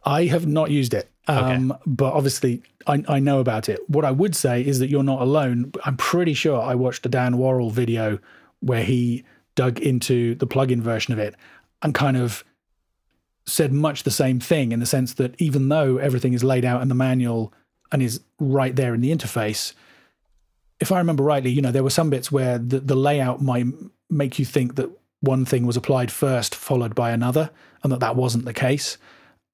I 0.06 0.26
have 0.26 0.46
not 0.46 0.70
used 0.70 0.94
it, 0.94 1.10
um, 1.28 1.72
okay. 1.72 1.82
but 1.86 2.14
obviously 2.14 2.62
I, 2.86 3.04
I, 3.08 3.20
know 3.20 3.40
about 3.40 3.70
it. 3.70 3.80
What 3.88 4.06
I 4.06 4.12
would 4.12 4.36
say 4.36 4.62
is 4.62 4.80
that 4.80 4.90
you're 4.90 5.04
not 5.04 5.22
alone. 5.22 5.72
I'm 5.84 5.98
pretty 5.98 6.34
sure 6.34 6.62
I 6.62 6.76
watched 6.76 7.06
a 7.06 7.10
Dan 7.10 7.38
Worrell 7.38 7.72
video 7.72 8.20
where 8.60 8.84
he 8.84 9.24
dug 9.56 9.80
into 9.80 10.36
the 10.36 10.46
plugin 10.46 10.82
version 10.82 11.14
of 11.14 11.20
it 11.20 11.36
and 11.82 11.96
kind 11.96 12.18
of 12.18 12.44
said 13.48 13.74
much 13.74 14.04
the 14.04 14.12
same 14.12 14.40
thing 14.40 14.72
in 14.72 14.80
the 14.80 14.86
sense 14.86 15.14
that 15.16 15.40
even 15.40 15.70
though 15.70 15.98
everything 15.98 16.34
is 16.34 16.44
laid 16.44 16.66
out 16.66 16.82
in 16.82 16.88
the 16.88 16.96
manual 16.96 17.54
and 17.92 18.02
is 18.02 18.22
right 18.40 18.76
there 18.76 18.94
in 18.94 19.02
the 19.02 19.12
interface, 19.12 19.74
if 20.80 20.92
I 20.92 20.98
remember 20.98 21.24
rightly, 21.24 21.52
you 21.52 21.62
know, 21.62 21.72
there 21.72 21.84
were 21.84 21.90
some 21.90 22.10
bits 22.10 22.32
where 22.32 22.58
the, 22.58 22.80
the 22.80 22.96
layout 22.96 23.42
might 23.42 23.66
make 24.10 24.38
you 24.40 24.46
think 24.46 24.76
that 24.76 24.90
one 25.22 25.46
thing 25.46 25.66
was 25.66 25.78
applied 25.78 26.12
first, 26.12 26.54
followed 26.54 26.94
by 26.94 27.12
another, 27.12 27.50
and 27.84 27.92
that 27.92 28.00
that 28.02 28.16
wasn't 28.16 28.46
the 28.46 28.54
case. 28.54 28.98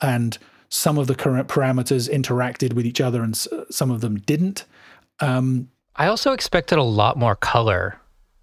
And 0.01 0.38
some 0.69 0.97
of 0.97 1.07
the 1.07 1.15
current 1.15 1.47
parameters 1.47 2.10
interacted 2.10 2.73
with 2.73 2.86
each 2.86 3.01
other, 3.01 3.21
and 3.21 3.38
some 3.69 3.91
of 3.91 4.01
them 4.01 4.17
didn't. 4.17 4.65
Um, 5.19 5.69
I 5.95 6.07
also 6.07 6.34
expected 6.34 6.77
a 6.77 6.84
lot 6.84 7.17
more 7.17 7.36
color 7.36 7.99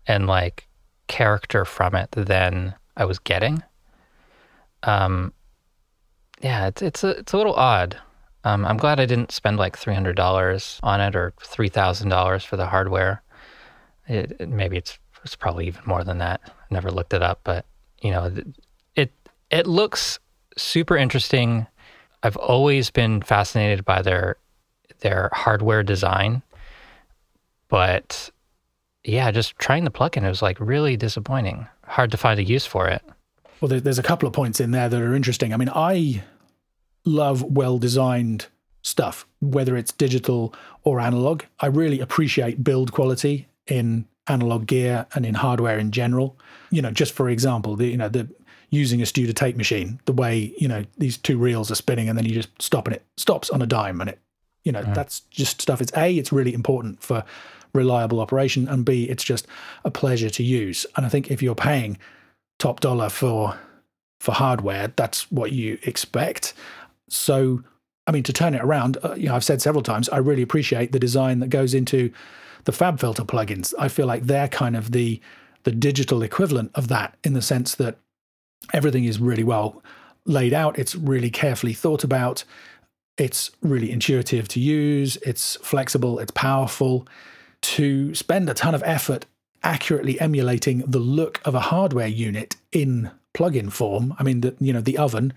and 0.06 0.26
like 0.26 0.68
character 1.08 1.64
from 1.64 1.94
it 1.94 2.10
than 2.12 2.74
I 2.96 3.04
was 3.04 3.18
getting. 3.18 3.62
Um, 4.84 5.32
yeah, 6.40 6.68
it's 6.68 6.82
it's 6.82 7.04
a 7.04 7.10
it's 7.10 7.32
a 7.32 7.36
little 7.36 7.54
odd. 7.54 7.98
Um, 8.48 8.64
I'm 8.64 8.78
glad 8.78 8.98
I 8.98 9.04
didn't 9.04 9.30
spend 9.30 9.58
like 9.58 9.76
three 9.76 9.92
hundred 9.92 10.16
dollars 10.16 10.80
on 10.82 11.02
it 11.02 11.14
or 11.14 11.34
three 11.42 11.68
thousand 11.68 12.08
dollars 12.08 12.44
for 12.44 12.56
the 12.56 12.66
hardware. 12.66 13.22
It, 14.06 14.36
it, 14.40 14.48
maybe 14.48 14.78
it's 14.78 14.98
it's 15.22 15.36
probably 15.36 15.66
even 15.66 15.82
more 15.84 16.02
than 16.02 16.16
that. 16.18 16.40
I 16.46 16.50
never 16.70 16.90
looked 16.90 17.12
it 17.12 17.22
up, 17.22 17.40
but 17.44 17.66
you 18.00 18.10
know, 18.10 18.32
it 18.96 19.12
it 19.50 19.66
looks 19.66 20.18
super 20.56 20.96
interesting. 20.96 21.66
I've 22.22 22.36
always 22.36 22.90
been 22.90 23.20
fascinated 23.20 23.84
by 23.84 24.00
their 24.00 24.36
their 25.00 25.28
hardware 25.34 25.82
design, 25.82 26.42
but 27.68 28.30
yeah, 29.04 29.30
just 29.30 29.58
trying 29.58 29.84
the 29.84 29.90
plugin 29.90 30.24
it 30.24 30.28
was 30.28 30.40
like 30.40 30.58
really 30.58 30.96
disappointing. 30.96 31.66
Hard 31.84 32.10
to 32.12 32.16
find 32.16 32.40
a 32.40 32.44
use 32.44 32.64
for 32.64 32.88
it. 32.88 33.02
Well, 33.60 33.68
there's 33.68 33.98
a 33.98 34.02
couple 34.02 34.26
of 34.26 34.32
points 34.32 34.58
in 34.58 34.70
there 34.70 34.88
that 34.88 35.02
are 35.02 35.14
interesting. 35.14 35.52
I 35.52 35.58
mean, 35.58 35.70
I 35.74 36.22
love 37.08 37.42
well 37.42 37.78
designed 37.78 38.46
stuff, 38.82 39.26
whether 39.40 39.76
it's 39.76 39.92
digital 39.92 40.54
or 40.84 41.00
analog. 41.00 41.42
I 41.60 41.66
really 41.66 42.00
appreciate 42.00 42.62
build 42.62 42.92
quality 42.92 43.48
in 43.66 44.06
analog 44.26 44.66
gear 44.66 45.06
and 45.14 45.24
in 45.26 45.34
hardware 45.34 45.78
in 45.78 45.90
general. 45.90 46.36
You 46.70 46.82
know, 46.82 46.90
just 46.90 47.12
for 47.12 47.28
example, 47.28 47.76
the 47.76 47.88
you 47.88 47.96
know 47.96 48.08
the 48.08 48.28
using 48.70 49.00
a 49.00 49.04
Studer 49.04 49.34
tape 49.34 49.56
machine, 49.56 50.00
the 50.04 50.12
way 50.12 50.54
you 50.58 50.68
know 50.68 50.84
these 50.98 51.16
two 51.16 51.38
reels 51.38 51.70
are 51.70 51.74
spinning 51.74 52.08
and 52.08 52.16
then 52.16 52.24
you 52.24 52.34
just 52.34 52.50
stop 52.60 52.86
and 52.86 52.96
it 52.96 53.04
stops 53.16 53.50
on 53.50 53.62
a 53.62 53.66
dime 53.66 54.00
and 54.00 54.10
it, 54.10 54.18
you 54.64 54.72
know, 54.72 54.82
that's 54.82 55.20
just 55.30 55.62
stuff. 55.62 55.80
It's 55.80 55.92
a, 55.96 56.14
it's 56.14 56.32
really 56.32 56.52
important 56.52 57.02
for 57.02 57.24
reliable 57.74 58.20
operation, 58.20 58.68
and 58.68 58.84
b, 58.84 59.04
it's 59.04 59.24
just 59.24 59.46
a 59.84 59.90
pleasure 59.90 60.30
to 60.30 60.42
use. 60.42 60.84
And 60.96 61.06
I 61.06 61.08
think 61.08 61.30
if 61.30 61.42
you're 61.42 61.54
paying 61.54 61.98
top 62.58 62.80
dollar 62.80 63.08
for 63.08 63.58
for 64.20 64.32
hardware, 64.32 64.92
that's 64.96 65.30
what 65.30 65.52
you 65.52 65.78
expect. 65.84 66.54
So, 67.08 67.62
I 68.06 68.12
mean, 68.12 68.22
to 68.24 68.32
turn 68.32 68.54
it 68.54 68.62
around, 68.62 68.98
uh, 69.02 69.14
you 69.14 69.28
know, 69.28 69.34
I've 69.34 69.44
said 69.44 69.60
several 69.62 69.82
times, 69.82 70.08
I 70.08 70.18
really 70.18 70.42
appreciate 70.42 70.92
the 70.92 70.98
design 70.98 71.40
that 71.40 71.48
goes 71.48 71.74
into 71.74 72.10
the 72.64 72.72
FabFilter 72.72 73.26
plugins. 73.26 73.74
I 73.78 73.88
feel 73.88 74.06
like 74.06 74.24
they're 74.24 74.48
kind 74.48 74.76
of 74.76 74.92
the 74.92 75.20
the 75.64 75.72
digital 75.72 76.22
equivalent 76.22 76.70
of 76.74 76.88
that 76.88 77.16
in 77.24 77.32
the 77.34 77.42
sense 77.42 77.74
that 77.74 77.98
everything 78.72 79.04
is 79.04 79.18
really 79.18 79.44
well 79.44 79.82
laid 80.24 80.54
out. 80.54 80.78
It's 80.78 80.94
really 80.94 81.30
carefully 81.30 81.72
thought 81.72 82.04
about. 82.04 82.44
It's 83.16 83.50
really 83.60 83.90
intuitive 83.90 84.46
to 84.48 84.60
use. 84.60 85.16
It's 85.18 85.56
flexible. 85.56 86.18
It's 86.20 86.30
powerful. 86.30 87.06
To 87.62 88.14
spend 88.14 88.48
a 88.48 88.54
ton 88.54 88.74
of 88.74 88.82
effort 88.84 89.26
accurately 89.62 90.20
emulating 90.20 90.78
the 90.86 91.00
look 91.00 91.40
of 91.44 91.54
a 91.54 91.60
hardware 91.60 92.06
unit 92.06 92.56
in 92.70 93.10
plug-in 93.34 93.70
form. 93.70 94.14
I 94.18 94.22
mean, 94.22 94.40
the, 94.42 94.54
you 94.60 94.72
know, 94.72 94.80
the 94.80 94.98
oven 94.98 95.32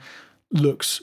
looks, 0.52 1.02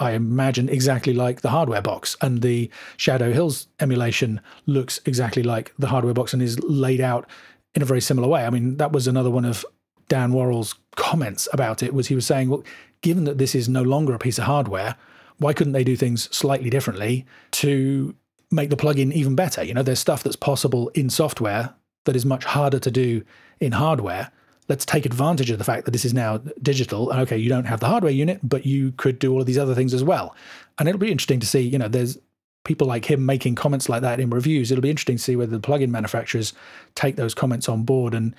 I 0.00 0.12
imagine, 0.12 0.68
exactly 0.68 1.12
like 1.12 1.42
the 1.42 1.50
hardware 1.50 1.82
box, 1.82 2.16
and 2.22 2.40
the 2.40 2.70
Shadow 2.96 3.32
Hills 3.32 3.68
emulation 3.78 4.40
looks 4.66 4.98
exactly 5.04 5.42
like 5.42 5.74
the 5.78 5.88
hardware 5.88 6.14
box 6.14 6.32
and 6.32 6.42
is 6.42 6.58
laid 6.60 7.00
out 7.00 7.28
in 7.74 7.82
a 7.82 7.84
very 7.84 8.00
similar 8.00 8.26
way. 8.26 8.44
I 8.44 8.50
mean, 8.50 8.78
that 8.78 8.92
was 8.92 9.06
another 9.06 9.30
one 9.30 9.44
of 9.44 9.64
Dan 10.08 10.32
Worrall's 10.32 10.74
comments 10.96 11.48
about 11.52 11.82
it. 11.82 11.94
Was 11.94 12.08
he 12.08 12.14
was 12.14 12.26
saying, 12.26 12.48
well, 12.48 12.64
given 13.02 13.24
that 13.24 13.38
this 13.38 13.54
is 13.54 13.68
no 13.68 13.82
longer 13.82 14.14
a 14.14 14.18
piece 14.18 14.38
of 14.38 14.44
hardware, 14.44 14.96
why 15.38 15.52
couldn't 15.52 15.74
they 15.74 15.84
do 15.84 15.96
things 15.96 16.34
slightly 16.34 16.70
differently 16.70 17.26
to 17.52 18.14
make 18.50 18.70
the 18.70 18.76
plugin 18.76 19.12
even 19.12 19.34
better? 19.34 19.62
You 19.62 19.74
know, 19.74 19.82
there's 19.82 20.00
stuff 20.00 20.22
that's 20.22 20.36
possible 20.36 20.88
in 20.94 21.10
software 21.10 21.74
that 22.04 22.16
is 22.16 22.26
much 22.26 22.44
harder 22.44 22.78
to 22.78 22.90
do 22.90 23.22
in 23.60 23.72
hardware 23.72 24.32
let's 24.70 24.86
take 24.86 25.04
advantage 25.04 25.50
of 25.50 25.58
the 25.58 25.64
fact 25.64 25.84
that 25.84 25.90
this 25.90 26.04
is 26.04 26.14
now 26.14 26.38
digital. 26.62 27.12
Okay, 27.12 27.36
you 27.36 27.48
don't 27.48 27.64
have 27.64 27.80
the 27.80 27.88
hardware 27.88 28.12
unit, 28.12 28.38
but 28.42 28.64
you 28.64 28.92
could 28.92 29.18
do 29.18 29.32
all 29.32 29.40
of 29.40 29.46
these 29.46 29.58
other 29.58 29.74
things 29.74 29.92
as 29.92 30.04
well. 30.04 30.34
And 30.78 30.88
it'll 30.88 31.00
be 31.00 31.10
interesting 31.10 31.40
to 31.40 31.46
see, 31.46 31.60
you 31.60 31.76
know, 31.76 31.88
there's 31.88 32.18
people 32.64 32.86
like 32.86 33.10
him 33.10 33.26
making 33.26 33.56
comments 33.56 33.88
like 33.88 34.02
that 34.02 34.20
in 34.20 34.30
reviews. 34.30 34.70
It'll 34.70 34.80
be 34.80 34.90
interesting 34.90 35.16
to 35.16 35.22
see 35.22 35.34
whether 35.34 35.58
the 35.58 35.66
plugin 35.66 35.88
manufacturers 35.88 36.52
take 36.94 37.16
those 37.16 37.34
comments 37.34 37.68
on 37.68 37.82
board 37.82 38.14
and, 38.14 38.34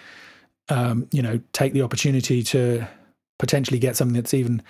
um, 0.70 1.08
you 1.12 1.22
know, 1.22 1.41
take 1.52 1.74
the 1.74 1.82
opportunity 1.82 2.41
to 2.44 2.88
potentially 3.38 3.80
get 3.80 3.98
something 3.98 4.15
that's 4.15 4.34
even 4.34 4.63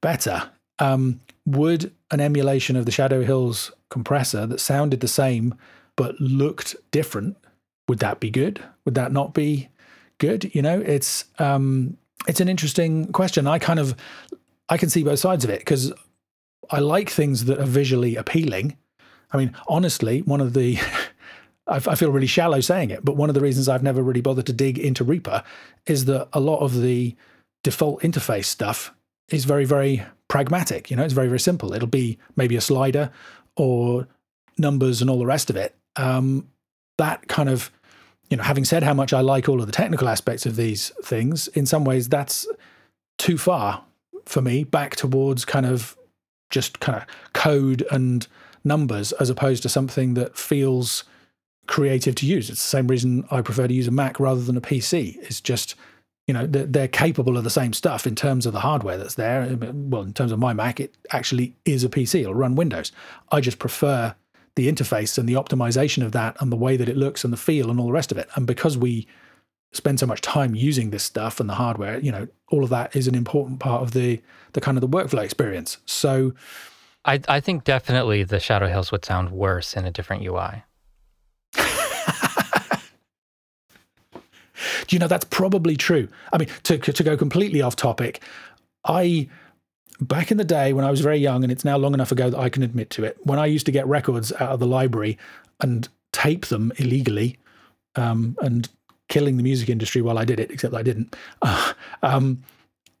better. 0.00 0.50
Um, 0.78 1.20
would 1.46 1.92
an 2.12 2.20
emulation 2.20 2.76
of 2.76 2.86
the 2.86 2.92
Shadow 2.92 3.24
Hills 3.24 3.72
compressor 3.90 4.46
that 4.46 4.60
sounded 4.60 5.00
the 5.00 5.08
same 5.08 5.54
but 5.96 6.20
looked 6.20 6.76
different, 6.92 7.36
would 7.88 7.98
that 7.98 8.20
be 8.20 8.30
good? 8.30 8.62
Would 8.84 8.94
that 8.94 9.10
not 9.10 9.34
be 9.34 9.68
good. 10.18 10.54
You 10.54 10.62
know, 10.62 10.80
it's 10.80 11.24
um, 11.38 11.96
it's 12.26 12.40
an 12.40 12.48
interesting 12.48 13.12
question. 13.12 13.46
I 13.46 13.58
kind 13.58 13.78
of 13.78 13.94
I 14.68 14.76
can 14.76 14.90
see 14.90 15.02
both 15.02 15.18
sides 15.18 15.44
of 15.44 15.50
it 15.50 15.60
because 15.60 15.92
I 16.70 16.80
like 16.80 17.10
things 17.10 17.46
that 17.46 17.58
are 17.58 17.66
visually 17.66 18.16
appealing. 18.16 18.76
I 19.32 19.36
mean, 19.36 19.54
honestly, 19.68 20.22
one 20.22 20.40
of 20.40 20.54
the 20.54 20.78
I 21.66 21.78
feel 21.80 22.10
really 22.10 22.26
shallow 22.26 22.60
saying 22.60 22.90
it, 22.90 23.04
but 23.04 23.16
one 23.16 23.28
of 23.28 23.34
the 23.34 23.42
reasons 23.42 23.68
I've 23.68 23.82
never 23.82 24.02
really 24.02 24.22
bothered 24.22 24.46
to 24.46 24.54
dig 24.54 24.78
into 24.78 25.04
Reaper 25.04 25.42
is 25.86 26.06
that 26.06 26.28
a 26.32 26.40
lot 26.40 26.60
of 26.60 26.80
the 26.80 27.14
default 27.62 28.00
interface 28.02 28.46
stuff 28.46 28.94
is 29.28 29.44
very, 29.44 29.66
very 29.66 30.02
pragmatic. 30.28 30.90
You 30.90 30.96
know, 30.96 31.04
it's 31.04 31.12
very, 31.12 31.28
very 31.28 31.40
simple. 31.40 31.74
It'll 31.74 31.86
be 31.86 32.18
maybe 32.36 32.56
a 32.56 32.62
slider 32.62 33.10
or 33.54 34.08
numbers 34.56 35.02
and 35.02 35.10
all 35.10 35.18
the 35.18 35.26
rest 35.26 35.50
of 35.50 35.56
it. 35.56 35.76
Um, 35.96 36.48
that 36.96 37.28
kind 37.28 37.50
of 37.50 37.70
you 38.30 38.36
know, 38.36 38.42
having 38.42 38.64
said 38.64 38.82
how 38.82 38.94
much 38.94 39.12
I 39.12 39.20
like 39.20 39.48
all 39.48 39.60
of 39.60 39.66
the 39.66 39.72
technical 39.72 40.08
aspects 40.08 40.46
of 40.46 40.56
these 40.56 40.90
things, 41.02 41.48
in 41.48 41.66
some 41.66 41.84
ways 41.84 42.08
that's 42.08 42.46
too 43.16 43.38
far 43.38 43.84
for 44.24 44.42
me 44.42 44.64
back 44.64 44.96
towards 44.96 45.44
kind 45.44 45.66
of 45.66 45.96
just 46.50 46.80
kind 46.80 46.98
of 46.98 47.06
code 47.32 47.84
and 47.90 48.26
numbers 48.64 49.12
as 49.12 49.30
opposed 49.30 49.62
to 49.62 49.68
something 49.68 50.14
that 50.14 50.36
feels 50.36 51.04
creative 51.66 52.14
to 52.16 52.26
use. 52.26 52.50
It's 52.50 52.62
the 52.62 52.68
same 52.68 52.86
reason 52.86 53.24
I 53.30 53.42
prefer 53.42 53.68
to 53.68 53.74
use 53.74 53.88
a 53.88 53.92
Mac 53.92 54.18
rather 54.18 54.40
than 54.40 54.56
a 54.56 54.60
PC. 54.60 55.16
It's 55.22 55.40
just, 55.40 55.74
you 56.26 56.34
know, 56.34 56.46
they're, 56.46 56.88
capable 56.88 57.36
of 57.36 57.44
the 57.44 57.50
same 57.50 57.72
stuff 57.72 58.06
in 58.06 58.14
terms 58.14 58.46
of 58.46 58.52
the 58.52 58.60
hardware 58.60 58.96
that's 58.96 59.14
there. 59.14 59.56
Well, 59.72 60.02
in 60.02 60.12
terms 60.12 60.32
of 60.32 60.38
my 60.38 60.52
Mac, 60.52 60.80
it 60.80 60.94
actually 61.10 61.54
is 61.64 61.84
a 61.84 61.88
PC. 61.88 62.20
It'll 62.20 62.34
run 62.34 62.54
Windows. 62.54 62.92
I 63.30 63.40
just 63.40 63.58
prefer 63.58 64.14
the 64.58 64.70
interface 64.70 65.16
and 65.16 65.28
the 65.28 65.34
optimization 65.34 66.04
of 66.04 66.10
that 66.10 66.36
and 66.40 66.50
the 66.50 66.56
way 66.56 66.76
that 66.76 66.88
it 66.88 66.96
looks 66.96 67.22
and 67.22 67.32
the 67.32 67.36
feel 67.36 67.70
and 67.70 67.78
all 67.78 67.86
the 67.86 67.92
rest 67.92 68.10
of 68.10 68.18
it. 68.18 68.28
And 68.34 68.44
because 68.44 68.76
we 68.76 69.06
spend 69.72 70.00
so 70.00 70.06
much 70.06 70.20
time 70.20 70.56
using 70.56 70.90
this 70.90 71.04
stuff 71.04 71.38
and 71.38 71.48
the 71.48 71.54
hardware, 71.54 72.00
you 72.00 72.10
know, 72.10 72.26
all 72.50 72.64
of 72.64 72.70
that 72.70 72.96
is 72.96 73.06
an 73.06 73.14
important 73.14 73.60
part 73.60 73.82
of 73.82 73.92
the 73.92 74.20
the 74.54 74.60
kind 74.60 74.76
of 74.76 74.80
the 74.80 74.88
workflow 74.88 75.22
experience. 75.22 75.78
So 75.86 76.34
I 77.04 77.20
I 77.28 77.38
think 77.38 77.62
definitely 77.62 78.24
the 78.24 78.40
Shadow 78.40 78.66
Hills 78.66 78.90
would 78.90 79.04
sound 79.04 79.30
worse 79.30 79.76
in 79.76 79.84
a 79.84 79.92
different 79.92 80.24
UI. 80.24 80.64
Do 81.54 81.62
you 84.88 84.98
know 84.98 85.06
that's 85.06 85.26
probably 85.26 85.76
true? 85.76 86.08
I 86.32 86.38
mean, 86.38 86.48
to 86.64 86.78
to 86.78 87.04
go 87.04 87.16
completely 87.16 87.62
off 87.62 87.76
topic, 87.76 88.24
I 88.84 89.28
back 90.00 90.30
in 90.30 90.36
the 90.36 90.44
day 90.44 90.72
when 90.72 90.84
I 90.84 90.90
was 90.90 91.00
very 91.00 91.18
young, 91.18 91.42
and 91.42 91.52
it's 91.52 91.64
now 91.64 91.76
long 91.76 91.94
enough 91.94 92.12
ago 92.12 92.30
that 92.30 92.38
I 92.38 92.48
can 92.48 92.62
admit 92.62 92.90
to 92.90 93.04
it, 93.04 93.16
when 93.24 93.38
I 93.38 93.46
used 93.46 93.66
to 93.66 93.72
get 93.72 93.86
records 93.86 94.32
out 94.32 94.50
of 94.50 94.60
the 94.60 94.66
library 94.66 95.18
and 95.60 95.88
tape 96.12 96.46
them 96.46 96.72
illegally 96.76 97.38
um, 97.96 98.36
and 98.40 98.68
killing 99.08 99.36
the 99.36 99.42
music 99.42 99.68
industry 99.68 100.02
while 100.02 100.18
I 100.18 100.24
did 100.24 100.40
it, 100.40 100.50
except 100.50 100.74
I 100.74 100.82
didn't, 100.82 101.16
uh, 101.42 101.72
um, 102.02 102.42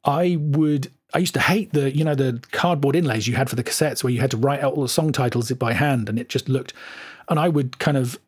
I 0.04 0.36
would. 0.40 0.90
I 1.14 1.18
used 1.18 1.32
to 1.34 1.40
hate 1.40 1.72
the, 1.72 1.96
you 1.96 2.04
know, 2.04 2.14
the 2.14 2.38
cardboard 2.50 2.94
inlays 2.94 3.26
you 3.26 3.34
had 3.34 3.48
for 3.48 3.56
the 3.56 3.64
cassettes 3.64 4.04
where 4.04 4.12
you 4.12 4.20
had 4.20 4.30
to 4.32 4.36
write 4.36 4.60
out 4.60 4.74
all 4.74 4.82
the 4.82 4.90
song 4.90 5.10
titles 5.10 5.50
by 5.52 5.72
hand 5.72 6.06
and 6.06 6.18
it 6.18 6.28
just 6.28 6.50
looked, 6.50 6.74
and 7.28 7.38
I 7.38 7.48
would 7.48 7.78
kind 7.78 7.96
of 7.96 8.18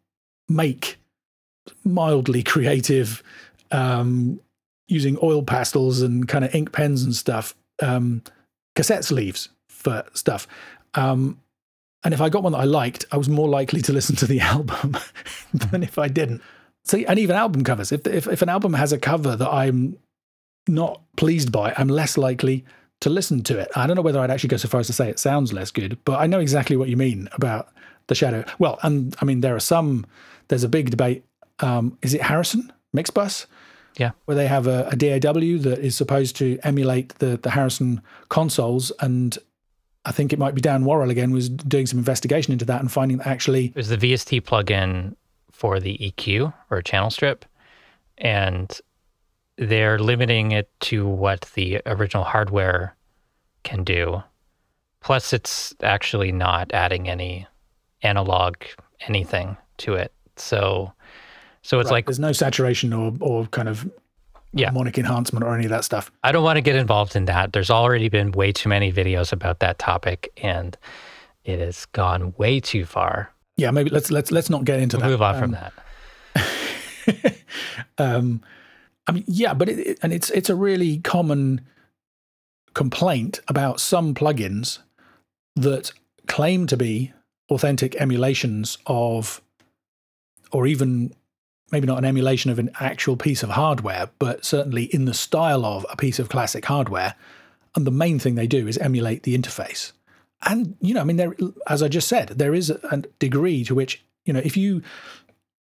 make 0.48 0.97
mildly 1.84 2.42
creative 2.55 3.22
um, 3.70 4.40
using 4.88 5.18
oil 5.22 5.42
pastels 5.42 6.01
and 6.01 6.26
kind 6.26 6.44
of 6.44 6.55
ink 6.55 6.72
pens 6.72 7.03
and 7.03 7.14
stuff 7.14 7.55
um, 7.82 8.22
cassette 8.81 9.05
sleeves 9.05 9.51
for 9.68 10.03
stuff. 10.14 10.49
Um, 10.95 11.39
and 12.03 12.14
if 12.14 12.22
I 12.22 12.31
got 12.31 12.43
one 12.43 12.53
that 12.53 12.61
I 12.61 12.64
liked, 12.64 13.05
I 13.12 13.18
was 13.18 13.28
more 13.28 13.47
likely 13.47 13.83
to 13.83 13.93
listen 13.93 14.16
to 14.16 14.26
the 14.26 14.41
album 14.55 14.97
than 15.53 15.83
if 15.83 15.99
I 15.99 16.09
didn't. 16.09 16.41
See, 16.85 17.05
and 17.05 17.18
even 17.18 17.37
album 17.37 17.62
covers. 17.62 17.93
If, 17.93 18.07
if 18.07 18.26
if 18.26 18.41
an 18.41 18.49
album 18.49 18.72
has 18.72 18.91
a 18.91 18.99
cover 18.99 19.37
that 19.37 19.51
I'm 19.51 19.99
not 20.66 21.03
pleased 21.18 21.53
by, 21.53 21.74
I'm 21.76 21.89
less 21.89 22.16
likely 22.16 22.64
to 23.01 23.11
listen 23.11 23.43
to 23.43 23.59
it. 23.59 23.68
I 23.76 23.87
don't 23.87 23.97
know 23.97 24.03
whether 24.03 24.18
I'd 24.18 24.31
actually 24.31 24.49
go 24.49 24.57
so 24.57 24.68
far 24.68 24.81
as 24.81 24.87
to 24.87 24.95
say 24.95 25.11
it 25.11 25.18
sounds 25.18 25.53
less 25.53 25.70
good, 25.70 25.99
but 26.07 26.18
I 26.18 26.26
know 26.26 26.41
exactly 26.41 26.76
what 26.78 26.89
you 26.89 26.97
mean 26.97 27.28
about 27.33 27.68
the 28.07 28.14
shadow. 28.14 28.47
Well, 28.59 28.78
and 28.83 29.14
I 29.20 29.26
mean 29.26 29.43
there 29.43 29.55
are 29.55 29.61
some. 29.61 30.07
There's 30.49 30.64
a 30.64 30.70
big 30.70 30.89
debate. 30.89 31.22
Um, 31.59 31.99
is 32.01 32.14
it 32.14 32.22
Harrison 32.22 32.72
Mixbus? 32.97 33.45
Yeah. 33.97 34.12
Where 34.24 34.36
they 34.36 34.47
have 34.47 34.66
a, 34.66 34.88
a 34.91 34.97
DAW 34.97 35.59
that 35.62 35.78
is 35.80 35.97
supposed 35.97 36.36
to 36.36 36.59
emulate 36.62 37.18
the, 37.18 37.36
the 37.36 37.51
Harrison 37.51 38.01
consoles. 38.28 38.93
And 39.01 39.36
I 40.05 40.12
think 40.12 40.32
it 40.32 40.38
might 40.38 40.55
be 40.55 40.61
Dan 40.61 40.84
Worrall 40.84 41.11
again 41.11 41.32
was 41.32 41.49
doing 41.49 41.86
some 41.86 41.99
investigation 41.99 42.53
into 42.53 42.64
that 42.66 42.80
and 42.80 42.91
finding 42.91 43.18
that 43.18 43.26
actually. 43.26 43.66
It 43.66 43.76
was 43.76 43.88
the 43.88 43.99
VST 43.99 44.43
plugin 44.43 45.16
for 45.51 45.80
the 45.80 45.99
EQ 45.99 46.53
or 46.70 46.82
channel 46.82 47.11
strip. 47.11 47.45
And 48.18 48.80
they're 49.57 49.99
limiting 49.99 50.53
it 50.53 50.70
to 50.80 51.07
what 51.07 51.51
the 51.55 51.82
original 51.84 52.24
hardware 52.24 52.97
can 53.62 53.84
do. 53.84 54.22
Plus, 55.01 55.32
it's 55.32 55.74
actually 55.82 56.32
not 56.32 56.70
adding 56.72 57.09
any 57.09 57.47
analog 58.03 58.57
anything 59.07 59.57
to 59.78 59.95
it. 59.95 60.12
So, 60.36 60.93
so 61.62 61.78
it's 61.80 61.86
Right, 61.90 61.96
like 61.98 62.06
there's 62.06 62.18
no 62.18 62.32
saturation 62.32 62.92
or 62.92 63.12
or 63.20 63.46
kind 63.46 63.68
of 63.68 63.88
Yeah. 64.52 64.66
harmonic 64.66 64.98
enhancement 64.98 65.44
or 65.44 65.54
any 65.54 65.64
of 65.64 65.70
that 65.70 65.84
stuff. 65.84 66.11
I 66.24 66.32
don't 66.32 66.42
want 66.44 66.56
to 66.56 66.61
get 66.62 66.74
involved 66.76 67.14
in 67.16 67.26
that. 67.26 67.52
There's 67.52 67.70
already 67.70 68.08
been 68.08 68.32
way 68.32 68.52
too 68.52 68.68
many 68.68 68.92
videos 68.92 69.32
about 69.32 69.61
that 69.61 69.78
topic, 69.78 70.30
and 70.42 70.76
it 71.44 71.58
has 71.61 71.86
gone 71.86 72.34
way 72.38 72.61
too 72.61 72.84
far. 72.84 73.30
Yeah, 73.56 73.70
maybe 73.70 73.90
let's 73.90 74.11
let's 74.11 74.30
let's 74.32 74.50
not 74.50 74.64
get 74.64 74.80
into 74.80 74.96
that. 74.96 75.06
Move 75.06 75.22
on 75.22 75.34
Um, 75.34 75.40
from 75.40 75.50
that. 75.52 75.72
um, 77.98 78.42
I 79.06 79.12
mean, 79.12 79.24
yeah, 79.26 79.54
but 79.54 79.68
it- 79.68 79.98
and 80.02 80.12
it's 80.12 80.30
it's 80.30 80.50
a 80.50 80.54
really 80.54 80.98
common 80.98 81.61
complaint 82.74 83.40
about 83.48 83.80
some 83.80 84.14
plugins 84.14 84.78
that 85.56 85.92
claim 86.28 86.66
to 86.68 86.76
be 86.76 87.12
authentic 87.50 87.96
emulations 87.96 88.78
of, 88.86 89.40
or 90.52 90.66
even 90.66 91.12
maybe 91.70 91.86
not 91.86 91.98
an 91.98 92.04
emulation 92.04 92.50
of 92.50 92.58
an 92.58 92.70
actual 92.80 93.16
piece 93.16 93.42
of 93.42 93.50
hardware, 93.50 94.10
but 94.18 94.44
certainly 94.44 94.84
in 94.84 95.04
the 95.04 95.14
style 95.14 95.64
of 95.64 95.86
a 95.90 95.96
piece 95.96 96.18
of 96.18 96.28
classic 96.28 96.64
hardware. 96.64 97.14
And 97.74 97.86
the 97.86 97.92
main 97.92 98.18
thing 98.18 98.34
they 98.34 98.46
do 98.46 98.66
is 98.66 98.78
emulate 98.78 99.22
the 99.22 99.36
interface. 99.36 99.92
And 100.42 100.76
you 100.80 100.94
know, 100.94 101.00
I 101.00 101.04
mean, 101.04 101.16
there, 101.16 101.34
as 101.68 101.82
I 101.82 101.88
just 101.88 102.08
said, 102.08 102.28
there 102.30 102.54
is 102.54 102.70
a 102.70 103.02
degree 103.18 103.64
to 103.64 103.74
which 103.74 104.02
you 104.24 104.32
know 104.32 104.40
if 104.40 104.56
you 104.56 104.82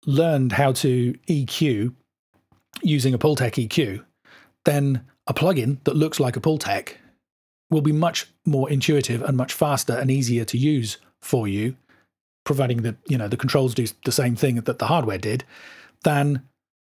learned 0.06 0.52
how 0.52 0.72
to 0.72 1.14
EQ 1.28 1.94
using 2.82 3.14
a 3.14 3.18
Pultec 3.18 3.68
EQ, 3.68 4.04
then 4.64 5.02
a 5.26 5.34
plugin 5.34 5.82
that 5.84 5.96
looks 5.96 6.20
like 6.20 6.36
a 6.36 6.40
Pultec 6.40 6.94
will 7.70 7.80
be 7.80 7.92
much 7.92 8.30
more 8.44 8.68
intuitive 8.70 9.22
and 9.22 9.36
much 9.36 9.52
faster 9.52 9.94
and 9.94 10.10
easier 10.10 10.44
to 10.44 10.58
use 10.58 10.98
for 11.20 11.48
you, 11.48 11.76
providing 12.44 12.82
that 12.82 12.96
you 13.06 13.16
know 13.16 13.28
the 13.28 13.36
controls 13.36 13.74
do 13.74 13.86
the 14.04 14.12
same 14.12 14.36
thing 14.36 14.56
that 14.56 14.78
the 14.78 14.86
hardware 14.86 15.18
did, 15.18 15.44
than 16.04 16.42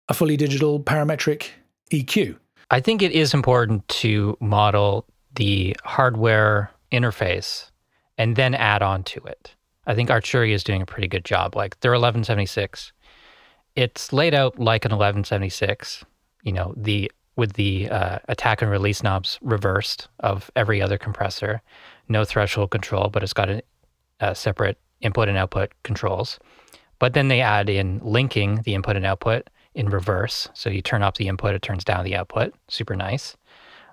a 0.07 0.13
fully 0.13 0.37
digital 0.37 0.79
parametric 0.79 1.49
EQ. 1.91 2.37
I 2.71 2.79
think 2.79 3.01
it 3.01 3.11
is 3.11 3.33
important 3.33 3.87
to 3.89 4.37
model 4.39 5.05
the 5.35 5.75
hardware 5.83 6.71
interface 6.91 7.69
and 8.17 8.35
then 8.35 8.53
add 8.53 8.81
on 8.81 9.03
to 9.03 9.19
it. 9.25 9.55
I 9.87 9.95
think 9.95 10.09
Arturia 10.09 10.53
is 10.53 10.63
doing 10.63 10.81
a 10.81 10.85
pretty 10.85 11.07
good 11.07 11.25
job. 11.25 11.55
Like 11.55 11.79
their 11.79 11.91
1176, 11.91 12.91
it's 13.75 14.13
laid 14.13 14.33
out 14.33 14.59
like 14.59 14.85
an 14.85 14.91
1176. 14.91 16.03
You 16.43 16.53
know, 16.53 16.73
the 16.77 17.11
with 17.35 17.53
the 17.53 17.89
uh, 17.89 18.19
attack 18.27 18.61
and 18.61 18.69
release 18.69 19.01
knobs 19.01 19.39
reversed 19.41 20.09
of 20.19 20.51
every 20.55 20.81
other 20.81 20.97
compressor, 20.97 21.61
no 22.09 22.25
threshold 22.25 22.69
control, 22.69 23.09
but 23.09 23.23
it's 23.23 23.33
got 23.33 23.49
a, 23.49 23.61
a 24.19 24.35
separate 24.35 24.77
input 24.99 25.29
and 25.29 25.37
output 25.37 25.71
controls. 25.83 26.37
But 26.99 27.13
then 27.13 27.29
they 27.29 27.41
add 27.41 27.69
in 27.69 27.99
linking 28.03 28.61
the 28.63 28.75
input 28.75 28.95
and 28.95 29.05
output 29.05 29.49
in 29.73 29.89
reverse. 29.89 30.49
So 30.53 30.69
you 30.69 30.81
turn 30.81 31.03
up 31.03 31.17
the 31.17 31.27
input, 31.27 31.55
it 31.55 31.61
turns 31.61 31.83
down 31.83 32.03
the 32.03 32.15
output. 32.15 32.53
Super 32.67 32.95
nice. 32.95 33.37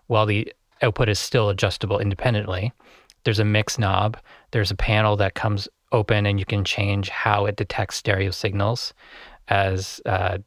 While 0.09 0.26
the 0.26 0.52
output 0.82 1.09
is 1.09 1.18
still 1.18 1.48
adjustable 1.48 1.98
independently, 1.98 2.72
there's 3.24 3.38
a 3.38 3.44
mix 3.44 3.78
knob. 3.78 4.16
There's 4.50 4.70
a 4.70 4.76
panel 4.76 5.16
that 5.16 5.34
comes 5.34 5.68
open 5.92 6.26
and 6.26 6.38
you 6.38 6.44
can 6.44 6.64
change 6.64 7.09
how 7.09 7.46
it 7.46 7.57
detects 7.57 7.96
stereo 7.96 8.30
signals 8.30 8.92
as 9.48 10.00
uh, 10.07 10.38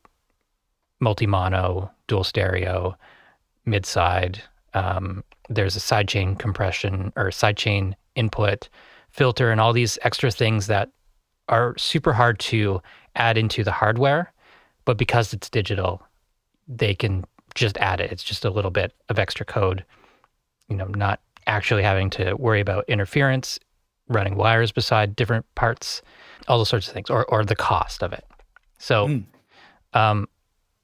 multi 0.99 1.25
mono, 1.25 1.89
dual 2.07 2.23
stereo, 2.23 2.97
mid 3.65 3.85
side. 3.85 4.41
Um, 4.73 5.23
there's 5.49 5.75
a 5.75 5.79
sidechain 5.79 6.37
compression 6.37 7.11
or 7.15 7.29
sidechain 7.29 7.93
input 8.15 8.69
filter 9.09 9.51
and 9.51 9.59
all 9.59 9.73
these 9.73 9.97
extra 10.03 10.29
things 10.29 10.67
that 10.67 10.89
are 11.49 11.77
super 11.77 12.13
hard 12.13 12.39
to 12.39 12.81
add 13.15 13.37
into 13.37 13.63
the 13.63 13.71
hardware, 13.71 14.31
but 14.85 14.97
because 14.97 15.33
it's 15.33 15.49
digital, 15.49 16.01
they 16.67 16.95
can 16.95 17.25
just 17.55 17.77
add 17.77 17.99
it. 17.99 18.11
It's 18.11 18.23
just 18.23 18.45
a 18.45 18.49
little 18.49 18.71
bit 18.71 18.93
of 19.09 19.19
extra 19.19 19.45
code, 19.45 19.83
you 20.69 20.75
know, 20.75 20.85
not 20.85 21.19
actually 21.47 21.83
having 21.83 22.09
to 22.11 22.35
worry 22.35 22.61
about 22.61 22.85
interference, 22.87 23.59
running 24.07 24.35
wires 24.35 24.71
beside 24.71 25.15
different 25.15 25.45
parts, 25.55 26.01
all 26.47 26.57
those 26.59 26.69
sorts 26.69 26.87
of 26.87 26.93
things, 26.93 27.09
or 27.09 27.25
or 27.25 27.43
the 27.43 27.55
cost 27.55 28.03
of 28.03 28.13
it. 28.13 28.25
So, 28.77 29.07
Mm. 29.07 29.23
um, 29.93 30.27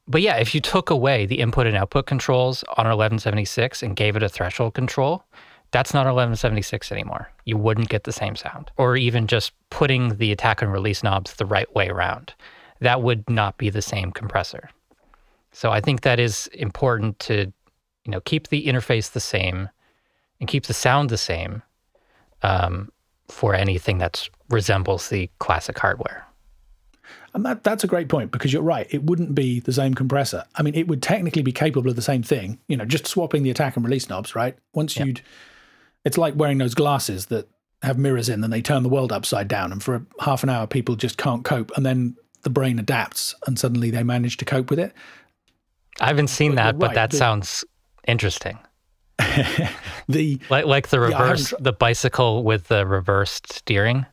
but 0.08 0.22
yeah, 0.22 0.36
if 0.38 0.54
you 0.54 0.62
took 0.62 0.90
away 0.90 1.26
the 1.26 1.40
input 1.40 1.66
and 1.68 1.76
output 1.76 2.06
controls 2.08 2.64
on 2.78 2.86
our 2.86 2.96
1176 2.96 3.82
and 3.82 3.96
gave 3.96 4.16
it 4.16 4.24
a 4.24 4.30
threshold 4.30 4.74
control, 4.74 5.24
that's 5.72 5.94
not 5.94 6.06
1176 6.06 6.92
anymore. 6.92 7.30
You 7.46 7.58
wouldn't 7.58 7.90
get 7.90 8.04
the 8.04 8.12
same 8.12 8.36
sound. 8.36 8.72
Or 8.78 8.96
even 8.96 9.28
just 9.28 9.52
putting 9.70 10.18
the 10.18 10.32
attack 10.32 10.62
and 10.62 10.72
release 10.72 11.04
knobs 11.04 11.34
the 11.36 11.46
right 11.46 11.74
way 11.76 11.90
around. 11.90 12.34
That 12.82 13.02
would 13.02 13.30
not 13.30 13.58
be 13.58 13.70
the 13.70 13.82
same 13.82 14.12
compressor. 14.12 14.70
So 15.52 15.72
I 15.72 15.82
think 15.82 16.02
that 16.02 16.20
is 16.20 16.48
important 16.54 17.20
to, 17.20 17.52
you 18.06 18.12
know, 18.12 18.22
keep 18.22 18.50
the 18.50 18.66
interface 18.66 19.12
the 19.12 19.20
same 19.20 19.70
and 20.40 20.50
keep 20.50 20.66
the 20.66 20.74
sound 20.74 21.10
the 21.10 21.18
same 21.18 21.62
um, 22.44 22.92
for 23.30 23.56
anything 23.56 23.98
that 24.00 24.30
resembles 24.50 25.10
the 25.10 25.30
classic 25.40 25.80
hardware. 25.80 26.26
And 27.34 27.46
that, 27.46 27.64
that's 27.64 27.84
a 27.84 27.88
great 27.88 28.08
point 28.08 28.32
because 28.32 28.54
you're 28.54 28.62
right. 28.62 28.88
It 28.90 29.04
wouldn't 29.04 29.36
be 29.36 29.60
the 29.60 29.74
same 29.74 29.94
compressor. 29.94 30.46
I 30.56 30.64
mean, 30.64 30.74
it 30.76 30.88
would 30.88 31.02
technically 31.02 31.42
be 31.42 31.52
capable 31.52 31.90
of 31.90 31.96
the 31.96 32.02
same 32.02 32.24
thing, 32.24 32.60
you 32.68 32.78
know, 32.78 32.86
just 32.86 33.08
swapping 33.08 33.44
the 33.44 33.50
attack 33.50 33.76
and 33.76 33.84
release 33.86 34.10
knobs, 34.10 34.36
right? 34.36 34.58
Once 34.74 34.96
Yeah. 34.96 35.06
you'd, 35.06 35.22
it's 36.06 36.18
like 36.18 36.36
wearing 36.36 36.60
those 36.60 36.74
glasses 36.76 37.26
that 37.28 37.48
have 37.82 37.98
mirrors 37.98 38.30
in 38.30 38.44
and 38.44 38.54
they 38.54 38.62
turn 38.62 38.84
the 38.84 38.90
world 38.90 39.12
upside 39.12 39.48
down. 39.48 39.72
And 39.72 39.84
for 39.84 39.96
a, 39.96 40.06
half 40.24 40.44
an 40.44 40.50
hour, 40.50 40.66
people 40.68 40.96
just 40.96 41.18
can't 41.18 41.44
cope. 41.44 41.72
And 41.76 41.86
then 41.86 42.16
the 42.44 42.50
brain 42.50 42.80
adapts 42.80 43.36
and 43.48 43.60
suddenly 43.60 43.92
they 43.92 44.04
manage 44.04 44.38
to 44.38 44.46
cope 44.46 44.70
with 44.70 44.80
it. 44.80 44.94
I 46.00 46.08
haven't 46.08 46.28
seen 46.28 46.52
But 46.52 46.56
that, 46.56 46.74
you're 46.76 46.80
but 46.80 46.94
that 46.96 47.12
the- 47.12 47.18
sounds 47.18 47.66
interesting. 48.08 48.58
The, 50.08 50.40
Like 50.52 50.66
like 50.66 50.90
the 50.90 51.00
reverse, 51.00 51.50
tr- 51.50 51.56
the 51.60 51.74
bicycle 51.74 52.44
with 52.44 52.68
the 52.68 52.86
reversed 52.86 53.52
steering. 53.52 54.06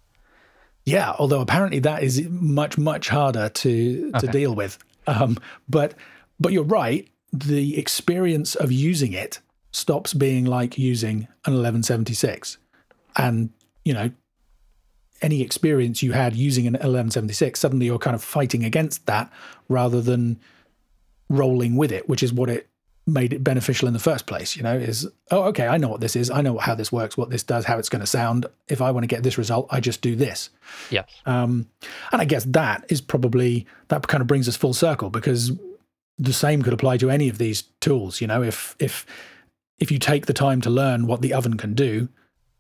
Yeah, 0.87 1.13
although 1.19 1.43
apparently 1.43 1.81
that 1.81 2.03
is 2.03 2.27
much 2.31 2.79
much 2.79 3.09
harder 3.11 3.51
to 3.51 4.11
to 4.13 4.17
Okay. 4.17 4.31
deal 4.33 4.55
with. 4.55 4.79
Um, 5.07 5.37
but 5.69 5.95
but 6.41 6.53
you're 6.53 6.65
right. 6.65 7.07
The 7.33 7.77
experience 7.79 8.55
of 8.55 8.73
using 8.73 9.13
it 9.13 9.41
stops 9.73 10.15
being 10.15 10.45
like 10.45 10.79
using 10.79 11.29
an 11.45 11.55
1176, 11.55 12.59
and 13.17 13.51
you 13.85 13.93
know 13.93 14.11
any 15.23 15.41
experience 15.41 16.03
you 16.03 16.13
had 16.13 16.35
using 16.35 16.67
an 16.67 16.75
1176, 16.75 17.59
suddenly 17.59 17.87
you're 17.87 17.99
kind 17.99 18.15
of 18.15 18.23
fighting 18.23 18.65
against 18.65 19.07
that 19.07 19.31
rather 19.69 20.01
than 20.01 20.39
rolling 21.29 21.77
with 21.77 21.93
it, 21.93 22.09
which 22.09 22.23
is 22.23 22.33
what 22.33 22.51
it 22.51 22.69
made 23.07 23.33
it 23.33 23.43
beneficial 23.43 23.89
in 23.89 23.95
the 23.95 24.01
first 24.01 24.27
place. 24.27 24.57
You 24.57 24.63
know, 24.63 24.77
is 24.77 25.09
oh 25.31 25.45
okay, 25.45 25.67
I 25.67 25.77
know 25.77 25.89
what 25.89 26.01
this 26.01 26.17
is. 26.17 26.31
I 26.31 26.41
know 26.41 26.59
how 26.59 26.75
this 26.75 26.93
works, 26.93 27.17
what 27.17 27.31
this 27.31 27.43
does, 27.43 27.65
how 27.65 27.79
it's 27.79 27.89
going 27.89 28.01
to 28.01 28.07
sound. 28.07 28.47
If 28.69 28.83
I 28.83 28.91
want 28.91 29.05
to 29.05 29.09
get 29.09 29.23
this 29.23 29.39
result, 29.39 29.69
I 29.71 29.81
just 29.81 30.03
do 30.03 30.15
this. 30.15 30.51
Yes. 30.91 31.09
Um, 31.27 31.69
and 32.13 32.21
I 32.21 32.25
guess 32.25 32.45
that 32.45 32.85
is 32.89 33.01
probably 33.01 33.67
that 33.89 34.07
kind 34.09 34.21
of 34.21 34.27
brings 34.27 34.49
us 34.49 34.57
full 34.57 34.75
circle 34.75 35.11
because 35.11 35.53
the 36.19 36.33
same 36.33 36.63
could 36.63 36.73
apply 36.73 36.99
to 36.99 37.11
any 37.11 37.29
of 37.29 37.39
these 37.39 37.63
tools. 37.81 38.21
You 38.21 38.27
know, 38.27 38.43
if 38.43 38.77
if 38.79 39.07
if 39.83 39.91
you 39.91 39.99
take 39.99 40.27
the 40.27 40.33
time 40.33 40.61
to 40.61 40.71
learn 40.71 41.09
what 41.09 41.23
the 41.23 41.35
oven 41.35 41.57
can 41.57 41.75
do, 41.75 42.09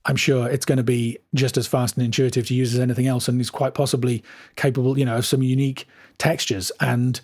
I'm 0.06 0.16
sure 0.16 0.48
it's 0.48 0.64
going 0.64 0.78
to 0.78 0.82
be 0.82 1.18
just 1.36 1.56
as 1.56 1.68
fast 1.68 1.96
and 1.96 2.04
intuitive 2.04 2.48
to 2.48 2.54
use 2.54 2.74
as 2.74 2.80
anything 2.80 3.06
else, 3.06 3.28
and 3.28 3.40
is 3.40 3.48
quite 3.48 3.74
possibly 3.74 4.24
capable, 4.56 4.98
you 4.98 5.04
know, 5.04 5.18
of 5.18 5.24
some 5.24 5.40
unique 5.40 5.86
textures. 6.18 6.72
And 6.80 7.20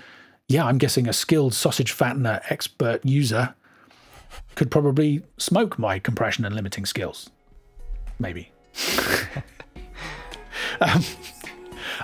yeah, 0.47 0.65
I'm 0.65 0.79
guessing 0.79 1.09
a 1.09 1.13
skilled 1.13 1.53
sausage 1.53 1.93
fattener 1.93 2.41
expert 2.49 3.05
user 3.05 3.57
could 4.55 4.71
probably 4.71 5.25
smoke 5.37 5.81
my 5.81 5.99
compression 5.99 6.45
and 6.45 6.55
limiting 6.55 6.87
skills. 6.87 7.29
Maybe. 8.21 8.53
um, 10.81 11.03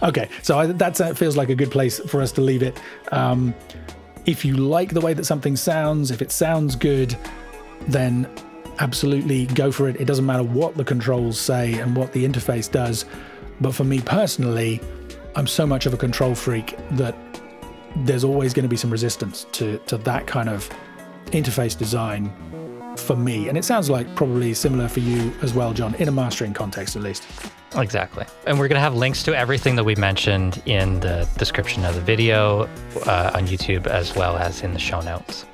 okay, 0.03 0.29
so 0.43 0.67
that 0.67 1.01
uh, 1.01 1.15
feels 1.15 1.37
like 1.37 1.49
a 1.49 1.55
good 1.55 1.71
place 1.71 2.01
for 2.01 2.21
us 2.21 2.33
to 2.33 2.41
leave 2.41 2.65
it. 2.65 2.77
Um, 3.13 3.55
if 4.27 4.45
you 4.45 4.57
like 4.57 4.95
the 4.95 5.01
way 5.01 5.15
that 5.15 5.27
something 5.27 5.55
sounds, 5.55 6.11
if 6.11 6.21
it 6.21 6.33
sounds 6.33 6.75
good, 6.75 7.17
then 7.89 8.29
absolutely 8.79 9.47
go 9.47 9.71
for 9.71 9.89
it. 9.89 10.01
It 10.01 10.07
doesn't 10.07 10.27
matter 10.27 10.43
what 10.43 10.77
the 10.77 10.85
controls 10.85 11.39
say 11.39 11.75
and 11.75 11.97
what 11.97 12.13
the 12.13 12.25
interface 12.25 12.71
does. 12.71 13.05
But 13.61 13.75
for 13.75 13.85
me 13.85 14.01
personally, 14.01 14.81
I'm 15.37 15.47
so 15.47 15.67
much 15.67 15.87
of 15.87 15.95
a 15.95 15.97
control 15.97 16.35
freak 16.35 16.77
that 16.93 17.17
there's 17.99 18.25
always 18.25 18.53
going 18.53 18.65
to 18.65 18.69
be 18.69 18.77
some 18.77 18.91
resistance 18.91 19.47
to, 19.53 19.79
to 19.87 19.97
that 19.99 20.27
kind 20.27 20.49
of 20.49 20.69
interface 21.27 21.77
design 21.77 22.33
for 22.97 23.17
me. 23.17 23.49
And 23.49 23.59
it 23.59 23.65
sounds 23.65 23.91
like 23.91 24.13
probably 24.15 24.55
similar 24.55 24.89
for 24.89 25.01
you 25.01 25.33
as 25.43 25.55
well, 25.55 25.73
Jon, 25.73 25.95
in 25.97 26.09
a 26.09 26.13
mastering 26.13 26.53
context 26.53 26.97
at 26.97 27.03
least. 27.03 27.25
Exactly. 27.77 28.25
And 28.47 28.59
we're 28.59 28.69
going 28.69 28.77
to 28.77 28.81
have 28.81 28.95
links 28.95 29.23
to 29.25 29.37
everything 29.37 29.75
that 29.77 29.85
we 29.85 29.97
mentioned 29.97 30.63
in 30.67 31.01
the 31.01 31.29
description 31.39 31.85
of 31.85 31.95
the 31.95 32.01
video 32.01 32.69
uh, 33.07 33.33
on 33.35 33.47
YouTube 33.47 33.87
as 33.87 34.15
well 34.15 34.37
as 34.37 34.63
in 34.63 34.73
the 34.73 34.79
show 34.79 35.01
notes. 35.01 35.45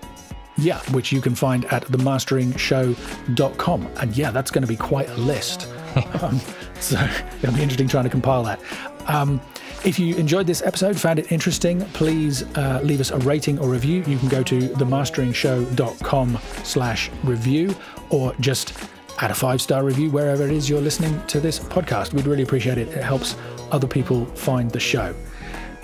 Yeah, 0.60 0.80
which 0.92 1.12
you 1.12 1.20
can 1.20 1.34
find 1.34 1.64
at 1.66 1.84
themasteringshow.com. 1.86 3.88
And 3.96 4.16
yeah, 4.16 4.30
that's 4.30 4.50
going 4.50 4.62
to 4.62 4.68
be 4.68 4.76
quite 4.76 5.08
a 5.08 5.16
list. 5.16 5.68
um, 6.22 6.40
so 6.78 6.96
it'll 7.42 7.54
be 7.54 7.62
interesting 7.62 7.88
trying 7.88 8.04
to 8.04 8.10
compile 8.10 8.44
that. 8.44 8.60
Um, 9.06 9.40
if 9.84 9.98
you 9.98 10.14
enjoyed 10.16 10.46
this 10.46 10.62
episode, 10.62 11.00
found 11.00 11.18
it 11.18 11.32
interesting, 11.32 11.80
please 11.92 12.42
uh, 12.56 12.80
leave 12.82 13.00
us 13.00 13.10
a 13.10 13.18
rating 13.18 13.58
or 13.58 13.70
review. 13.70 14.04
You 14.06 14.18
can 14.18 14.28
go 14.28 14.42
to 14.42 14.60
themasteringshow.com 14.60 16.38
slash 16.62 17.10
review 17.24 17.74
or 18.10 18.34
just 18.40 18.74
add 19.20 19.30
a 19.30 19.34
five-star 19.34 19.82
review 19.82 20.10
wherever 20.10 20.44
it 20.44 20.50
is 20.50 20.68
you're 20.68 20.82
listening 20.82 21.18
to 21.28 21.40
this 21.40 21.58
podcast. 21.58 22.12
We'd 22.12 22.26
really 22.26 22.42
appreciate 22.42 22.76
it. 22.76 22.88
It 22.88 23.02
helps 23.02 23.36
other 23.70 23.86
people 23.86 24.26
find 24.26 24.70
the 24.70 24.80
show. 24.80 25.14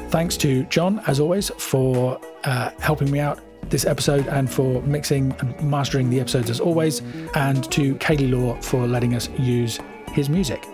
Thanks 0.08 0.36
to 0.38 0.64
Jon, 0.64 1.00
as 1.06 1.18
always, 1.18 1.48
for 1.50 2.20
uh, 2.44 2.70
helping 2.78 3.10
me 3.10 3.18
out 3.18 3.40
this 3.70 3.84
episode 3.84 4.26
and 4.28 4.50
for 4.50 4.82
mixing 4.82 5.32
and 5.40 5.60
mastering 5.62 6.10
the 6.10 6.20
episodes 6.20 6.50
as 6.50 6.60
always, 6.60 7.02
and 7.34 7.70
to 7.72 7.94
Kaylee 7.96 8.30
Law 8.30 8.60
for 8.60 8.86
letting 8.86 9.14
us 9.14 9.28
use 9.38 9.78
his 10.12 10.28
music. 10.28 10.66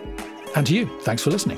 And 0.55 0.67
to 0.67 0.75
you, 0.75 0.99
thanks 1.01 1.23
for 1.23 1.31
listening. 1.31 1.57